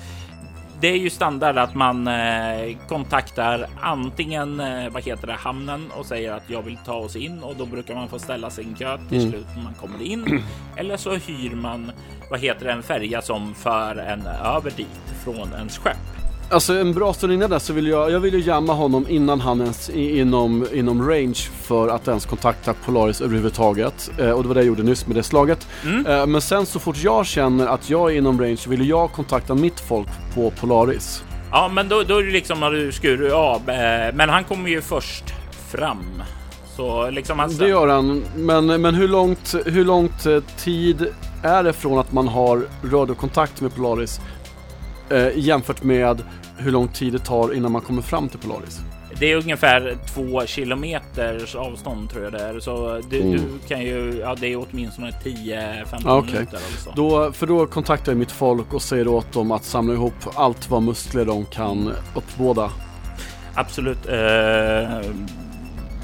Det 0.81 0.89
är 0.89 0.97
ju 0.97 1.11
standard 1.11 1.59
att 1.59 1.75
man 1.75 2.09
eh, 2.09 2.77
kontaktar 2.89 3.67
antingen 3.81 4.61
eh, 4.61 4.89
vad 4.91 5.05
heter 5.05 5.27
det, 5.27 5.33
hamnen 5.33 5.91
och 5.99 6.07
säger 6.07 6.33
att 6.33 6.51
jag 6.51 6.63
vill 6.63 6.77
ta 6.87 6.95
oss 6.95 7.17
in 7.17 7.43
och 7.43 7.57
då 7.57 7.67
brukar 7.67 7.95
man 7.95 8.09
få 8.09 8.19
ställa 8.19 8.51
en 8.59 8.75
kö 8.75 8.99
till 9.09 9.19
Mm. 9.19 9.31
slut 9.31 9.47
när 9.57 9.63
man 9.63 9.75
kommer 9.75 10.03
in. 10.03 10.43
Eller 10.77 10.97
så 10.97 11.11
hyr 11.15 11.55
man 11.55 11.93
vad 12.31 12.41
heter 12.41 12.67
det, 12.67 12.73
en 12.73 12.83
färja 12.83 13.23
som 13.23 13.55
för 13.55 13.97
en 13.97 14.27
över 14.27 14.71
dit 14.77 15.15
från 15.25 15.53
ens 15.53 15.79
skepp. 15.79 16.26
Alltså 16.51 16.75
en 16.75 16.93
bra 16.93 17.13
stund 17.13 17.33
innan 17.33 17.51
det 17.51 17.61
så 17.61 17.73
vill 17.73 17.87
jag, 17.87 18.11
jag 18.11 18.21
vill 18.21 18.35
ju 18.35 18.41
jamma 18.41 18.73
honom 18.73 19.07
innan 19.09 19.41
han 19.41 19.61
ens 19.61 19.91
inom, 19.91 20.67
inom 20.73 21.09
range 21.09 21.49
för 21.63 21.89
att 21.89 22.09
ens 22.09 22.27
kontakta 22.27 22.75
Polaris 22.85 23.21
överhuvudtaget. 23.21 24.11
Eh, 24.19 24.31
och 24.31 24.43
det 24.43 24.49
var 24.49 24.55
det 24.55 24.61
jag 24.61 24.67
gjorde 24.67 24.83
nyss 24.83 25.07
med 25.07 25.17
det 25.17 25.23
slaget. 25.23 25.69
Mm. 25.85 26.07
Eh, 26.07 26.27
men 26.27 26.41
sen 26.41 26.67
så 26.67 26.79
fort 26.79 26.97
jag 26.97 27.27
känner 27.27 27.67
att 27.67 27.91
jag 27.91 28.13
är 28.13 28.17
inom 28.17 28.41
range 28.41 28.63
vill 28.69 28.89
jag 28.89 29.13
kontakta 29.13 29.55
mitt 29.55 29.81
folk 29.81 30.09
på 30.35 30.51
Polaris. 30.51 31.25
Ja, 31.51 31.71
men 31.73 31.89
då, 31.89 32.03
då 32.03 32.19
är 32.19 32.23
det 32.23 32.33
liksom 32.33 32.61
när 32.61 32.71
du 32.71 32.93
skurar 32.93 33.31
av. 33.31 33.71
Eh, 33.71 34.15
men 34.15 34.29
han 34.29 34.45
kommer 34.45 34.71
ju 34.71 34.81
först 34.81 35.25
fram. 35.71 36.23
Så 36.77 37.11
liksom 37.11 37.39
han... 37.39 37.57
Det 37.57 37.69
gör 37.69 37.89
han, 37.89 38.25
men, 38.37 38.67
men 38.67 38.95
hur, 38.95 39.09
långt, 39.09 39.55
hur 39.67 39.85
långt 39.85 40.27
eh, 40.27 40.41
tid 40.41 41.07
är 41.43 41.63
det 41.63 41.73
från 41.73 41.99
att 41.99 42.13
man 42.13 42.29
har 42.29 42.63
radiokontakt 42.85 43.61
med 43.61 43.75
Polaris 43.75 44.21
eh, 45.11 45.29
jämfört 45.39 45.83
med 45.83 46.23
hur 46.57 46.73
lång 46.73 46.89
tid 46.89 47.13
det 47.13 47.19
tar 47.19 47.55
innan 47.55 47.73
man 47.73 47.83
kommer 47.83 48.03
fram 48.03 48.29
till 48.29 48.39
Polaris? 48.39 48.81
Det 49.21 49.33
är 49.33 49.37
ungefär 49.37 49.97
två 50.15 50.47
kilometers 50.47 51.55
avstånd 51.55 52.11
tror 52.11 52.25
jag 52.25 52.33
det 52.33 52.41
är. 52.43 52.61
Så 52.61 53.01
du, 53.11 53.21
Mm. 53.21 53.33
du 53.33 53.69
kan 53.69 53.81
ju... 53.83 54.19
Ja, 54.21 54.35
det 54.41 54.53
är 54.53 54.67
åtminstone 54.71 55.11
10-15 55.11 55.85
Ja, 56.05 56.17
okej. 56.19 56.33
minuter 56.33 56.57
eller 56.57 56.79
så. 56.85 56.93
Då, 56.97 57.33
för 57.33 57.47
då 57.47 57.67
kontaktar 57.67 58.13
jag 58.13 58.19
mitt 58.19 58.33
folk 58.33 58.75
och 58.75 58.83
säger 58.83 59.09
åt 59.09 59.33
dem 59.33 59.51
att 59.51 59.65
samla 59.65 59.95
ihop 59.95 60.15
allt 60.35 60.71
vad 60.71 60.83
muskler 60.83 61.25
de 61.25 61.45
kan 61.47 61.93
uppbåda. 62.15 62.71
Absolut. 63.55 64.07
Eh, 64.09 65.01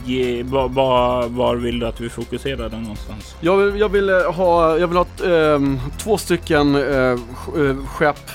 ge, 0.04 0.42
var, 0.42 0.68
var, 0.68 1.28
var 1.28 1.56
vill 1.56 1.78
du 1.78 1.86
att 1.86 2.00
vi 2.00 2.08
fokuserar 2.08 2.68
den 2.68 2.82
någonstans? 2.82 3.34
Jag 3.40 3.56
vill, 3.56 3.80
jag 3.80 3.88
vill 3.88 4.08
eh, 4.10 4.32
ha, 4.32 4.78
jag 4.78 4.86
vill 4.88 4.96
ha 4.96 5.06
ehm, 5.26 5.78
två 5.98 6.18
stycken 6.18 6.74
eh, 6.74 6.82
eh, 7.10 7.16
skepp 7.86 8.30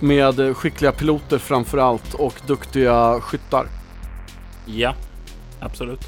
med 0.00 0.56
skickliga 0.56 0.92
piloter 0.92 1.38
framför 1.38 1.78
allt 1.78 2.14
och 2.14 2.40
duktiga 2.46 3.20
skyttar. 3.20 3.66
Ja, 4.66 4.94
absolut. 5.60 6.00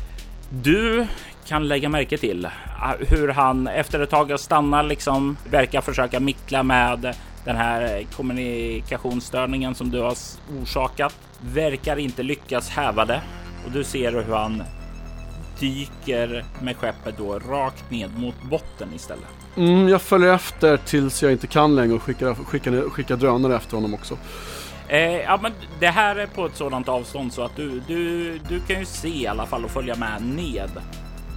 Du 0.50 1.06
kan 1.46 1.68
lägga 1.68 1.88
märke 1.88 2.18
till 2.18 2.48
ah, 2.80 2.94
hur 3.08 3.28
han 3.28 3.66
efter 3.66 4.00
ett 4.00 4.10
tag 4.10 4.40
stannar 4.40 4.82
liksom 4.82 5.36
verkar 5.50 5.80
försöka 5.80 6.20
mickla 6.20 6.62
med 6.62 7.16
den 7.44 7.56
här 7.56 8.06
kommunikationsstörningen 8.16 9.74
som 9.74 9.90
du 9.90 10.00
har 10.00 10.14
orsakat. 10.62 11.16
Verkar 11.40 11.96
inte 11.96 12.22
lyckas 12.22 12.68
häva 12.68 13.04
det. 13.04 13.20
Och 13.66 13.72
du 13.72 13.84
ser 13.84 14.12
hur 14.12 14.34
han 14.34 14.62
dyker 15.60 16.44
med 16.62 16.76
skeppet 16.76 17.14
då 17.18 17.38
rakt 17.38 17.90
ned 17.90 18.18
mot 18.18 18.42
botten 18.50 18.88
istället. 18.94 19.39
Mm, 19.56 19.88
jag 19.88 20.02
följer 20.02 20.34
efter 20.34 20.76
tills 20.76 21.22
jag 21.22 21.32
inte 21.32 21.46
kan 21.46 21.76
längre 21.76 21.94
och 21.94 22.02
skickar, 22.02 22.34
skickar, 22.34 22.90
skickar 22.90 23.16
drönare 23.16 23.56
efter 23.56 23.76
honom 23.76 23.94
också. 23.94 24.16
Eh, 24.88 25.00
ja, 25.00 25.38
men 25.42 25.52
det 25.80 25.86
här 25.86 26.16
är 26.16 26.26
på 26.26 26.46
ett 26.46 26.56
sådant 26.56 26.88
avstånd 26.88 27.32
så 27.32 27.42
att 27.42 27.56
du, 27.56 27.82
du, 27.86 28.38
du 28.48 28.60
kan 28.60 28.78
ju 28.78 28.84
se 28.84 29.08
i 29.08 29.26
alla 29.26 29.46
fall 29.46 29.64
och 29.64 29.70
följa 29.70 29.96
med 29.96 30.22
ned 30.22 30.70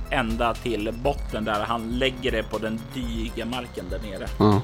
ända 0.10 0.54
till 0.54 0.94
botten 1.04 1.44
där 1.44 1.66
han 1.68 1.90
lägger 1.90 2.32
det 2.32 2.44
på 2.44 2.58
den 2.58 2.80
diga 2.94 3.46
marken 3.46 3.86
där 3.90 4.00
nere. 4.00 4.28
Ja. 4.40 4.62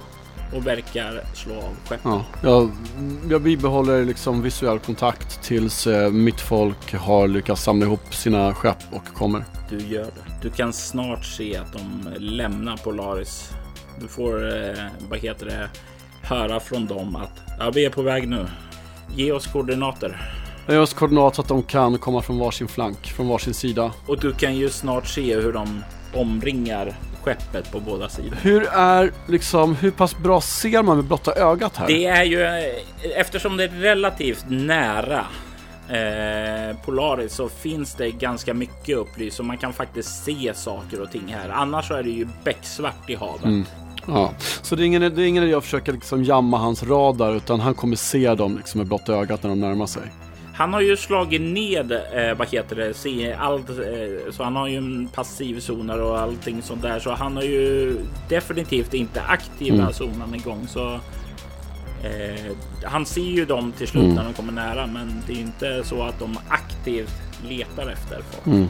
Och 0.55 0.67
verkar 0.67 1.21
slå 1.33 1.55
av 1.55 1.75
skeppet. 1.85 2.01
Ja, 2.03 2.25
jag, 2.41 2.71
jag 3.29 3.41
bibehåller 3.41 4.05
liksom 4.05 4.41
visuell 4.41 4.79
kontakt 4.79 5.43
tills 5.43 5.87
eh, 5.87 6.11
mitt 6.11 6.41
folk 6.41 6.93
har 6.93 7.27
lyckats 7.27 7.63
samla 7.63 7.85
ihop 7.85 8.15
sina 8.15 8.53
skepp 8.53 8.83
och 8.91 9.13
kommer. 9.13 9.45
Du 9.69 9.77
gör 9.77 10.05
det. 10.05 10.28
Du 10.41 10.49
kan 10.49 10.73
snart 10.73 11.25
se 11.25 11.57
att 11.57 11.73
de 11.73 12.09
lämnar 12.17 12.77
Polaris. 12.77 13.51
Du 14.01 14.07
får, 14.07 14.47
eh, 14.47 14.85
vad 15.09 15.19
heter 15.19 15.45
det, 15.45 15.69
höra 16.21 16.59
från 16.59 16.85
dem 16.85 17.15
att 17.15 17.41
ja, 17.59 17.71
vi 17.71 17.85
är 17.85 17.89
på 17.89 18.01
väg 18.01 18.27
nu. 18.27 18.45
Ge 19.15 19.31
oss 19.31 19.47
koordinater. 19.47 20.21
Jag 20.65 20.73
har 20.73 20.79
just 20.79 20.93
koordinat 20.93 21.35
så 21.35 21.41
att 21.41 21.47
de 21.47 21.63
kan 21.63 21.97
komma 21.97 22.21
från 22.21 22.39
varsin 22.39 22.67
flank, 22.67 23.07
från 23.07 23.27
varsin 23.27 23.53
sida. 23.53 23.91
Och 24.05 24.19
du 24.19 24.33
kan 24.33 24.55
ju 24.55 24.69
snart 24.69 25.07
se 25.07 25.35
hur 25.35 25.53
de 25.53 25.83
omringar 26.13 26.95
skeppet 27.23 27.71
på 27.71 27.79
båda 27.79 28.09
sidor. 28.09 28.37
Hur 28.41 28.67
är 28.67 29.11
liksom, 29.27 29.75
hur 29.75 29.91
pass 29.91 30.17
bra 30.17 30.41
ser 30.41 30.83
man 30.83 30.95
med 30.95 31.05
blotta 31.05 31.33
ögat 31.33 31.77
här? 31.77 31.87
Det 31.87 32.05
är 32.05 32.23
ju 32.23 32.71
eftersom 33.15 33.57
det 33.57 33.63
är 33.63 33.67
relativt 33.69 34.45
nära 34.49 35.25
eh, 35.89 36.77
Polaris 36.85 37.33
så 37.33 37.49
finns 37.49 37.93
det 37.95 38.11
ganska 38.11 38.53
mycket 38.53 38.97
upplyst 38.97 39.39
och 39.39 39.45
man 39.45 39.57
kan 39.57 39.73
faktiskt 39.73 40.23
se 40.23 40.53
saker 40.55 41.01
och 41.01 41.11
ting 41.11 41.27
här. 41.27 41.49
Annars 41.49 41.87
så 41.87 41.93
är 41.93 42.03
det 42.03 42.09
ju 42.09 42.27
becksvart 42.43 43.09
i 43.09 43.15
havet. 43.15 43.43
Mm. 43.43 43.65
Ja, 44.07 44.31
så 44.61 44.75
det 44.75 44.83
är 44.83 44.85
ingen, 44.85 45.01
det 45.01 45.23
är 45.23 45.27
ingen 45.27 45.43
idé 45.43 45.53
att 45.53 45.63
försöka 45.63 45.91
liksom 45.91 46.23
jamma 46.23 46.57
hans 46.57 46.83
radar 46.83 47.35
utan 47.35 47.59
han 47.59 47.73
kommer 47.73 47.95
se 47.95 48.35
dem 48.35 48.57
liksom 48.57 48.77
med 48.77 48.87
blotta 48.87 49.13
ögat 49.13 49.43
när 49.43 49.49
de 49.49 49.59
närmar 49.59 49.85
sig. 49.85 50.03
Han 50.53 50.73
har 50.73 50.81
ju 50.81 50.97
slagit 50.97 51.41
ned, 51.41 51.91
eh, 51.91 52.37
vad 52.37 52.47
heter 52.47 52.75
det, 52.75 53.35
allt, 53.35 53.69
eh, 53.69 54.31
så 54.31 54.43
han 54.43 54.55
har 54.55 54.67
ju 54.67 54.77
en 54.77 55.07
passiv 55.07 55.59
zoner 55.59 56.01
och 56.01 56.19
allting 56.19 56.61
sånt 56.61 56.81
där. 56.81 56.99
Så 56.99 57.11
han 57.11 57.35
har 57.35 57.43
ju 57.43 57.95
definitivt 58.29 58.93
inte 58.93 59.21
aktiva 59.21 59.75
Mm. 59.75 59.93
zonen 59.93 60.35
igång. 60.35 60.67
Så 60.67 60.99
eh, 62.03 62.51
han 62.83 63.05
ser 63.05 63.21
ju 63.21 63.45
dem 63.45 63.71
till 63.77 63.87
slut 63.87 64.03
Mm. 64.03 64.15
när 64.15 64.23
de 64.23 64.33
kommer 64.33 64.53
nära, 64.53 64.87
men 64.87 65.23
det 65.27 65.33
är 65.33 65.37
inte 65.39 65.83
så 65.83 66.03
att 66.03 66.19
de 66.19 66.37
aktivt 66.49 67.13
letar 67.47 67.89
efter 67.91 68.15
folk. 68.31 68.45
Mm. 68.47 68.67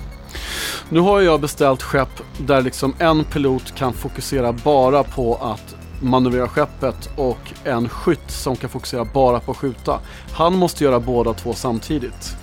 Nu 0.90 1.00
har 1.00 1.22
jag 1.22 1.42
beställt 1.42 1.82
skepp 1.84 2.22
där 2.38 2.62
liksom 2.62 2.94
en 3.00 3.24
pilot 3.24 3.76
kan 3.76 3.94
fokusera 3.94 4.54
bara 4.54 5.04
på 5.04 5.36
att 5.36 5.76
manövrera 6.02 6.48
skeppet 6.48 7.10
och 7.16 7.54
en 7.64 7.90
skytt 7.90 8.32
som 8.32 8.56
kan 8.56 8.70
fokusera 8.70 9.06
bara 9.06 9.40
på 9.40 9.52
att 9.52 9.58
skjuta. 9.58 10.00
Han 10.34 10.56
måste 10.56 10.84
göra 10.84 11.00
båda 11.00 11.34
två 11.34 11.54
samtidigt. 11.54 12.36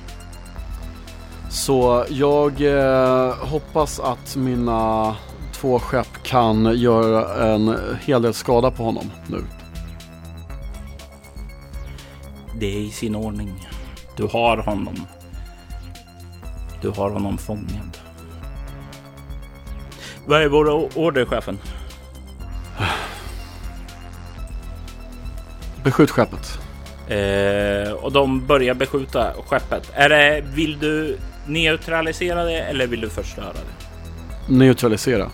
Så 1.50 2.04
jag 2.08 2.60
eh, 2.60 3.34
hoppas 3.36 4.00
att 4.00 4.36
mina 4.36 5.14
två 5.52 5.78
skepp 5.78 6.22
kan 6.22 6.78
göra 6.78 7.44
en 7.54 7.76
hel 8.04 8.22
del 8.22 8.34
skada 8.34 8.70
på 8.70 8.82
honom 8.84 9.10
nu. 9.26 9.44
Det 12.58 12.66
är 12.66 12.80
i 12.80 12.90
sin 12.90 13.14
ordning. 13.14 13.66
Du 14.16 14.22
har 14.22 14.56
honom. 14.56 15.06
Du 16.82 16.88
har 16.90 17.10
honom 17.10 17.38
fångad. 17.38 17.98
Vad 20.26 20.42
är 20.42 20.48
våra 20.48 20.72
o- 20.74 20.90
order, 20.94 21.24
chefen? 21.24 21.58
Beskjut 25.84 26.10
skeppet. 26.10 26.58
Eh, 27.08 27.92
och 27.92 28.12
de 28.12 28.46
börjar 28.46 28.74
beskjuta 28.74 29.32
skeppet. 29.46 29.90
Är 29.94 30.08
det, 30.08 30.44
vill 30.54 30.78
du 30.78 31.18
neutralisera 31.46 32.44
det 32.44 32.58
eller 32.60 32.86
vill 32.86 33.00
du 33.00 33.08
förstöra 33.10 33.52
det? 33.52 34.54
Neutralisera. 34.54 35.30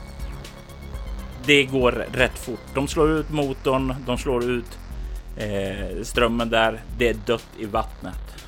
Det 1.44 1.64
går 1.64 1.92
rätt 2.12 2.38
fort. 2.38 2.60
De 2.74 2.88
slår 2.88 3.10
ut 3.10 3.30
motorn, 3.30 3.94
de 4.06 4.18
slår 4.18 4.44
ut 4.50 4.78
eh, 5.36 6.02
strömmen 6.02 6.50
där. 6.50 6.80
Det 6.98 7.08
är 7.08 7.14
dött 7.14 7.48
i 7.58 7.64
vattnet. 7.64 8.44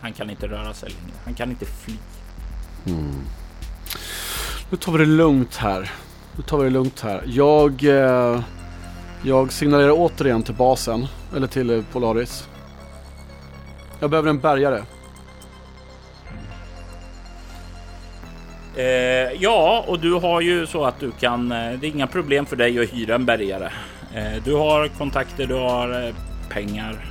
Han 0.00 0.12
kan 0.12 0.30
inte 0.30 0.48
röra 0.48 0.74
sig 0.74 0.90
längre. 0.90 1.16
Han 1.24 1.34
kan 1.34 1.50
inte 1.50 1.66
fly. 1.66 1.94
Nu 4.70 4.76
tar 4.76 4.92
vi 4.92 4.98
det 4.98 5.06
lugnt 5.06 5.56
här. 5.56 5.90
Nu 6.36 6.42
tar 6.42 6.58
vi 6.58 6.64
det 6.64 6.70
lugnt 6.70 7.00
här. 7.00 7.22
Jag, 7.26 7.84
eh, 7.84 8.40
jag 9.22 9.52
signalerar 9.52 9.92
återigen 9.92 10.42
till 10.42 10.54
basen, 10.54 11.06
eller 11.36 11.46
till 11.46 11.70
eh, 11.70 11.82
Polaris. 11.92 12.48
Jag 14.00 14.10
behöver 14.10 14.30
en 14.30 14.38
bärgare. 14.38 14.82
Eh, 18.76 19.42
ja, 19.42 19.84
och 19.88 20.00
du 20.00 20.12
har 20.12 20.40
ju 20.40 20.66
så 20.66 20.84
att 20.84 21.00
du 21.00 21.10
kan. 21.10 21.52
Eh, 21.52 21.72
det 21.72 21.86
är 21.86 21.90
inga 21.90 22.06
problem 22.06 22.46
för 22.46 22.56
dig 22.56 22.82
att 22.82 22.90
hyra 22.90 23.14
en 23.14 23.26
bärgare. 23.26 23.72
Eh, 24.16 24.42
du 24.44 24.54
har 24.54 24.88
kontakter, 24.88 25.46
du 25.46 25.54
har 25.54 26.06
eh, 26.06 26.14
pengar 26.48 27.06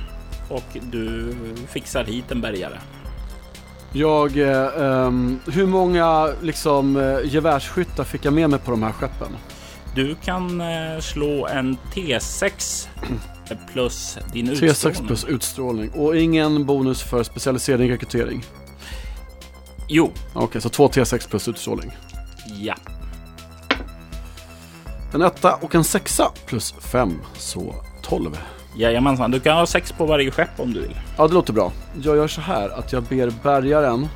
och 0.48 0.76
du 0.92 1.34
fixar 1.68 2.04
hit 2.04 2.30
en 2.30 2.40
bärgare. 2.40 2.78
Jag, 3.92 4.38
eh, 4.38 4.82
ehm, 4.82 5.38
hur 5.46 5.66
många 5.66 6.28
liksom 6.42 6.96
eh, 6.96 7.18
gevärsskyttar 7.24 8.04
fick 8.04 8.24
jag 8.24 8.32
med 8.32 8.50
mig 8.50 8.58
på 8.58 8.70
de 8.70 8.82
här 8.82 8.92
skeppen? 8.92 9.28
Du 9.94 10.14
kan 10.24 10.60
eh, 10.60 11.00
slå 11.00 11.46
en 11.46 11.76
T6 11.94 12.88
plus 13.72 14.18
din 14.32 14.46
T6 14.50 14.64
utstrålning. 14.64 15.06
plus 15.06 15.24
utstrålning 15.24 15.90
och 15.90 16.16
ingen 16.16 16.66
bonus 16.66 17.02
för 17.02 17.22
specialisering 17.22 17.90
rekrytering. 17.90 18.44
Jo, 19.88 20.12
Okej, 20.32 20.60
så 20.60 20.68
två 20.68 20.88
T6 20.88 21.28
plus 21.30 21.48
utstrålning. 21.48 21.96
ja. 22.60 22.74
En 25.16 25.22
etta 25.22 25.54
och 25.54 25.74
en 25.74 25.84
sexa 25.84 26.30
plus 26.46 26.74
fem, 26.78 27.20
så 27.36 27.74
12. 28.02 28.38
Jajamensan, 28.76 29.30
du 29.30 29.40
kan 29.40 29.56
ha 29.56 29.66
sex 29.66 29.92
på 29.92 30.06
varje 30.06 30.30
skepp 30.30 30.60
om 30.60 30.72
du 30.72 30.80
vill. 30.80 30.96
Ja, 31.18 31.28
det 31.28 31.34
låter 31.34 31.52
bra. 31.52 31.72
Jag 32.02 32.16
gör 32.16 32.28
så 32.28 32.40
här 32.40 32.68
att 32.68 32.92
jag 32.92 33.02
ber 33.02 33.32
bärgaren, 33.42 34.08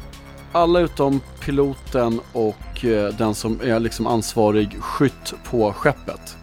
alla 0.53 0.80
utom 0.80 1.20
piloten 1.44 2.20
och 2.32 2.84
eh, 2.84 3.14
den 3.14 3.34
som 3.34 3.61
är 3.64 3.80
liksom 3.80 4.07
ansvarig 4.07 4.80
skytt 4.80 5.34
på 5.51 5.72
skeppet. 5.72 6.36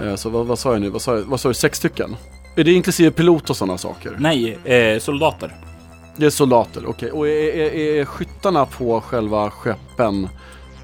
Eh, 0.00 0.14
så 0.14 0.30
vad, 0.30 0.46
vad 0.46 0.58
sa 0.58 0.72
jag 0.72 0.80
nu? 0.80 0.90
Vad 0.90 1.02
sa, 1.02 1.16
jag? 1.16 1.22
vad 1.22 1.40
sa 1.40 1.48
du? 1.48 1.54
Sex 1.54 1.78
stycken? 1.78 2.16
Är 2.56 2.64
det 2.64 2.72
inklusive 2.72 3.10
pilot 3.10 3.50
och 3.50 3.56
sådana 3.56 3.78
saker? 3.78 4.16
Nej, 4.18 4.58
eh, 4.64 4.98
soldater. 4.98 5.56
Det 6.16 6.26
är 6.26 6.30
soldater, 6.30 6.86
okej. 6.86 7.10
Och 7.10 7.28
är, 7.28 7.56
är, 7.56 7.74
är 7.74 8.04
skyttarna 8.04 8.66
på 8.66 9.00
själva 9.00 9.50
skeppen 9.50 10.28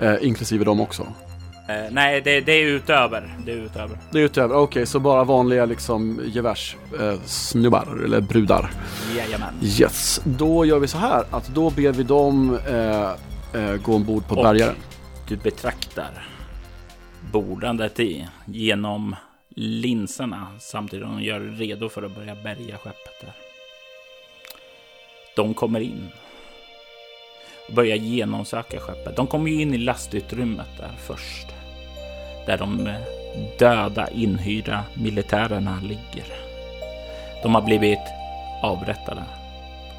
eh, 0.00 0.14
inklusive 0.20 0.64
dem 0.64 0.80
också? 0.80 1.06
Eh, 1.68 1.84
nej, 1.90 2.20
det, 2.20 2.40
det 2.40 2.52
är 2.52 2.66
utöver. 2.66 3.36
Det 3.46 3.52
är 3.52 3.56
utöver. 3.56 3.98
Det 4.10 4.18
är 4.18 4.22
utöver, 4.22 4.54
okej, 4.56 4.86
så 4.86 5.00
bara 5.00 5.24
vanliga 5.24 5.64
liksom 5.64 6.20
gevärssnubbar 6.26 7.96
eh, 7.98 8.04
eller 8.04 8.20
brudar. 8.20 8.70
Jajamän. 9.16 9.54
Yes, 9.62 10.20
då 10.24 10.64
gör 10.64 10.78
vi 10.78 10.86
så 10.88 10.98
här 10.98 11.24
att 11.30 11.48
då 11.48 11.70
ber 11.70 11.92
vi 11.92 12.02
dem 12.02 12.58
eh, 12.68 13.10
eh, 13.62 13.76
gå 13.76 13.94
ombord 13.94 14.28
på 14.28 14.34
Och- 14.34 14.42
bärgaren. 14.44 14.76
Du 15.28 15.36
betraktar 15.36 16.28
bordandet 17.32 18.00
i 18.00 18.28
genom 18.46 19.16
linserna 19.56 20.46
samtidigt 20.60 21.06
som 21.06 21.16
de 21.16 21.22
gör 21.22 21.40
redo 21.40 21.88
för 21.88 22.02
att 22.02 22.14
börja 22.14 22.34
bärga 22.34 22.78
skeppet 22.78 23.20
där. 23.20 23.32
De 25.36 25.54
kommer 25.54 25.80
in 25.80 26.08
och 27.68 27.74
börjar 27.74 27.96
genomsöka 27.96 28.80
skeppet. 28.80 29.16
De 29.16 29.26
kommer 29.26 29.50
ju 29.50 29.60
in 29.62 29.74
i 29.74 29.78
lastutrymmet 29.78 30.68
där 30.78 30.90
först. 31.06 31.46
Där 32.46 32.58
de 32.58 32.86
eh, 32.86 32.94
döda 33.58 34.08
inhyrda 34.08 34.84
militärerna 34.94 35.78
ligger. 35.82 36.26
De 37.42 37.54
har 37.54 37.62
blivit 37.62 37.98
avrättade. 38.62 39.22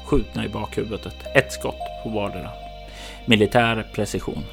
Skjutna 0.04 0.44
i 0.44 0.48
bakhuvudet. 0.48 1.16
Ett 1.34 1.52
skott 1.52 1.80
på 2.02 2.08
vardera. 2.08 2.50
Militär 3.24 3.86
precision 3.92 4.44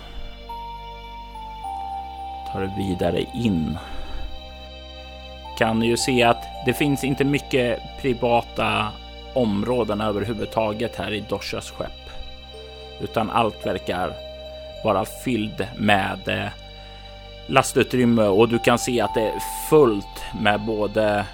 tar 2.54 2.62
det 2.62 2.74
vidare 2.78 3.26
in. 3.34 3.78
Kan 5.58 5.82
ju 5.82 5.98
se 5.98 6.24
att 6.24 6.44
det 6.66 6.74
finns 6.74 7.04
inte 7.04 7.24
mycket 7.24 7.80
privata 8.02 8.88
områden 9.34 10.02
överhuvudtaget 10.02 10.96
här 10.96 11.14
i 11.14 11.20
Doshas 11.20 11.72
skepp. 11.72 12.10
Utan 13.02 13.30
allt 13.30 13.66
verkar 13.66 14.14
vara 14.84 15.06
fylld 15.06 15.68
med 15.78 16.28
eh, 16.28 16.48
lastutrymme 17.48 18.24
och 18.24 18.50
du 18.50 18.60
kan 18.60 18.80
se 18.80 19.02
att 19.02 19.14
det 19.14 19.22
är 19.22 19.40
fullt 19.70 20.24
med 20.42 20.62
både 20.62 21.26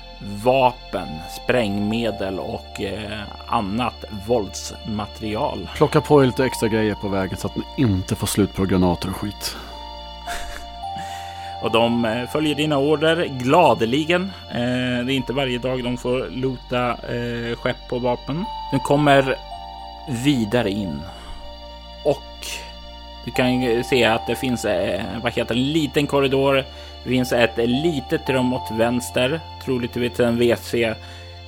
vapen, 0.43 1.07
sprängmedel 1.43 2.39
och 2.39 2.81
eh, 2.81 3.19
annat 3.47 4.05
våldsmaterial. 4.27 5.69
Plocka 5.75 6.01
på 6.01 6.23
er 6.23 6.25
lite 6.25 6.45
extra 6.45 6.69
grejer 6.69 6.95
på 6.95 7.07
vägen 7.07 7.37
så 7.37 7.47
att 7.47 7.55
ni 7.55 7.63
inte 7.77 8.15
får 8.15 8.27
slut 8.27 8.53
på 8.53 8.65
granater 8.65 9.09
och 9.09 9.15
skit. 9.15 9.57
Och 11.61 11.71
de 11.71 12.05
eh, 12.05 12.29
följer 12.29 12.55
dina 12.55 12.77
order 12.77 13.25
gladeligen. 13.25 14.31
Eh, 14.51 15.05
det 15.05 15.13
är 15.13 15.15
inte 15.15 15.33
varje 15.33 15.57
dag 15.57 15.83
de 15.83 15.97
får 15.97 16.29
lota 16.29 16.89
eh, 16.89 17.57
skepp 17.57 17.89
på 17.89 17.99
vapen. 17.99 18.45
De 18.71 18.79
kommer 18.79 19.35
vidare 20.23 20.69
in 20.69 20.99
och 20.99 21.18
du 23.25 23.31
kan 23.31 23.83
se 23.83 24.03
att 24.03 24.27
det 24.27 24.35
finns 24.35 24.65
vad 25.23 25.33
heter, 25.33 25.55
en 25.55 25.71
liten 25.71 26.07
korridor. 26.07 26.65
Det 27.03 27.09
finns 27.09 27.31
ett 27.31 27.57
litet 27.57 28.29
rum 28.29 28.53
åt 28.53 28.71
vänster, 28.71 29.39
troligtvis 29.65 30.19
en 30.19 30.37
WC. 30.37 30.75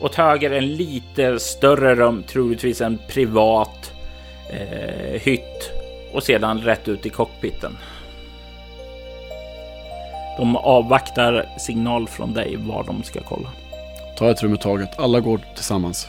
Åt 0.01 0.15
höger 0.15 0.51
en 0.51 0.76
lite 0.76 1.39
större 1.39 1.95
rum, 1.95 2.24
troligtvis 2.28 2.82
en 2.82 2.99
privat 3.07 3.91
eh, 4.49 5.22
hytt 5.22 5.72
och 6.13 6.24
sedan 6.24 6.61
rätt 6.61 6.88
ut 6.88 7.05
i 7.05 7.09
cockpiten. 7.09 7.78
De 10.38 10.55
avvaktar 10.55 11.45
signal 11.57 12.07
från 12.07 12.34
dig 12.34 12.55
var 12.55 12.84
de 12.84 13.03
ska 13.03 13.22
kolla. 13.22 13.49
Ta 14.17 14.32
ett 14.32 14.43
rum 14.43 14.53
i 14.53 14.57
taget. 14.57 14.99
Alla 14.99 15.19
går 15.19 15.39
tillsammans. 15.55 16.07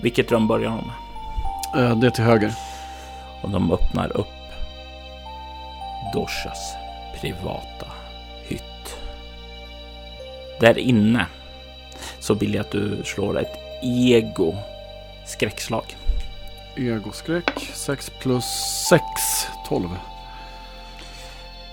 Vilket 0.00 0.32
rum 0.32 0.48
börjar 0.48 0.70
de 0.70 0.84
med? 0.86 1.90
Eh, 1.90 1.96
det 1.96 2.10
till 2.10 2.24
höger. 2.24 2.52
Och 3.42 3.50
de 3.50 3.72
öppnar 3.72 4.16
upp 4.16 4.41
Doshas 6.12 6.74
privata 7.20 7.86
hytt. 8.48 8.96
Där 10.60 10.78
inne 10.78 11.26
så 12.20 12.34
vill 12.34 12.54
jag 12.54 12.60
att 12.60 12.70
du 12.70 13.02
slår 13.04 13.40
ett 13.40 13.58
ego 13.82 14.54
skräckslag. 15.26 15.96
Ego-skräck 16.76 17.50
6 17.74 18.10
plus 18.10 18.44
6, 18.88 19.02
12. 19.68 19.88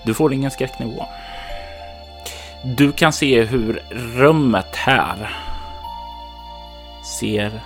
Du 0.02 0.14
får 0.14 0.32
ingen 0.32 0.50
skräcknivå. 0.50 1.06
Du 2.62 2.92
kan 2.92 3.12
se 3.12 3.42
hur 3.42 3.82
rummet 3.90 4.76
här 4.76 5.36
ser 7.20 7.60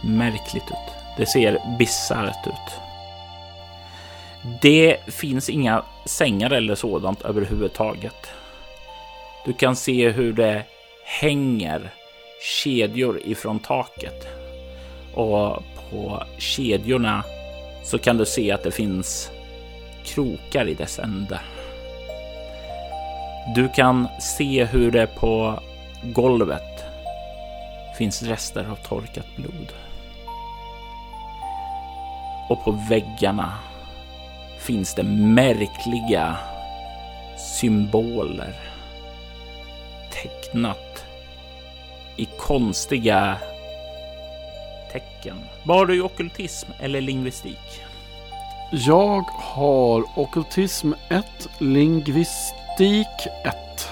märkligt 0.00 0.70
ut. 0.70 0.94
Det 1.16 1.26
ser 1.26 1.76
bisarrt 1.78 2.46
ut. 2.46 2.81
Det 4.42 4.96
finns 5.06 5.48
inga 5.48 5.82
sängar 6.06 6.50
eller 6.50 6.74
sådant 6.74 7.22
överhuvudtaget. 7.22 8.30
Du 9.44 9.52
kan 9.52 9.76
se 9.76 10.10
hur 10.10 10.32
det 10.32 10.62
hänger 11.04 11.90
kedjor 12.62 13.20
ifrån 13.24 13.58
taket 13.58 14.28
och 15.14 15.62
på 15.90 16.22
kedjorna 16.38 17.24
så 17.84 17.98
kan 17.98 18.16
du 18.16 18.26
se 18.26 18.52
att 18.52 18.62
det 18.62 18.70
finns 18.70 19.30
krokar 20.04 20.68
i 20.68 20.74
dess 20.74 20.98
ände. 20.98 21.40
Du 23.54 23.68
kan 23.68 24.08
se 24.20 24.64
hur 24.64 24.90
det 24.90 25.06
på 25.06 25.60
golvet 26.02 26.84
finns 27.98 28.22
rester 28.22 28.66
av 28.70 28.76
torkat 28.76 29.36
blod. 29.36 29.72
Och 32.48 32.64
på 32.64 32.70
väggarna 32.70 33.52
finns 34.62 34.94
det 34.94 35.02
märkliga 35.02 36.36
symboler 37.36 38.54
tecknat 40.12 41.04
i 42.16 42.28
konstiga 42.38 43.36
tecken. 44.92 45.36
Var 45.62 45.86
du 45.86 45.96
i 45.96 46.00
okultism 46.00 46.70
eller 46.80 47.00
lingvistik? 47.00 47.82
Jag 48.70 49.24
har 49.30 50.18
okultism 50.18 50.92
1, 51.08 51.48
lingvistik 51.58 53.26
1. 53.44 53.88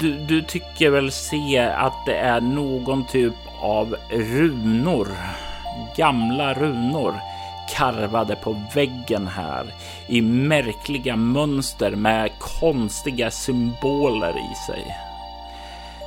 Du, 0.00 0.18
du 0.18 0.42
tycker 0.42 0.90
väl 0.90 1.12
se 1.12 1.58
att 1.58 2.06
det 2.06 2.16
är 2.16 2.40
någon 2.40 3.06
typ 3.06 3.34
av 3.60 3.96
runor, 4.10 5.08
gamla 5.96 6.54
runor 6.54 7.27
karvade 7.76 8.36
på 8.36 8.62
väggen 8.74 9.26
här 9.26 9.74
i 10.08 10.22
märkliga 10.22 11.16
mönster 11.16 11.90
med 11.90 12.30
konstiga 12.38 13.30
symboler 13.30 14.30
i 14.30 14.54
sig. 14.66 14.96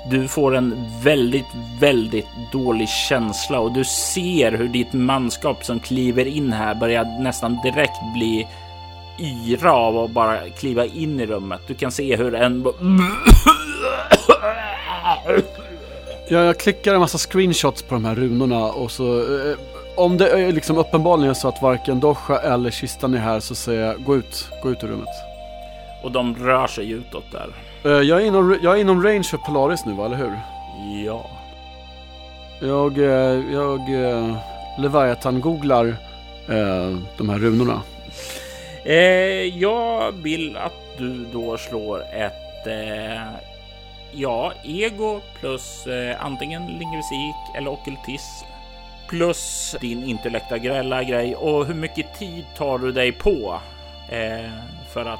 Du 0.09 0.27
får 0.27 0.55
en 0.55 0.89
väldigt, 1.03 1.55
väldigt 1.79 2.27
dålig 2.51 2.89
känsla 2.89 3.59
och 3.59 3.71
du 3.71 3.83
ser 3.83 4.51
hur 4.51 4.67
ditt 4.67 4.93
manskap 4.93 5.65
som 5.65 5.79
kliver 5.79 6.25
in 6.25 6.53
här 6.53 6.75
börjar 6.75 7.21
nästan 7.23 7.57
direkt 7.63 8.13
bli 8.13 8.47
yra 9.21 9.73
av 9.73 9.97
att 9.97 10.11
bara 10.11 10.49
kliva 10.49 10.85
in 10.85 11.19
i 11.19 11.25
rummet. 11.25 11.61
Du 11.67 11.73
kan 11.73 11.91
se 11.91 12.15
hur 12.15 12.35
en... 12.35 12.65
Ja, 16.29 16.43
jag 16.43 16.59
klickar 16.59 16.93
en 16.93 16.99
massa 16.99 17.17
screenshots 17.17 17.81
på 17.81 17.93
de 17.93 18.05
här 18.05 18.15
runorna 18.15 18.65
och 18.65 18.91
så 18.91 19.19
eh, 19.19 19.57
om 20.01 20.17
det 20.17 20.29
är 20.29 20.51
liksom 20.51 20.77
uppenbarligen 20.77 21.35
så 21.35 21.47
att 21.47 21.61
varken 21.61 21.99
Dosha 21.99 22.39
eller 22.39 22.71
kistan 22.71 23.13
är 23.13 23.17
här 23.17 23.39
så 23.39 23.55
säger 23.55 23.85
jag 23.85 24.03
gå 24.03 24.15
ut, 24.15 24.49
gå 24.63 24.71
ut 24.71 24.83
ur 24.83 24.87
rummet. 24.87 25.07
Och 26.03 26.11
de 26.11 26.35
rör 26.35 26.67
sig 26.67 26.91
utåt 26.91 27.31
där. 27.31 27.47
Uh, 27.85 28.01
jag, 28.01 28.21
är 28.21 28.25
inom, 28.25 28.59
jag 28.61 28.77
är 28.77 28.81
inom 28.81 29.03
range 29.03 29.23
för 29.23 29.37
Polaris 29.37 29.85
nu 29.85 29.93
va, 29.93 30.05
eller 30.05 30.17
hur? 30.17 30.39
Ja. 31.05 31.29
Jag, 32.61 32.97
uh, 32.97 33.53
jag 33.53 33.89
uh, 33.89 34.35
Leviathan-googlar 34.77 35.85
uh, 36.49 36.97
de 37.17 37.29
här 37.29 37.39
runorna. 37.39 37.81
jag 39.53 40.11
vill 40.11 40.57
att 40.57 40.97
du 40.97 41.25
då 41.33 41.57
slår 41.57 42.03
ett 42.13 42.37
ja, 44.11 44.53
ego 44.63 45.21
plus 45.39 45.87
antingen 46.19 46.67
lingvistik 46.67 47.35
eller 47.57 47.71
okultism 47.71 48.51
plus 49.11 49.75
din 49.81 50.03
intellektuella 50.03 51.03
grej 51.03 51.35
och 51.35 51.65
hur 51.65 51.73
mycket 51.73 52.19
tid 52.19 52.45
tar 52.57 52.77
du 52.77 52.91
dig 52.91 53.11
på 53.11 53.59
eh, 54.09 54.51
för 54.93 55.05
att? 55.05 55.19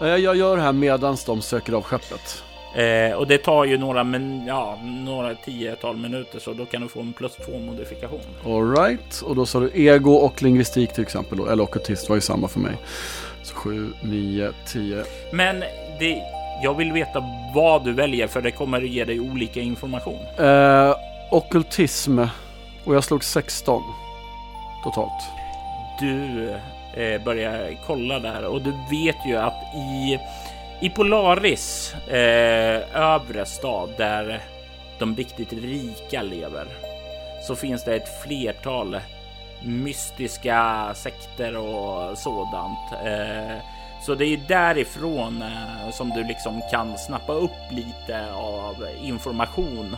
Jag 0.00 0.36
gör 0.36 0.56
det 0.56 0.62
här 0.62 0.72
medans 0.72 1.24
de 1.24 1.42
söker 1.42 1.72
av 1.72 1.82
skeppet. 1.82 2.44
Eh, 2.74 3.16
och 3.16 3.26
det 3.26 3.38
tar 3.38 3.64
ju 3.64 3.78
några, 3.78 4.04
men 4.04 4.46
ja, 4.46 4.78
några 4.82 5.34
tiotal 5.34 5.96
minuter 5.96 6.38
så 6.38 6.52
då 6.52 6.66
kan 6.66 6.82
du 6.82 6.88
få 6.88 7.00
en 7.00 7.12
plus 7.12 7.36
två 7.36 7.58
modifikation. 7.58 8.20
Alright, 8.44 9.22
och 9.22 9.36
då 9.36 9.46
sa 9.46 9.60
du 9.60 9.70
ego 9.74 10.12
och 10.12 10.42
lingvistik 10.42 10.92
till 10.92 11.02
exempel 11.02 11.38
då, 11.38 11.46
eller 11.46 11.64
okkultist 11.64 12.08
var 12.08 12.16
ju 12.16 12.20
samma 12.20 12.48
för 12.48 12.60
mig. 12.60 12.76
Så 13.42 13.54
7, 13.54 13.92
9, 14.02 14.52
10. 14.66 15.04
Men 15.32 15.60
det, 15.98 16.22
jag 16.62 16.76
vill 16.76 16.92
veta 16.92 17.24
vad 17.54 17.84
du 17.84 17.92
väljer 17.92 18.26
för 18.26 18.42
det 18.42 18.50
kommer 18.50 18.80
ge 18.80 19.04
dig 19.04 19.20
olika 19.20 19.60
information. 19.60 20.18
Eh, 20.38 20.96
okkultism 21.30 22.20
och 22.84 22.94
jag 22.94 23.04
slog 23.04 23.24
16 23.24 23.82
totalt. 24.82 25.30
Du 26.00 26.50
eh, 26.94 27.22
börjar 27.24 27.76
kolla 27.86 28.18
där 28.18 28.44
och 28.44 28.62
du 28.62 28.72
vet 28.90 29.26
ju 29.26 29.36
att 29.36 29.74
i, 29.74 30.18
i 30.80 30.90
Polaris 30.90 31.94
eh, 32.08 32.96
övre 32.96 33.46
stad 33.46 33.90
där 33.96 34.40
de 34.98 35.16
riktigt 35.16 35.52
rika 35.52 36.22
lever 36.22 36.66
så 37.46 37.56
finns 37.56 37.84
det 37.84 37.96
ett 37.96 38.22
flertal 38.22 39.00
mystiska 39.64 40.90
sekter 40.94 41.56
och 41.56 42.18
sådant. 42.18 42.92
Eh, 43.04 43.56
så 44.06 44.14
det 44.14 44.26
är 44.26 44.40
därifrån 44.48 45.42
eh, 45.42 45.90
som 45.90 46.10
du 46.10 46.24
liksom 46.24 46.62
kan 46.70 46.98
snappa 46.98 47.32
upp 47.32 47.70
lite 47.70 48.32
av 48.32 48.86
information 49.02 49.96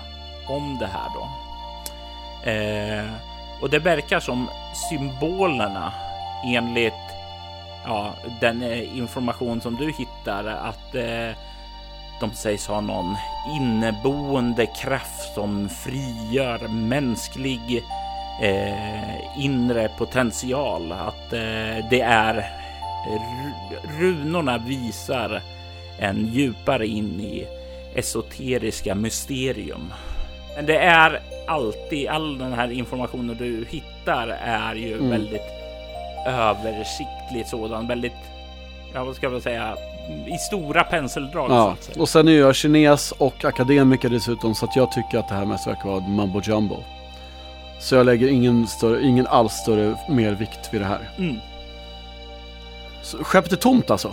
om 0.48 0.78
det 0.80 0.86
här 0.86 1.08
då. 1.14 1.43
Eh, 2.44 3.10
och 3.60 3.70
det 3.70 3.78
verkar 3.78 4.20
som 4.20 4.48
symbolerna 4.90 5.92
enligt 6.46 6.92
ja, 7.84 8.14
den 8.40 8.62
eh, 8.62 8.98
information 8.98 9.60
som 9.60 9.76
du 9.76 9.92
hittar 9.92 10.44
att 10.44 10.94
eh, 10.94 11.36
de 12.20 12.30
sägs 12.34 12.66
ha 12.66 12.80
någon 12.80 13.16
inneboende 13.56 14.66
kraft 14.66 15.34
som 15.34 15.68
frigör 15.68 16.68
mänsklig 16.68 17.84
eh, 18.42 19.44
inre 19.44 19.88
potential. 19.88 20.92
Att 20.92 21.32
eh, 21.32 21.88
det 21.90 22.00
är 22.00 22.46
runorna 23.98 24.58
visar 24.58 25.42
en 25.98 26.26
djupare 26.26 26.86
in 26.86 27.20
i 27.20 27.46
esoteriska 27.94 28.94
mysterium. 28.94 29.92
Men 30.56 30.66
det 30.66 30.76
är 30.76 31.20
alltid, 31.46 32.08
all 32.08 32.38
den 32.38 32.52
här 32.52 32.70
informationen 32.72 33.36
du 33.36 33.66
hittar 33.70 34.28
är 34.28 34.74
ju 34.74 34.94
mm. 34.94 35.10
väldigt 35.10 35.50
översiktligt 36.26 37.48
sådan, 37.48 37.88
väldigt 37.88 38.12
ja, 38.94 39.04
vad 39.04 39.16
ska 39.16 39.30
man 39.30 39.40
säga, 39.40 39.76
i 40.26 40.38
stora 40.38 40.84
penseldrag. 40.84 41.50
Ja, 41.50 41.76
och 41.98 42.08
sen 42.08 42.28
är 42.28 42.32
jag 42.32 42.54
kines 42.54 43.12
och 43.12 43.44
akademiker 43.44 44.08
dessutom 44.08 44.54
så 44.54 44.64
att 44.64 44.76
jag 44.76 44.92
tycker 44.92 45.18
att 45.18 45.28
det 45.28 45.34
här 45.34 45.44
mest 45.44 45.66
verkar 45.66 45.88
vara 45.88 46.00
mumbo 46.00 46.40
jumbo. 46.44 46.76
Så 47.80 47.94
jag 47.94 48.06
lägger 48.06 48.28
ingen, 48.28 48.66
större, 48.66 49.02
ingen 49.02 49.26
alls 49.26 49.52
större 49.52 49.96
mer 50.08 50.32
vikt 50.32 50.68
vid 50.72 50.80
det 50.80 50.86
här. 50.86 51.10
Mm. 51.18 51.40
Så, 53.02 53.24
skeppet 53.24 53.52
är 53.52 53.56
tomt 53.56 53.90
alltså? 53.90 54.12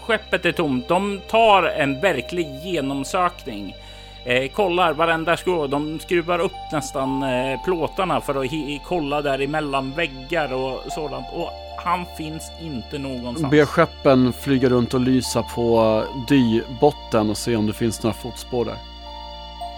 Skeppet 0.00 0.44
är 0.44 0.52
tomt. 0.52 0.88
De 0.88 1.20
tar 1.28 1.62
en 1.62 2.00
verklig 2.00 2.46
genomsökning. 2.64 3.76
Eh, 4.24 4.50
kollar 4.50 4.92
varenda 4.92 5.36
skrov. 5.36 5.68
De 5.68 6.00
skruvar 6.00 6.38
upp 6.38 6.52
nästan 6.72 7.22
eh, 7.22 7.62
plåtarna 7.64 8.20
för 8.20 8.34
att 8.44 8.50
kolla 8.84 9.22
där 9.22 9.40
emellan 9.40 9.92
väggar 9.92 10.52
och 10.52 10.92
sådant. 10.92 11.26
Och 11.32 11.50
han 11.84 12.06
finns 12.16 12.50
inte 12.60 12.98
någonstans. 12.98 13.50
Be 13.50 13.66
skeppen 13.66 14.32
flyga 14.32 14.68
runt 14.68 14.94
och 14.94 15.00
lysa 15.00 15.42
på 15.42 16.04
dybotten 16.28 17.30
och 17.30 17.36
se 17.36 17.56
om 17.56 17.66
det 17.66 17.72
finns 17.72 18.02
några 18.02 18.14
fotspår 18.14 18.64
där. 18.64 18.76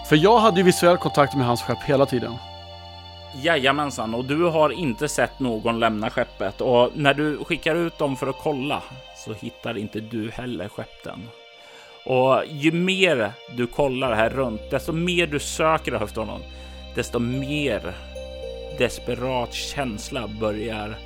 För 0.09 0.15
jag 0.15 0.39
hade 0.39 0.57
ju 0.57 0.63
visuell 0.63 0.97
kontakt 0.97 1.35
med 1.35 1.45
hans 1.45 1.61
skepp 1.61 1.83
hela 1.83 2.05
tiden. 2.05 2.33
Jajamensan, 3.41 4.13
och 4.13 4.25
du 4.25 4.43
har 4.43 4.69
inte 4.69 5.09
sett 5.09 5.39
någon 5.39 5.79
lämna 5.79 6.09
skeppet. 6.09 6.61
Och 6.61 6.89
när 6.93 7.13
du 7.13 7.37
skickar 7.37 7.75
ut 7.75 7.97
dem 7.97 8.15
för 8.15 8.27
att 8.27 8.39
kolla 8.39 8.83
så 9.25 9.33
hittar 9.33 9.77
inte 9.77 9.99
du 9.99 10.31
heller 10.31 10.67
skeppen. 10.67 11.19
Och 12.05 12.43
ju 12.49 12.71
mer 12.71 13.31
du 13.55 13.67
kollar 13.67 14.15
här 14.15 14.29
runt, 14.29 14.61
desto 14.69 14.91
mer 14.91 15.27
du 15.27 15.39
söker 15.39 16.03
efter 16.03 16.21
honom, 16.21 16.41
desto 16.95 17.19
mer 17.19 17.93
desperat 18.77 19.53
känsla 19.53 20.27
börjar 20.27 20.97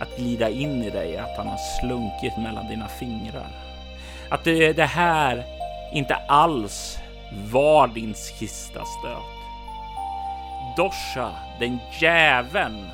att 0.00 0.16
glida 0.16 0.48
in 0.48 0.82
i 0.82 0.90
dig, 0.90 1.16
att 1.16 1.36
han 1.36 1.46
har 1.46 1.80
slunkit 1.80 2.36
mellan 2.38 2.68
dina 2.68 2.88
fingrar. 2.88 3.50
Att 4.30 4.44
det, 4.44 4.72
det 4.72 4.84
här 4.84 5.44
inte 5.92 6.14
alls 6.14 6.98
var 7.52 7.88
din 7.88 8.14
sista 8.14 8.84
stöt. 8.84 9.38
Dosha, 10.76 11.30
den 11.60 11.78
jäveln, 12.00 12.90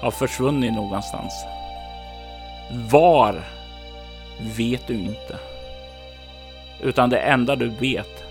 har 0.00 0.10
försvunnit 0.10 0.72
någonstans. 0.72 1.44
Var 2.90 3.44
vet 4.56 4.86
du 4.86 4.94
inte. 4.94 5.38
Utan 6.84 7.10
det 7.10 7.18
enda 7.18 7.56
du 7.56 7.68
vet 7.68 8.24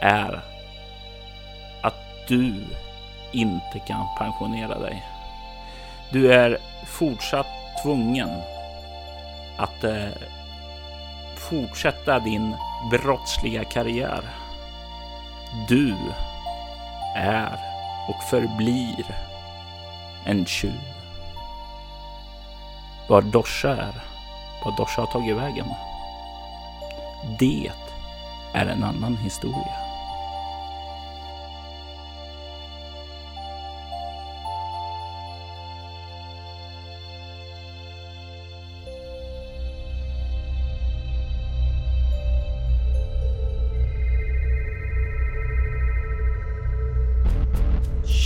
är 0.00 0.40
att 1.82 1.94
du 2.28 2.54
inte 3.32 3.78
kan 3.86 4.06
pensionera 4.18 4.78
dig. 4.78 5.02
Du 6.12 6.32
är 6.32 6.58
fortsatt 6.86 7.46
tvungen 7.82 8.30
att 9.56 9.84
eh, 9.84 10.08
fortsätta 11.36 12.18
din 12.18 12.54
brottsliga 12.90 13.64
karriär. 13.64 14.22
Du 15.68 15.96
är 17.16 17.58
och 18.08 18.22
förblir 18.30 19.04
en 20.26 20.46
tjuv. 20.46 20.80
Var 23.08 23.22
Dosha 23.22 23.70
är, 23.70 23.94
vad 24.64 24.76
Dosha 24.76 25.02
har 25.02 25.12
tagit 25.12 25.36
vägen. 25.36 25.66
Det 27.38 27.70
är 28.52 28.66
en 28.66 28.84
annan 28.84 29.16
historia. 29.16 29.90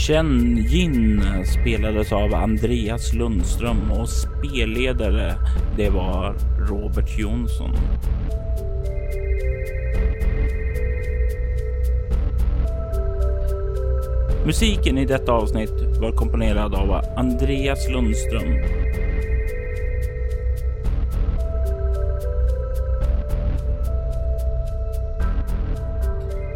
Chen 0.06 0.58
Yin 0.58 1.22
spelades 1.46 2.12
av 2.12 2.34
Andreas 2.34 3.14
Lundström 3.14 3.90
och 3.90 4.08
spelledare 4.08 5.34
det 5.76 5.90
var 5.90 6.36
Robert 6.68 7.18
Jonsson. 7.18 7.70
Musiken 14.44 14.98
i 14.98 15.04
detta 15.04 15.32
avsnitt 15.32 15.72
var 16.00 16.12
komponerad 16.12 16.74
av 16.74 17.00
Andreas 17.16 17.88
Lundström. 17.88 18.44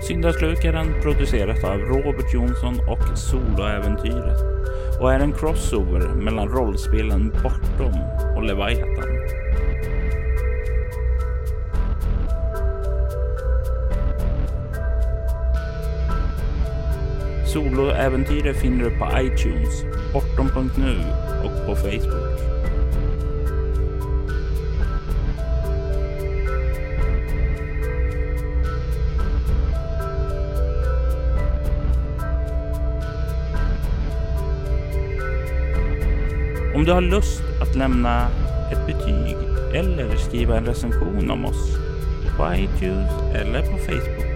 Syndaslukaren 0.09 0.87
produceras 1.03 1.65
av 1.65 1.79
Robert 1.79 2.35
Jonsson 2.35 2.81
och 2.89 3.19
Soloäventyret 3.19 4.41
och 5.01 5.13
är 5.13 5.21
en 5.21 5.33
crossover 5.33 6.09
mellan 6.09 6.49
rollspelen 6.49 7.33
Bortom 7.43 7.95
och 8.37 8.43
Leviathan. 8.43 9.18
Soloäventyret 17.53 18.57
finner 18.57 18.85
du 18.85 18.91
på 18.91 19.09
iTunes, 19.21 19.85
bortom.nu 20.13 20.97
och 21.45 21.67
på 21.67 21.77
Facebook. 21.77 22.41
Om 36.75 36.85
du 36.85 36.93
har 36.93 37.01
lust 37.01 37.43
att 37.63 37.77
lämna 37.77 38.29
ett 38.73 38.87
betyg 38.87 39.37
eller 39.75 40.17
skriva 40.17 40.57
en 40.57 40.67
recension 40.67 41.31
om 41.31 41.45
oss 41.45 41.77
på 42.37 42.55
iTunes 42.55 43.13
eller 43.35 43.63
på 43.63 43.79
Facebook 43.79 44.29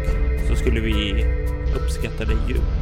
så 0.49 0.57
skulle 0.57 0.81
vi 0.81 1.27
uppskatta 1.77 2.25
det 2.25 2.37
djupt. 2.49 2.82